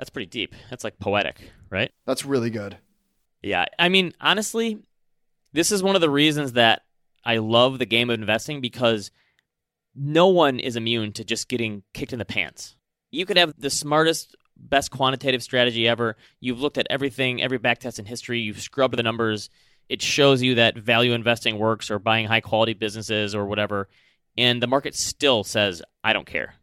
That's 0.00 0.08
pretty 0.08 0.30
deep. 0.30 0.54
That's 0.70 0.82
like 0.82 0.98
poetic, 0.98 1.52
right? 1.68 1.92
That's 2.06 2.24
really 2.24 2.48
good. 2.48 2.78
Yeah. 3.42 3.66
I 3.78 3.90
mean, 3.90 4.14
honestly, 4.18 4.78
this 5.52 5.70
is 5.70 5.82
one 5.82 5.94
of 5.94 6.00
the 6.00 6.08
reasons 6.08 6.54
that 6.54 6.84
I 7.22 7.36
love 7.36 7.78
the 7.78 7.84
game 7.84 8.08
of 8.08 8.18
investing 8.18 8.62
because 8.62 9.10
no 9.94 10.28
one 10.28 10.58
is 10.58 10.74
immune 10.74 11.12
to 11.12 11.24
just 11.24 11.50
getting 11.50 11.82
kicked 11.92 12.14
in 12.14 12.18
the 12.18 12.24
pants. 12.24 12.76
You 13.10 13.26
could 13.26 13.36
have 13.36 13.52
the 13.58 13.68
smartest, 13.68 14.34
best 14.56 14.90
quantitative 14.90 15.42
strategy 15.42 15.86
ever. 15.86 16.16
You've 16.40 16.62
looked 16.62 16.78
at 16.78 16.86
everything, 16.88 17.42
every 17.42 17.58
backtest 17.58 17.98
in 17.98 18.06
history, 18.06 18.40
you've 18.40 18.62
scrubbed 18.62 18.96
the 18.96 19.02
numbers. 19.02 19.50
It 19.90 20.00
shows 20.00 20.40
you 20.40 20.54
that 20.54 20.78
value 20.78 21.12
investing 21.12 21.58
works 21.58 21.90
or 21.90 21.98
buying 21.98 22.26
high 22.26 22.40
quality 22.40 22.72
businesses 22.72 23.34
or 23.34 23.44
whatever. 23.44 23.86
And 24.38 24.62
the 24.62 24.66
market 24.66 24.94
still 24.94 25.44
says, 25.44 25.82
I 26.02 26.14
don't 26.14 26.26
care. 26.26 26.54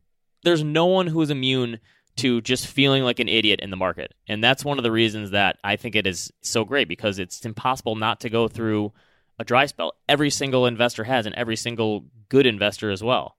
There's 0.43 0.63
no 0.63 0.87
one 0.87 1.05
who 1.05 1.21
is 1.21 1.29
immune 1.29 1.79
to 2.17 2.41
just 2.41 2.67
feeling 2.67 3.03
like 3.03 3.19
an 3.19 3.29
idiot 3.29 3.59
in 3.61 3.69
the 3.69 3.77
market. 3.77 4.13
And 4.27 4.43
that's 4.43 4.65
one 4.65 4.77
of 4.77 4.83
the 4.83 4.91
reasons 4.91 5.31
that 5.31 5.57
I 5.63 5.75
think 5.75 5.95
it 5.95 6.05
is 6.05 6.31
so 6.41 6.65
great 6.65 6.87
because 6.87 7.19
it's 7.19 7.45
impossible 7.45 7.95
not 7.95 8.19
to 8.21 8.29
go 8.29 8.47
through 8.47 8.93
a 9.39 9.43
dry 9.43 9.65
spell. 9.67 9.93
Every 10.09 10.29
single 10.29 10.65
investor 10.65 11.03
has, 11.03 11.25
and 11.25 11.35
every 11.35 11.55
single 11.55 12.05
good 12.29 12.45
investor 12.45 12.91
as 12.91 13.03
well. 13.03 13.37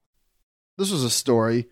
This 0.76 0.93
was 0.93 1.05
a 1.05 1.11
story. 1.11 1.68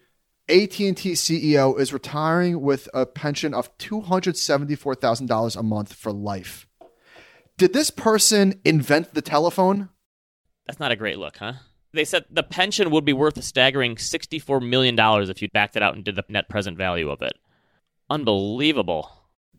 AT&T 0.48 0.94
CEO 0.94 1.78
is 1.78 1.92
retiring 1.92 2.60
with 2.60 2.88
a 2.94 3.06
pension 3.06 3.52
of 3.52 3.76
$274,000 3.78 5.56
a 5.56 5.62
month 5.62 5.92
for 5.92 6.12
life. 6.12 6.66
Did 7.56 7.72
this 7.72 7.90
person 7.90 8.60
invent 8.64 9.14
the 9.14 9.22
telephone? 9.22 9.88
That's 10.66 10.78
not 10.80 10.92
a 10.92 10.96
great 10.96 11.18
look, 11.18 11.38
huh? 11.38 11.54
They 11.96 12.04
said 12.04 12.26
the 12.30 12.42
pension 12.42 12.90
would 12.90 13.06
be 13.06 13.14
worth 13.14 13.38
a 13.38 13.42
staggering 13.42 13.96
$64 13.96 14.66
million 14.66 14.96
if 15.30 15.40
you 15.40 15.48
backed 15.48 15.76
it 15.76 15.82
out 15.82 15.94
and 15.94 16.04
did 16.04 16.14
the 16.14 16.24
net 16.28 16.48
present 16.48 16.76
value 16.76 17.08
of 17.10 17.22
it. 17.22 17.32
Unbelievable. 18.10 19.10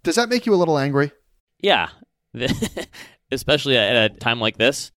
Does 0.04 0.16
that 0.16 0.30
make 0.30 0.46
you 0.46 0.54
a 0.54 0.56
little 0.56 0.78
angry? 0.78 1.12
Yeah. 1.60 1.90
Especially 3.32 3.76
at 3.76 4.12
a 4.12 4.16
time 4.16 4.40
like 4.40 4.58
this. 4.58 4.92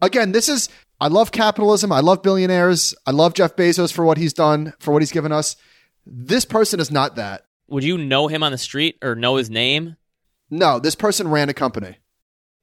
Again, 0.00 0.32
this 0.32 0.48
is 0.48 0.70
I 0.98 1.08
love 1.08 1.32
capitalism. 1.32 1.92
I 1.92 2.00
love 2.00 2.22
billionaires. 2.22 2.94
I 3.06 3.10
love 3.10 3.34
Jeff 3.34 3.56
Bezos 3.56 3.92
for 3.92 4.04
what 4.04 4.16
he's 4.16 4.32
done, 4.32 4.72
for 4.80 4.92
what 4.92 5.02
he's 5.02 5.12
given 5.12 5.32
us. 5.32 5.56
This 6.06 6.46
person 6.46 6.80
is 6.80 6.90
not 6.90 7.16
that. 7.16 7.42
Would 7.68 7.84
you 7.84 7.98
know 7.98 8.26
him 8.26 8.42
on 8.42 8.52
the 8.52 8.58
street 8.58 8.96
or 9.02 9.14
know 9.14 9.36
his 9.36 9.50
name? 9.50 9.96
No, 10.48 10.78
this 10.78 10.94
person 10.94 11.28
ran 11.28 11.50
a 11.50 11.54
company. 11.54 11.98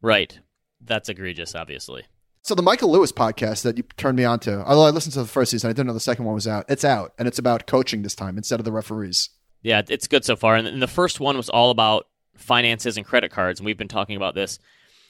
Right. 0.01 0.39
That's 0.81 1.07
egregious, 1.07 1.53
obviously. 1.53 2.05
So 2.47 2.55
the 2.55 2.61
Michael 2.61 2.89
Lewis 2.89 3.11
podcast 3.11 3.63
that 3.63 3.75
you 3.75 3.83
turned 3.97 4.15
me 4.15 4.23
on 4.23 4.39
to, 4.39 4.63
although 4.65 4.85
I 4.85 4.91
listened 4.91 5.11
to 5.15 5.21
the 5.21 5.27
first 5.27 5.51
season, 5.51 5.69
I 5.69 5.73
didn't 5.73 5.87
know 5.87 5.93
the 5.93 5.99
second 5.99 6.23
one 6.23 6.33
was 6.33 6.47
out. 6.47 6.63
It's 6.69 6.85
out, 6.85 7.13
and 7.19 7.27
it's 7.27 7.39
about 7.39 7.67
coaching 7.67 8.03
this 8.03 8.15
time 8.15 8.37
instead 8.37 8.57
of 8.57 8.63
the 8.63 8.71
referees. 8.71 9.31
Yeah, 9.63 9.81
it's 9.89 10.07
good 10.07 10.23
so 10.23 10.37
far. 10.37 10.55
And 10.55 10.81
the 10.81 10.87
first 10.87 11.19
one 11.19 11.35
was 11.35 11.49
all 11.49 11.71
about 11.71 12.07
finances 12.37 12.95
and 12.95 13.05
credit 13.05 13.31
cards, 13.31 13.59
and 13.59 13.65
we've 13.65 13.77
been 13.77 13.89
talking 13.89 14.15
about 14.15 14.33
this. 14.33 14.59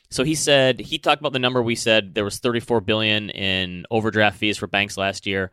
So 0.10 0.24
he 0.24 0.34
said 0.34 0.80
he 0.80 0.98
talked 0.98 1.22
about 1.22 1.32
the 1.32 1.38
number 1.38 1.62
we 1.62 1.76
said 1.76 2.16
there 2.16 2.24
was 2.24 2.40
34 2.40 2.82
billion 2.82 3.30
in 3.30 3.86
overdraft 3.92 4.40
fees 4.40 4.58
for 4.58 4.66
banks 4.66 4.98
last 4.98 5.28
year, 5.28 5.52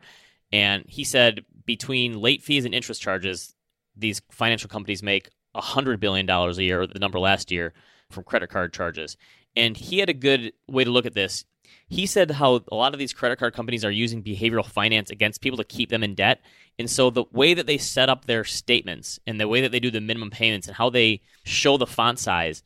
and 0.51 0.85
he 0.87 1.03
said 1.03 1.45
between 1.67 2.19
late 2.19 2.41
fees 2.41 2.65
and 2.65 2.73
interest 2.73 2.99
charges, 2.99 3.53
these 3.95 4.23
financial 4.31 4.69
companies 4.69 5.03
make 5.03 5.29
100 5.51 5.99
billion 5.99 6.25
dollars 6.25 6.57
a 6.57 6.63
year, 6.63 6.87
the 6.87 6.97
number 6.97 7.19
last 7.19 7.51
year 7.51 7.73
from 8.09 8.23
credit 8.23 8.49
card 8.49 8.73
charges. 8.73 9.17
And 9.55 9.77
he 9.77 9.99
had 9.99 10.09
a 10.09 10.13
good 10.13 10.51
way 10.67 10.83
to 10.83 10.89
look 10.89 11.05
at 11.05 11.13
this. 11.13 11.45
He 11.87 12.05
said 12.05 12.31
how 12.31 12.61
a 12.71 12.75
lot 12.75 12.93
of 12.93 12.99
these 12.99 13.13
credit 13.13 13.37
card 13.37 13.53
companies 13.53 13.85
are 13.85 13.91
using 13.91 14.23
behavioral 14.23 14.65
finance 14.65 15.11
against 15.11 15.41
people 15.41 15.57
to 15.57 15.63
keep 15.63 15.89
them 15.89 16.03
in 16.03 16.15
debt. 16.15 16.41
And 16.79 16.89
so 16.89 17.09
the 17.09 17.25
way 17.31 17.53
that 17.53 17.67
they 17.67 17.77
set 17.77 18.09
up 18.09 18.25
their 18.25 18.43
statements 18.43 19.19
and 19.27 19.39
the 19.39 19.47
way 19.47 19.61
that 19.61 19.71
they 19.71 19.79
do 19.79 19.91
the 19.91 20.01
minimum 20.01 20.31
payments 20.31 20.67
and 20.67 20.75
how 20.75 20.89
they 20.89 21.21
show 21.43 21.77
the 21.77 21.85
font 21.85 22.19
size, 22.19 22.63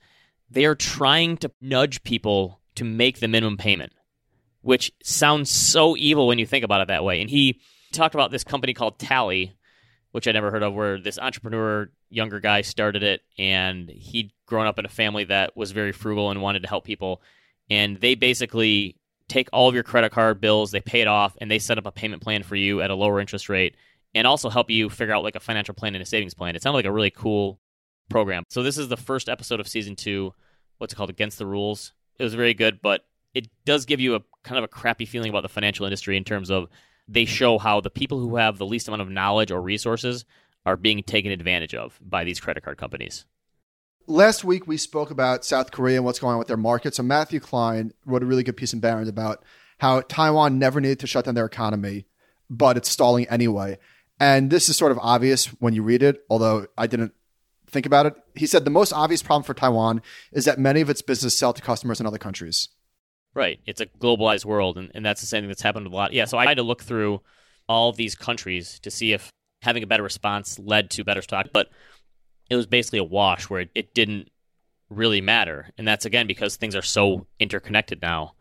they 0.50 0.66
are 0.66 0.76
trying 0.76 1.38
to 1.38 1.52
nudge 1.62 2.02
people 2.04 2.60
to 2.76 2.86
make 2.86 3.20
the 3.20 3.28
minimum 3.28 3.58
payment, 3.58 3.92
which 4.62 4.92
sounds 5.04 5.52
so 5.52 5.98
evil 5.98 6.28
when 6.28 6.40
you 6.40 6.46
think 6.46 6.64
about 6.64 6.82
it 6.82 6.88
that 6.88 7.04
way. 7.04 7.20
And 7.20 7.30
he 7.30 7.60
talked 7.92 8.16
about 8.16 8.32
this 8.32 8.46
company 8.46 8.74
called 8.74 9.00
Tally, 9.00 9.54
which 10.12 10.28
I 10.28 10.32
never 10.32 10.50
heard 10.50 10.64
of, 10.64 10.74
where 10.74 10.98
this 10.98 11.20
entrepreneur, 11.20 11.92
younger 12.10 12.40
guy, 12.40 12.62
started 12.62 13.04
it, 13.04 13.22
and 13.38 13.90
he'd 13.90 14.32
grown 14.46 14.66
up 14.66 14.80
in 14.80 14.86
a 14.86 14.90
family 14.90 15.26
that 15.26 15.56
was 15.58 15.72
very 15.72 15.92
frugal 15.92 16.32
and 16.32 16.42
wanted 16.42 16.64
to 16.64 16.70
help 16.70 16.86
people. 16.86 17.22
And 17.70 17.98
they 17.98 18.16
basically 18.16 18.96
take 19.30 19.48
all 19.54 19.70
of 19.70 19.76
your 19.76 19.84
credit 19.84 20.12
card 20.12 20.42
bills, 20.42 20.72
they 20.72 20.82
pay 20.82 21.02
it 21.02 21.08
off, 21.08 21.38
and 21.40 21.50
they 21.50 21.60
set 21.60 21.78
up 21.78 21.86
a 21.86 21.92
payment 21.92 22.22
plan 22.22 22.44
for 22.44 22.56
you 22.56 22.82
at 22.82 22.90
a 22.90 22.96
lower 22.96 23.20
interest 23.20 23.48
rate 23.48 23.76
and 24.14 24.26
also 24.26 24.50
help 24.50 24.70
you 24.70 24.90
figure 24.90 25.14
out 25.14 25.24
like 25.24 25.36
a 25.36 25.40
financial 25.40 25.74
plan 25.74 25.96
and 25.96 26.02
a 26.02 26.06
savings 26.06 26.34
plan. 26.34 26.56
It 26.56 26.64
sounded 26.64 26.78
like 26.78 26.86
a 26.86 26.92
really 26.92 27.12
cool 27.12 27.60
program. 28.10 28.44
So 28.50 28.64
this 28.64 28.78
is 28.78 28.88
the 28.88 28.98
first 28.98 29.30
episode 29.30 29.60
of 29.60 29.68
season 29.68 29.96
two. 29.96 30.34
What's 30.80 30.94
it 30.94 30.96
called? 30.96 31.10
Against 31.12 31.38
the 31.38 31.46
Rules. 31.46 31.94
It 32.18 32.24
was 32.24 32.34
very 32.34 32.54
good, 32.54 32.82
but 32.82 33.06
it 33.34 33.48
does 33.66 33.86
give 33.86 34.00
you 34.00 34.16
a 34.16 34.22
kind 34.44 34.58
of 34.58 34.64
a 34.64 34.68
crappy 34.68 35.06
feeling 35.06 35.30
about 35.30 35.44
the 35.44 35.50
financial 35.50 35.86
industry 35.86 36.18
in 36.18 36.24
terms 36.24 36.50
of 36.50 36.68
they 37.08 37.26
show 37.26 37.58
how 37.58 37.82
the 37.82 37.90
people 37.90 38.20
who 38.20 38.36
have 38.36 38.58
the 38.58 38.66
least 38.66 38.88
amount 38.88 39.02
of 39.02 39.10
knowledge 39.10 39.52
or 39.52 39.62
resources 39.62 40.26
are 40.66 40.76
being 40.76 41.04
taken 41.04 41.32
advantage 41.32 41.74
of 41.74 42.00
by 42.02 42.24
these 42.24 42.40
credit 42.40 42.64
card 42.64 42.78
companies. 42.78 43.26
Last 44.10 44.44
week 44.44 44.66
we 44.66 44.78
spoke 44.78 45.12
about 45.12 45.46
South 45.46 45.70
Korea 45.70 45.98
and 45.98 46.04
what's 46.04 46.18
going 46.18 46.34
on 46.34 46.40
with 46.40 46.48
their 46.48 46.58
market. 46.58 46.96
So 46.96 47.04
Matthew 47.04 47.40
Klein 47.40 47.94
wrote 48.08 48.24
a 48.24 48.26
really 48.26 48.42
good 48.42 48.58
piece 48.58 48.74
in 48.74 48.80
Barron's 48.80 49.08
about 49.08 49.44
how 49.78 50.02
Taiwan 50.02 50.58
never 50.58 50.82
needed 50.82 51.00
to 51.02 51.08
shut 51.08 51.26
down 51.26 51.36
their 51.36 51.46
economy, 51.46 52.08
but 52.50 52.76
it's 52.76 52.90
stalling 52.90 53.28
anyway. 53.28 53.78
And 54.20 54.50
this 54.50 54.68
is 54.68 54.76
sort 54.76 54.92
of 54.92 54.98
obvious 55.00 55.46
when 55.60 55.76
you 55.76 55.84
read 55.84 56.02
it, 56.02 56.24
although 56.28 56.66
I 56.76 56.88
didn't 56.88 57.14
think 57.68 57.86
about 57.86 58.08
it. 58.08 58.16
He 58.34 58.48
said 58.48 58.66
the 58.66 58.72
most 58.72 58.92
obvious 58.94 59.22
problem 59.22 59.44
for 59.44 59.54
Taiwan 59.54 60.02
is 60.32 60.46
that 60.46 60.58
many 60.58 60.82
of 60.82 60.90
its 60.90 61.04
business 61.04 61.38
sell 61.38 61.54
to 61.54 61.62
customers 61.62 62.00
in 62.00 62.08
other 62.08 62.18
countries. 62.18 62.70
Right. 63.36 63.60
It's 63.68 63.80
a 63.80 63.86
globalized 63.86 64.44
world, 64.44 64.80
and, 64.80 64.90
and 64.96 65.06
that's 65.06 65.22
the 65.22 65.28
same 65.28 65.44
thing 65.44 65.50
that's 65.50 65.62
happened 65.62 65.86
a 65.86 65.92
lot. 65.92 66.14
Yeah, 66.14 66.26
so 66.26 66.40
I 66.40 66.48
had 66.48 66.58
to 66.58 66.64
look 66.64 66.82
through 66.82 67.22
all 67.68 67.94
these 67.94 68.16
countries 68.16 68.80
to 68.80 68.90
see 68.90 69.14
if 69.14 69.30
having 69.62 69.84
a 69.84 69.88
better 69.88 70.02
response 70.02 70.58
led 70.58 70.90
to 70.90 71.04
better 71.04 71.22
stock. 71.22 71.50
But 71.54 71.70
it 72.50 72.56
was 72.56 72.66
basically 72.66 73.00
a 73.00 73.04
wash 73.04 73.50
where 73.50 73.62
it, 73.62 73.70
it 73.76 73.94
didn't 73.94 74.30
really 74.90 75.22
matter. 75.22 75.70
And 75.78 75.88
that's 75.88 76.06
again 76.06 76.28
because 76.28 76.56
things 76.56 76.76
are 76.76 76.82
so 76.82 77.26
interconnected 77.40 78.02
now 78.02 78.34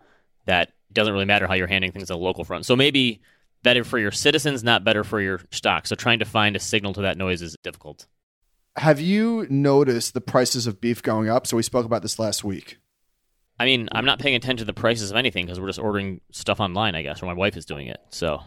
that 0.47 0.69
it 0.69 0.95
doesn't 0.95 1.13
really 1.13 1.27
matter 1.27 1.47
how 1.47 1.55
you're 1.55 1.67
handling 1.67 1.93
things 1.93 2.11
on 2.11 2.19
the 2.19 2.25
local 2.25 2.45
front. 2.45 2.65
So 2.67 2.75
maybe 2.75 3.21
better 3.63 3.85
for 3.85 3.99
your 3.99 4.11
citizens, 4.11 4.65
not 4.65 4.85
better 4.85 5.05
for 5.05 5.21
your 5.21 5.41
stock. 5.51 5.87
So 5.87 5.95
trying 5.95 6.21
to 6.21 6.25
find 6.25 6.57
a 6.57 6.61
signal 6.61 6.95
to 6.95 7.03
that 7.03 7.19
noise 7.19 7.43
is 7.43 7.57
difficult. 7.63 8.07
Have 8.77 9.01
you 9.01 9.47
noticed 9.51 10.15
the 10.15 10.21
prices 10.21 10.67
of 10.67 10.81
beef 10.81 11.03
going 11.03 11.29
up? 11.29 11.47
So 11.47 11.57
we 11.57 11.63
spoke 11.63 11.85
about 11.85 12.03
this 12.03 12.19
last 12.19 12.45
week. 12.45 12.79
I 13.61 13.65
mean, 13.65 13.89
I'm 13.91 14.05
not 14.05 14.21
paying 14.21 14.37
attention 14.37 14.59
to 14.59 14.65
the 14.65 14.73
prices 14.73 15.11
of 15.11 15.17
anything 15.17 15.45
because 15.45 15.59
we're 15.59 15.67
just 15.67 15.81
ordering 15.81 16.21
stuff 16.31 16.61
online, 16.61 16.95
I 16.95 17.03
guess, 17.03 17.23
or 17.23 17.27
my 17.27 17.33
wife 17.33 17.57
is 17.57 17.67
doing 17.67 17.89
it. 17.89 17.99
So 18.11 18.41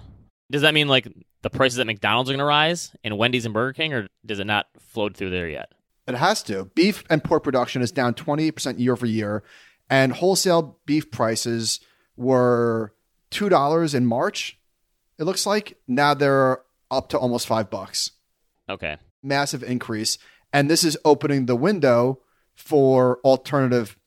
does 0.50 0.62
that 0.62 0.74
mean 0.74 0.88
like 0.88 1.08
the 1.42 1.50
prices 1.50 1.80
at 1.80 1.88
McDonald's 1.88 2.30
are 2.30 2.34
going 2.34 2.40
to 2.40 2.46
rise 2.46 2.96
and 3.04 3.18
Wendy's 3.18 3.46
and 3.46 3.54
Burger 3.54 3.74
King, 3.74 3.94
or 3.94 4.08
does 4.26 4.40
it 4.40 4.46
not 4.46 4.68
flowed 4.80 5.16
through 5.16 5.32
there 5.32 5.50
yet? 5.50 5.74
It 6.08 6.16
has 6.16 6.44
to. 6.44 6.66
Beef 6.76 7.04
and 7.10 7.24
pork 7.24 7.44
production 7.44 7.82
is 7.82 7.92
down 7.92 8.14
28% 8.14 8.80
year 8.80 8.94
over 8.94 9.06
year, 9.06 9.44
and 9.90 10.14
wholesale 10.14 10.80
beef 10.86 11.12
prices 11.12 11.80
were 12.16 12.94
$2 13.32 13.96
in 13.96 14.06
March. 14.06 14.58
It 15.18 15.24
looks 15.24 15.46
like 15.46 15.78
now 15.88 16.14
they're 16.14 16.62
up 16.90 17.10
to 17.10 17.18
almost 17.18 17.48
5 17.48 17.70
bucks. 17.70 18.12
Okay. 18.70 18.98
Massive 19.24 19.64
increase, 19.64 20.18
and 20.52 20.70
this 20.70 20.84
is 20.84 20.98
opening 21.06 21.46
the 21.46 21.56
window 21.56 22.20
for 22.56 23.20
alternative 23.24 23.98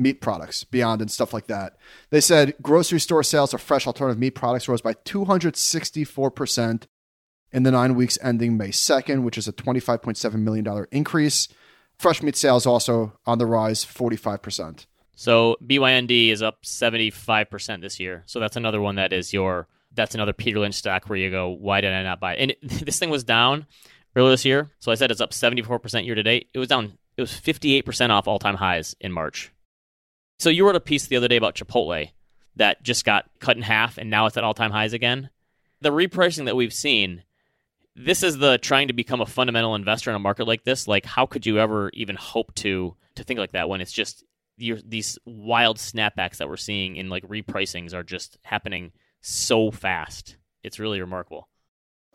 meat 0.00 0.20
products 0.20 0.64
beyond 0.64 1.00
and 1.00 1.10
stuff 1.10 1.32
like 1.32 1.46
that. 1.46 1.76
They 2.08 2.20
said 2.20 2.54
grocery 2.62 2.98
store 2.98 3.22
sales 3.22 3.54
of 3.54 3.60
fresh 3.60 3.86
alternative 3.86 4.18
meat 4.18 4.30
products 4.30 4.68
rose 4.68 4.80
by 4.80 4.94
264% 4.94 6.86
in 7.52 7.62
the 7.62 7.70
nine 7.70 7.94
weeks 7.94 8.18
ending 8.22 8.56
May 8.56 8.68
2nd, 8.68 9.22
which 9.22 9.36
is 9.36 9.46
a 9.46 9.52
$25.7 9.52 10.34
million 10.34 10.86
increase. 10.90 11.48
Fresh 11.98 12.22
meat 12.22 12.36
sales 12.36 12.66
also 12.66 13.12
on 13.26 13.38
the 13.38 13.46
rise, 13.46 13.84
45%. 13.84 14.86
So 15.14 15.56
BYND 15.62 16.30
is 16.30 16.40
up 16.42 16.62
75% 16.62 17.82
this 17.82 18.00
year. 18.00 18.22
So 18.26 18.40
that's 18.40 18.56
another 18.56 18.80
one 18.80 18.94
that 18.94 19.12
is 19.12 19.34
your, 19.34 19.68
that's 19.92 20.14
another 20.14 20.32
Peter 20.32 20.60
Lynch 20.60 20.76
stock 20.76 21.06
where 21.06 21.18
you 21.18 21.30
go, 21.30 21.48
why 21.50 21.82
did 21.82 21.92
I 21.92 22.02
not 22.02 22.20
buy 22.20 22.36
it? 22.36 22.40
And 22.40 22.50
it, 22.52 22.58
this 22.86 22.98
thing 22.98 23.10
was 23.10 23.24
down 23.24 23.66
earlier 24.16 24.30
this 24.30 24.46
year. 24.46 24.70
So 24.78 24.90
I 24.90 24.94
said 24.94 25.10
it's 25.10 25.20
up 25.20 25.32
74% 25.32 26.06
year 26.06 26.14
to 26.14 26.22
date. 26.22 26.48
It 26.54 26.58
was 26.58 26.68
down, 26.68 26.96
it 27.18 27.20
was 27.20 27.32
58% 27.32 28.08
off 28.08 28.28
all 28.28 28.38
time 28.38 28.56
highs 28.56 28.96
in 29.00 29.12
March. 29.12 29.52
So 30.40 30.48
you 30.48 30.64
wrote 30.64 30.74
a 30.74 30.80
piece 30.80 31.06
the 31.06 31.16
other 31.16 31.28
day 31.28 31.36
about 31.36 31.54
Chipotle 31.54 32.12
that 32.56 32.82
just 32.82 33.04
got 33.04 33.28
cut 33.40 33.58
in 33.58 33.62
half 33.62 33.98
and 33.98 34.08
now 34.08 34.24
it's 34.24 34.38
at 34.38 34.42
all 34.42 34.54
time 34.54 34.70
highs 34.70 34.94
again. 34.94 35.28
The 35.82 35.90
repricing 35.90 36.46
that 36.46 36.56
we've 36.56 36.72
seen, 36.72 37.24
this 37.94 38.22
is 38.22 38.38
the 38.38 38.56
trying 38.56 38.88
to 38.88 38.94
become 38.94 39.20
a 39.20 39.26
fundamental 39.26 39.74
investor 39.74 40.08
in 40.08 40.16
a 40.16 40.18
market 40.18 40.46
like 40.46 40.64
this. 40.64 40.88
Like, 40.88 41.04
how 41.04 41.26
could 41.26 41.44
you 41.44 41.58
ever 41.58 41.90
even 41.92 42.16
hope 42.16 42.54
to 42.54 42.96
to 43.16 43.22
think 43.22 43.38
like 43.38 43.52
that 43.52 43.68
when 43.68 43.82
it's 43.82 43.92
just 43.92 44.24
these 44.56 45.18
wild 45.26 45.76
snapbacks 45.76 46.38
that 46.38 46.48
we're 46.48 46.56
seeing 46.56 46.96
in 46.96 47.10
like 47.10 47.28
repricings 47.28 47.92
are 47.92 48.02
just 48.02 48.38
happening 48.42 48.92
so 49.20 49.70
fast? 49.70 50.38
It's 50.62 50.78
really 50.78 51.02
remarkable. 51.02 51.50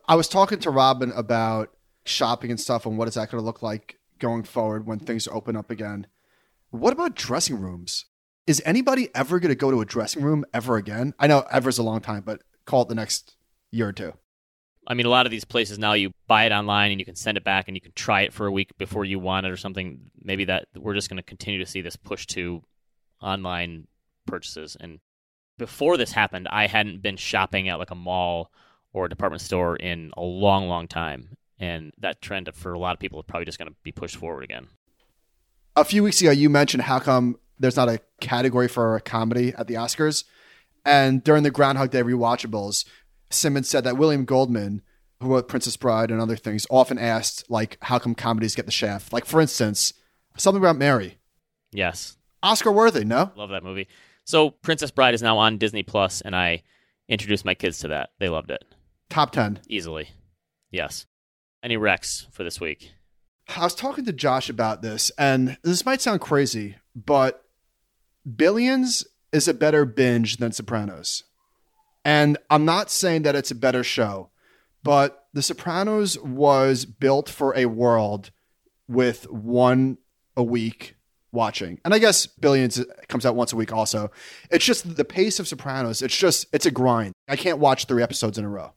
I 0.07 0.15
was 0.15 0.27
talking 0.27 0.57
to 0.61 0.71
Robin 0.71 1.11
about 1.11 1.75
shopping 2.05 2.49
and 2.49 2.59
stuff 2.59 2.87
and 2.87 2.97
what 2.97 3.07
is 3.07 3.13
that 3.13 3.29
going 3.29 3.39
to 3.39 3.45
look 3.45 3.61
like 3.61 3.99
going 4.17 4.45
forward 4.45 4.87
when 4.87 4.97
things 4.97 5.27
open 5.27 5.55
up 5.55 5.69
again. 5.69 6.07
What 6.71 6.91
about 6.91 7.13
dressing 7.13 7.59
rooms? 7.59 8.05
Is 8.47 8.61
anybody 8.65 9.09
ever 9.15 9.39
going 9.39 9.49
to 9.49 9.55
go 9.55 9.71
to 9.71 9.81
a 9.81 9.85
dressing 9.85 10.23
room 10.23 10.45
ever 10.53 10.77
again? 10.77 11.13
I 11.19 11.27
know 11.27 11.45
ever's 11.51 11.77
a 11.77 11.83
long 11.83 12.01
time, 12.01 12.21
but 12.25 12.41
call 12.65 12.83
it 12.83 12.89
the 12.89 12.95
next 12.95 13.35
year 13.71 13.87
or 13.89 13.93
two. 13.93 14.13
I 14.87 14.93
mean, 14.93 15.07
a 15.07 15.09
lot 15.09 15.25
of 15.25 15.31
these 15.31 15.45
places 15.45 15.79
now 15.79 15.93
you 15.93 16.11
buy 16.27 16.45
it 16.45 16.51
online 16.51 16.91
and 16.91 16.99
you 16.99 17.05
can 17.05 17.15
send 17.15 17.37
it 17.37 17.43
back 17.43 17.67
and 17.67 17.75
you 17.75 17.81
can 17.81 17.93
try 17.93 18.21
it 18.21 18.33
for 18.33 18.45
a 18.45 18.51
week 18.51 18.77
before 18.77 19.03
you 19.03 19.17
want 19.17 19.47
it 19.47 19.51
or 19.51 19.57
something. 19.57 19.99
Maybe 20.21 20.45
that 20.45 20.67
we're 20.75 20.93
just 20.93 21.09
going 21.09 21.17
to 21.17 21.23
continue 21.23 21.59
to 21.59 21.65
see 21.69 21.81
this 21.81 21.95
push 21.95 22.27
to 22.27 22.61
online 23.19 23.87
purchases. 24.27 24.77
And 24.79 24.99
before 25.57 25.97
this 25.97 26.11
happened, 26.11 26.47
I 26.51 26.67
hadn't 26.67 27.01
been 27.01 27.17
shopping 27.17 27.67
at 27.67 27.79
like 27.79 27.89
a 27.89 27.95
mall 27.95 28.51
or 28.93 29.05
a 29.05 29.09
department 29.09 29.41
store 29.41 29.75
in 29.75 30.11
a 30.15 30.21
long, 30.21 30.67
long 30.67 30.87
time. 30.87 31.37
and 31.57 31.93
that 31.97 32.21
trend 32.21 32.49
for 32.53 32.73
a 32.73 32.79
lot 32.79 32.93
of 32.93 32.99
people 32.99 33.17
is 33.19 33.25
probably 33.25 33.45
just 33.45 33.57
going 33.57 33.69
to 33.69 33.75
be 33.81 33.91
pushed 33.91 34.17
forward 34.17 34.43
again. 34.43 34.67
A 35.75 35.85
few 35.85 36.03
weeks 36.03 36.21
ago, 36.21 36.31
you 36.31 36.49
mentioned 36.49 36.83
how 36.83 36.99
come 36.99 37.37
there's 37.59 37.75
not 37.75 37.89
a 37.89 38.01
category 38.21 38.67
for 38.67 38.95
a 38.95 39.01
comedy 39.01 39.53
at 39.57 39.67
the 39.67 39.75
Oscars. 39.75 40.23
And 40.85 41.23
during 41.23 41.43
the 41.43 41.51
Groundhog 41.51 41.91
Day 41.91 42.03
rewatchables, 42.03 42.85
Simmons 43.29 43.69
said 43.69 43.83
that 43.83 43.97
William 43.97 44.25
Goldman, 44.25 44.81
who 45.19 45.29
wrote 45.29 45.47
Princess 45.47 45.77
Bride 45.77 46.11
and 46.11 46.21
other 46.21 46.35
things, 46.35 46.67
often 46.69 46.99
asked, 46.99 47.49
like, 47.49 47.77
how 47.81 47.97
come 47.97 48.13
comedies 48.15 48.55
get 48.55 48.65
the 48.65 48.71
shaft? 48.71 49.11
Like, 49.11 49.25
for 49.25 49.41
instance, 49.41 49.93
something 50.37 50.61
about 50.61 50.77
Mary. 50.77 51.17
Yes. 51.71 52.17
Oscar 52.43 52.71
worthy, 52.71 53.03
no? 53.03 53.31
Love 53.35 53.49
that 53.49 53.63
movie. 53.63 53.87
So 54.25 54.51
Princess 54.51 54.91
Bride 54.91 55.13
is 55.13 55.21
now 55.21 55.37
on 55.37 55.57
Disney 55.57 55.83
Plus, 55.83 56.21
and 56.21 56.35
I 56.35 56.63
introduced 57.07 57.45
my 57.45 57.53
kids 57.53 57.79
to 57.79 57.87
that. 57.89 58.09
They 58.19 58.29
loved 58.29 58.51
it. 58.51 58.63
Top 59.09 59.31
10. 59.31 59.61
Easily. 59.67 60.09
Yes. 60.71 61.05
Any 61.63 61.77
Rex 61.77 62.27
for 62.31 62.43
this 62.43 62.59
week? 62.59 62.91
I 63.55 63.63
was 63.63 63.75
talking 63.75 64.05
to 64.05 64.13
Josh 64.13 64.49
about 64.49 64.81
this, 64.81 65.11
and 65.17 65.57
this 65.63 65.85
might 65.85 66.01
sound 66.01 66.21
crazy, 66.21 66.77
but 66.95 67.44
Billions 68.25 69.05
is 69.31 69.47
a 69.47 69.53
better 69.53 69.85
binge 69.85 70.37
than 70.37 70.51
Sopranos. 70.51 71.23
And 72.03 72.37
I'm 72.49 72.65
not 72.65 72.89
saying 72.89 73.23
that 73.23 73.35
it's 73.35 73.51
a 73.51 73.55
better 73.55 73.83
show, 73.83 74.29
but 74.83 75.27
The 75.33 75.41
Sopranos 75.41 76.19
was 76.19 76.85
built 76.85 77.29
for 77.29 77.55
a 77.57 77.65
world 77.65 78.31
with 78.87 79.29
one 79.29 79.97
a 80.37 80.43
week 80.43 80.95
watching. 81.31 81.79
And 81.83 81.93
I 81.93 81.99
guess 81.99 82.27
Billions 82.27 82.83
comes 83.09 83.25
out 83.25 83.35
once 83.35 83.51
a 83.51 83.55
week 83.55 83.73
also. 83.73 84.11
It's 84.49 84.65
just 84.65 84.95
the 84.95 85.05
pace 85.05 85.39
of 85.39 85.47
Sopranos, 85.47 86.01
it's 86.01 86.15
just, 86.15 86.47
it's 86.53 86.65
a 86.65 86.71
grind. 86.71 87.13
I 87.27 87.35
can't 87.35 87.59
watch 87.59 87.85
three 87.85 88.03
episodes 88.03 88.37
in 88.37 88.45
a 88.45 88.49
row. 88.49 88.73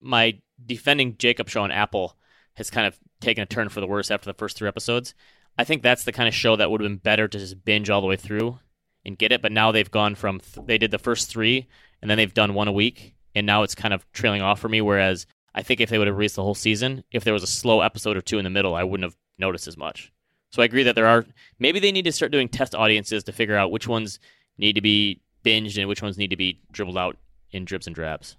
My 0.00 0.38
defending 0.64 1.16
Jacob 1.18 1.48
show 1.48 1.62
on 1.62 1.70
Apple 1.70 2.16
has 2.54 2.70
kind 2.70 2.86
of 2.86 2.98
taken 3.20 3.42
a 3.42 3.46
turn 3.46 3.68
for 3.68 3.80
the 3.80 3.86
worse 3.86 4.10
after 4.10 4.26
the 4.30 4.38
first 4.38 4.56
three 4.56 4.68
episodes. 4.68 5.14
I 5.58 5.64
think 5.64 5.82
that's 5.82 6.04
the 6.04 6.12
kind 6.12 6.28
of 6.28 6.34
show 6.34 6.56
that 6.56 6.70
would 6.70 6.80
have 6.80 6.88
been 6.88 6.96
better 6.96 7.28
to 7.28 7.38
just 7.38 7.64
binge 7.64 7.90
all 7.90 8.00
the 8.00 8.06
way 8.06 8.16
through 8.16 8.58
and 9.04 9.18
get 9.18 9.32
it. 9.32 9.42
But 9.42 9.52
now 9.52 9.72
they've 9.72 9.90
gone 9.90 10.14
from 10.14 10.40
th- 10.40 10.66
they 10.66 10.78
did 10.78 10.90
the 10.90 10.98
first 10.98 11.28
three 11.30 11.68
and 12.00 12.10
then 12.10 12.18
they've 12.18 12.32
done 12.32 12.54
one 12.54 12.68
a 12.68 12.72
week, 12.72 13.14
and 13.34 13.46
now 13.46 13.62
it's 13.62 13.74
kind 13.74 13.92
of 13.92 14.10
trailing 14.12 14.42
off 14.42 14.60
for 14.60 14.68
me. 14.68 14.80
Whereas 14.80 15.26
I 15.54 15.62
think 15.62 15.80
if 15.80 15.90
they 15.90 15.98
would 15.98 16.06
have 16.06 16.16
released 16.16 16.36
the 16.36 16.42
whole 16.42 16.54
season, 16.54 17.04
if 17.12 17.24
there 17.24 17.34
was 17.34 17.42
a 17.42 17.48
slow 17.48 17.80
episode 17.80 18.16
or 18.16 18.20
two 18.20 18.38
in 18.38 18.44
the 18.44 18.50
middle, 18.50 18.74
I 18.74 18.84
wouldn't 18.84 19.04
have 19.04 19.16
noticed 19.38 19.68
as 19.68 19.76
much. 19.76 20.12
So 20.50 20.62
I 20.62 20.64
agree 20.64 20.82
that 20.84 20.94
there 20.94 21.06
are 21.06 21.26
maybe 21.58 21.78
they 21.78 21.92
need 21.92 22.06
to 22.06 22.12
start 22.12 22.32
doing 22.32 22.48
test 22.48 22.74
audiences 22.74 23.24
to 23.24 23.32
figure 23.32 23.56
out 23.56 23.70
which 23.70 23.86
ones 23.86 24.18
need 24.58 24.74
to 24.74 24.80
be 24.80 25.20
binged 25.44 25.78
and 25.78 25.88
which 25.88 26.02
ones 26.02 26.18
need 26.18 26.30
to 26.30 26.36
be 26.36 26.60
dribbled 26.72 26.98
out 26.98 27.16
in 27.52 27.64
drips 27.64 27.86
and 27.86 27.94
drabs. 27.94 28.36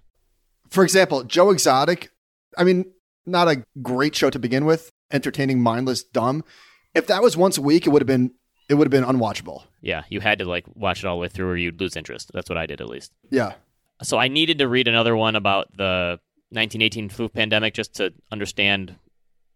For 0.68 0.84
example, 0.84 1.24
Joe 1.24 1.50
Exotic, 1.50 2.10
I 2.56 2.64
mean, 2.64 2.92
not 3.26 3.48
a 3.48 3.64
great 3.80 4.14
show 4.14 4.30
to 4.30 4.38
begin 4.38 4.64
with, 4.64 4.90
entertaining, 5.10 5.60
mindless, 5.60 6.02
dumb. 6.02 6.44
If 6.94 7.06
that 7.06 7.22
was 7.22 7.36
once 7.36 7.56
a 7.56 7.62
week, 7.62 7.86
it 7.86 7.90
would 7.90 8.02
have 8.02 8.06
been 8.06 8.32
it 8.68 8.74
would 8.74 8.90
have 8.90 8.90
been 8.90 9.16
unwatchable. 9.16 9.64
Yeah, 9.80 10.04
you 10.08 10.20
had 10.20 10.38
to 10.38 10.44
like 10.44 10.64
watch 10.74 11.00
it 11.00 11.06
all 11.06 11.16
the 11.16 11.20
way 11.20 11.28
through 11.28 11.50
or 11.50 11.56
you'd 11.56 11.80
lose 11.80 11.96
interest. 11.96 12.30
That's 12.32 12.48
what 12.48 12.58
I 12.58 12.66
did 12.66 12.80
at 12.80 12.88
least. 12.88 13.12
Yeah. 13.30 13.54
So 14.02 14.18
I 14.18 14.28
needed 14.28 14.58
to 14.58 14.68
read 14.68 14.88
another 14.88 15.16
one 15.16 15.36
about 15.36 15.68
the 15.76 16.18
1918 16.50 17.08
flu 17.08 17.28
pandemic 17.28 17.74
just 17.74 17.94
to 17.96 18.12
understand 18.30 18.96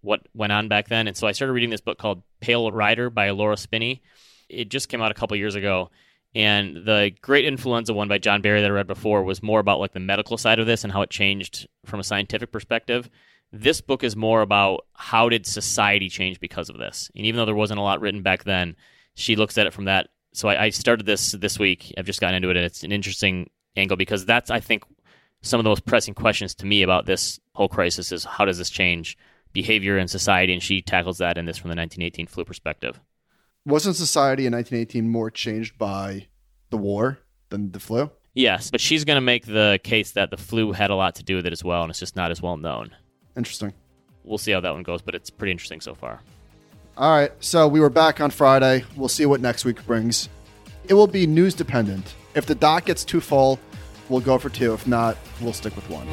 what 0.03 0.21
went 0.35 0.53
on 0.53 0.69
back 0.69 0.89
then. 0.89 1.09
And 1.09 1.17
so 1.17 1.27
I 1.27 1.33
started 1.33 1.53
reading 1.53 1.71
this 1.71 1.81
book 1.81 1.99
called 1.99 2.23
Pale 2.41 2.71
Rider 2.73 3.11
by 3.11 3.31
Laura 3.31 3.57
Spinney. 3.57 4.03
It 4.49 4.69
just 4.69 4.89
came 4.89 5.03
out 5.03 5.11
a 5.11 5.15
couple 5.15 5.37
years 5.37 5.57
ago. 5.57 5.91
And 6.35 6.85
the 6.85 7.13
Great 7.23 7.47
Influenza 7.47 7.95
one 7.95 8.09
by 8.09 8.19
John 8.19 8.43
Barry 8.43 8.61
that 8.61 8.67
I 8.67 8.75
read 8.75 8.87
before 8.87 9.23
was 9.23 9.43
more 9.43 9.59
about 9.59 9.81
like 9.81 9.95
the 9.95 10.01
medical 10.01 10.37
side 10.37 10.59
of 10.59 10.67
this 10.67 10.85
and 10.85 10.93
how 10.93 11.03
it 11.03 11.11
changed 11.11 11.67
from 11.87 11.99
a 11.99 12.05
scientific 12.05 12.53
perspective. 12.53 13.09
This 13.53 13.81
book 13.81 14.05
is 14.05 14.17
more 14.17 14.43
about 14.43 14.87
how 14.93 15.29
did 15.29 15.47
society 15.47 16.09
change 16.09 16.39
because 16.39 16.69
of 16.69 16.79
this. 16.79 17.11
And 17.17 17.25
even 17.25 17.39
though 17.39 17.47
there 17.47 17.55
wasn't 17.55 17.81
a 17.81 17.83
lot 17.83 18.01
written 18.01 18.23
back 18.23 18.45
then, 18.45 18.77
she 19.17 19.35
looks 19.35 19.59
at 19.59 19.67
it 19.67 19.73
from 19.73 19.87
that. 19.87 20.09
So 20.33 20.49
I, 20.49 20.65
I 20.65 20.71
started 20.71 21.07
this 21.07 21.33
this 21.33 21.59
week. 21.59 21.93
I've 21.99 22.07
just 22.07 22.21
gotten 22.21 22.37
into 22.37 22.51
it, 22.51 22.57
and 22.57 22.65
it's 22.65 22.85
an 22.85 22.93
interesting 22.93 23.51
angle 23.75 23.97
because 23.97 24.25
that's 24.25 24.51
I 24.51 24.61
think 24.61 24.85
some 25.43 25.59
of 25.59 25.65
the 25.65 25.71
most 25.71 25.85
pressing 25.87 26.15
questions 26.15 26.55
to 26.57 26.67
me 26.67 26.83
about 26.83 27.07
this 27.07 27.41
whole 27.55 27.69
crisis 27.69 28.13
is 28.13 28.25
how 28.25 28.45
does 28.45 28.59
this 28.59 28.71
change 28.71 29.19
behavior 29.53 29.99
in 29.99 30.07
society, 30.07 30.53
and 30.53 30.63
she 30.63 30.83
tackles 30.83 31.19
that 31.19 31.39
in 31.39 31.47
this 31.47 31.57
from 31.57 31.71
the 31.71 31.77
1918 31.77 32.27
flu 32.27 32.45
perspective. 32.45 33.01
Wasn't 33.65 33.97
society 33.97 34.47
in 34.47 34.53
1918 34.53 35.09
more 35.09 35.31
changed 35.31 35.79
by 35.79 36.29
the 36.71 36.77
war 36.77 37.19
than 37.49 37.73
the 37.73 37.81
flu? 37.81 38.11
Yes, 38.35 38.71
but 38.71 38.83
she's 38.83 39.05
going 39.07 39.17
to 39.17 39.23
make 39.23 39.47
the 39.47 39.81
case 39.83 40.13
that 40.13 40.31
the 40.31 40.37
flu 40.37 40.73
had 40.73 40.91
a 40.91 40.95
lot 40.95 41.15
to 41.17 41.25
do 41.25 41.37
with 41.37 41.47
it 41.47 41.55
as 41.55 41.65
well, 41.65 41.83
and 41.83 41.91
it's 41.91 41.99
just 41.99 42.17
not 42.17 42.31
as 42.31 42.43
well 42.43 42.59
known. 42.59 42.95
Interesting. 43.35 43.73
We'll 44.25 44.39
see 44.39 44.53
how 44.53 44.61
that 44.61 44.75
one 44.75 44.83
goes, 44.83 45.01
but 45.01 45.15
it's 45.15 45.31
pretty 45.31 45.53
interesting 45.53 45.81
so 45.81 45.95
far. 45.95 46.21
All 46.99 47.11
right, 47.11 47.31
so 47.41 47.69
we 47.69 47.79
were 47.79 47.91
back 47.91 48.23
on 48.23 48.31
Friday. 48.31 48.85
We'll 48.97 49.11
see 49.11 49.27
what 49.27 49.43
next 49.43 49.67
week 49.67 49.85
brings. 49.85 50.31
It 50.89 50.95
will 50.95 51.07
be 51.07 51.27
news 51.27 51.53
dependent. 51.55 52.15
If 52.35 52.47
the 52.47 52.55
doc 52.55 52.87
gets 52.87 53.05
too 53.05 53.21
full, 53.21 53.61
we'll 54.09 54.23
go 54.23 54.39
for 54.39 54.49
two. 54.49 54.73
If 54.73 54.87
not, 54.87 55.19
we'll 55.43 55.53
stick 55.53 55.77
with 55.77 55.89
one. 55.91 56.07